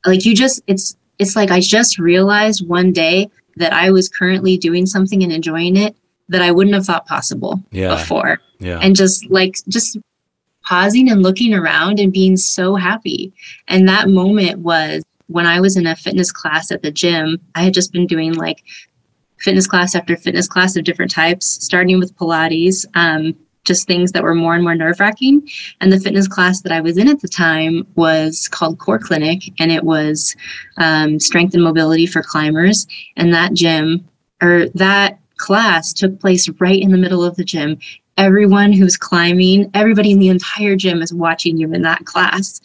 [0.06, 4.57] like you just it's it's like i just realized one day that i was currently
[4.57, 5.95] doing something and enjoying it
[6.30, 7.95] that i wouldn't have thought possible yeah.
[7.95, 8.80] before yeah.
[8.82, 9.98] and just like just
[10.64, 13.34] pausing and looking around and being so happy
[13.68, 17.61] and that moment was when i was in a fitness class at the gym i
[17.61, 18.64] had just been doing like
[19.40, 23.36] fitness class after fitness class of different types starting with pilates um,
[23.66, 25.48] just things that were more and more nerve wracking.
[25.82, 29.52] And the fitness class that I was in at the time was called Core Clinic,
[29.60, 30.36] and it was
[30.78, 32.88] um, strength and mobility for climbers.
[33.18, 34.08] And that gym
[34.42, 37.78] or that class took place right in the middle of the gym.
[38.18, 42.62] Everyone who's climbing, everybody in the entire gym is watching you in that class.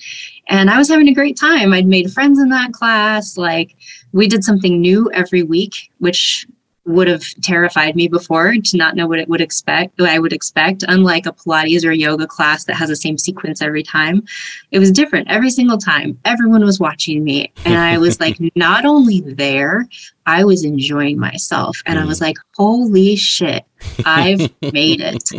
[0.49, 1.73] And I was having a great time.
[1.73, 3.37] I'd made friends in that class.
[3.37, 3.77] Like,
[4.13, 6.47] we did something new every week, which
[6.87, 10.33] would have terrified me before to not know what it would expect what I would
[10.33, 14.25] expect unlike a Pilates or yoga class that has the same sequence every time.
[14.71, 16.19] It was different every single time.
[16.25, 17.53] Everyone was watching me.
[17.65, 19.87] And I was like not only there
[20.27, 21.83] I was enjoying myself.
[21.85, 23.65] And I was like holy shit
[24.05, 25.31] I've made it.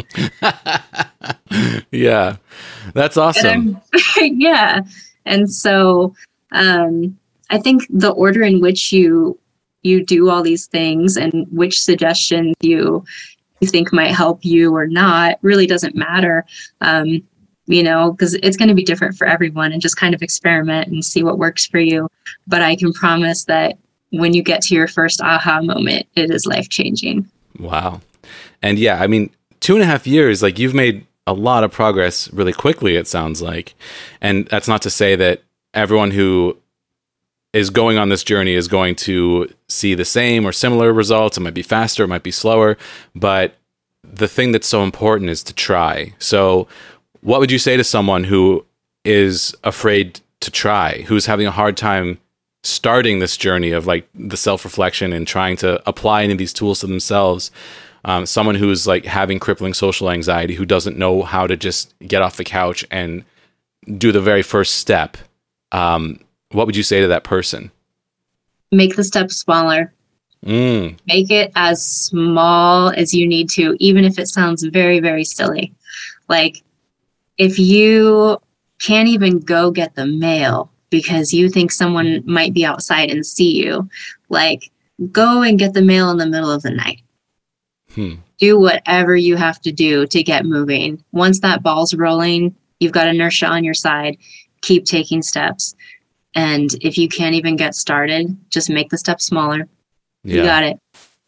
[1.92, 2.38] Yeah.
[2.94, 3.80] That's awesome.
[4.18, 4.82] Yeah.
[5.26, 6.16] And so
[6.52, 7.18] um
[7.50, 9.38] I think the order in which you
[9.84, 13.04] you do all these things and which suggestions you
[13.60, 16.46] you think might help you or not really doesn't matter.
[16.82, 17.24] Um,
[17.68, 20.88] you know because it's going to be different for everyone and just kind of experiment
[20.88, 22.10] and see what works for you.
[22.48, 23.78] But i can promise that
[24.10, 27.30] when you get to your first aha moment it is life changing
[27.60, 28.02] wow.
[28.64, 29.30] And yeah i mean
[29.60, 33.08] two and a half years like you've made a lot of progress really quickly it
[33.08, 33.76] sounds like.
[34.20, 35.42] And that's not to say that
[35.74, 36.58] everyone who
[37.54, 41.38] is going on this journey is going to see the same or similar results.
[41.38, 42.78] It might be faster, it might be slower,
[43.16, 43.56] but
[44.04, 46.14] the thing that's so important is to try.
[46.20, 46.68] So,
[47.22, 48.66] what would you say to someone who
[49.04, 52.20] is afraid to try, who's having a hard time
[52.64, 56.54] starting this journey of like the self reflection and trying to apply any of these
[56.54, 57.52] tools to themselves?
[58.04, 62.24] Um, someone who's like having crippling social anxiety, who doesn't know how to just get
[62.24, 63.24] off the couch and
[63.98, 65.18] do the very first step.
[65.72, 66.20] Um,
[66.52, 67.72] what would you say to that person?
[68.72, 69.94] Make the steps smaller.
[70.46, 70.98] Mm.
[71.06, 75.74] Make it as small as you need to, even if it sounds very, very silly.
[76.28, 76.64] Like
[77.38, 78.40] if you
[78.80, 83.64] can't even go get the mail because you think someone might be outside and see
[83.64, 83.90] you,
[84.30, 84.72] like
[85.12, 87.02] go and get the mail in the middle of the night.
[87.94, 88.16] Hmm.
[88.40, 91.04] Do whatever you have to do to get moving.
[91.12, 94.18] Once that ball's rolling, you've got inertia on your side.
[94.62, 95.76] Keep taking steps.
[96.36, 99.68] And if you can't even get started, just make the steps smaller.
[100.24, 100.36] Yeah.
[100.36, 100.80] You got it.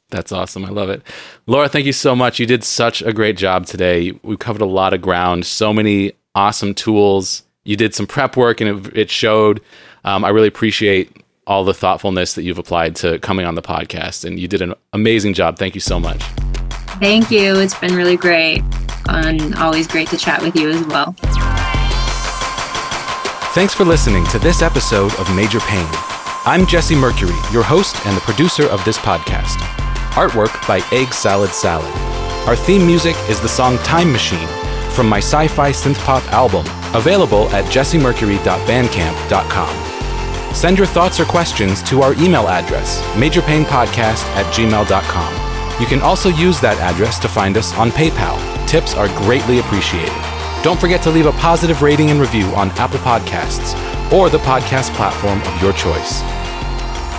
[0.09, 0.63] That's awesome.
[0.63, 1.01] I love it.
[1.47, 2.39] Laura, thank you so much.
[2.39, 4.11] You did such a great job today.
[4.21, 7.43] We covered a lot of ground, so many awesome tools.
[7.63, 9.61] You did some prep work and it, it showed.
[10.05, 14.23] Um, I really appreciate all the thoughtfulness that you've applied to coming on the podcast.
[14.23, 15.57] And you did an amazing job.
[15.57, 16.21] Thank you so much.
[16.99, 17.59] Thank you.
[17.59, 18.61] It's been really great
[19.09, 21.15] and always great to chat with you as well.
[23.53, 25.87] Thanks for listening to this episode of Major Pain.
[26.43, 29.57] I'm Jesse Mercury, your host and the producer of this podcast.
[30.15, 31.93] Artwork by Egg Salad Salad.
[32.47, 34.47] Our theme music is the song Time Machine
[34.89, 36.65] from my sci fi synth pop album,
[36.95, 40.55] available at jessemercury.bandcamp.com.
[40.55, 45.79] Send your thoughts or questions to our email address, majorpainpodcast at gmail.com.
[45.79, 48.39] You can also use that address to find us on PayPal.
[48.67, 50.32] Tips are greatly appreciated.
[50.63, 53.73] Don't forget to leave a positive rating and review on Apple Podcasts
[54.13, 56.21] or the podcast platform of your choice.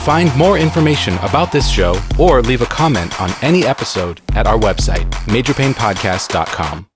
[0.04, 4.58] Find more information about this show or leave a comment on any episode at our
[4.58, 6.86] website, majorpainpodcast.com.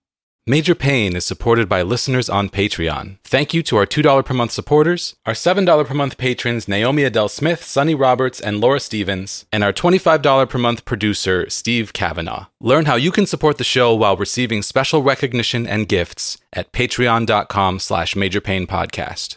[0.49, 3.19] Major Pain is supported by listeners on Patreon.
[3.23, 7.29] Thank you to our $2 per month supporters, our $7 per month patrons Naomi Adele
[7.29, 12.47] Smith, Sonny Roberts, and Laura Stevens, and our $25 per month producer Steve Kavanaugh.
[12.63, 17.79] Learn how you can support the show while receiving special recognition and gifts at patreon.com
[17.79, 19.37] slash majorpainpodcast.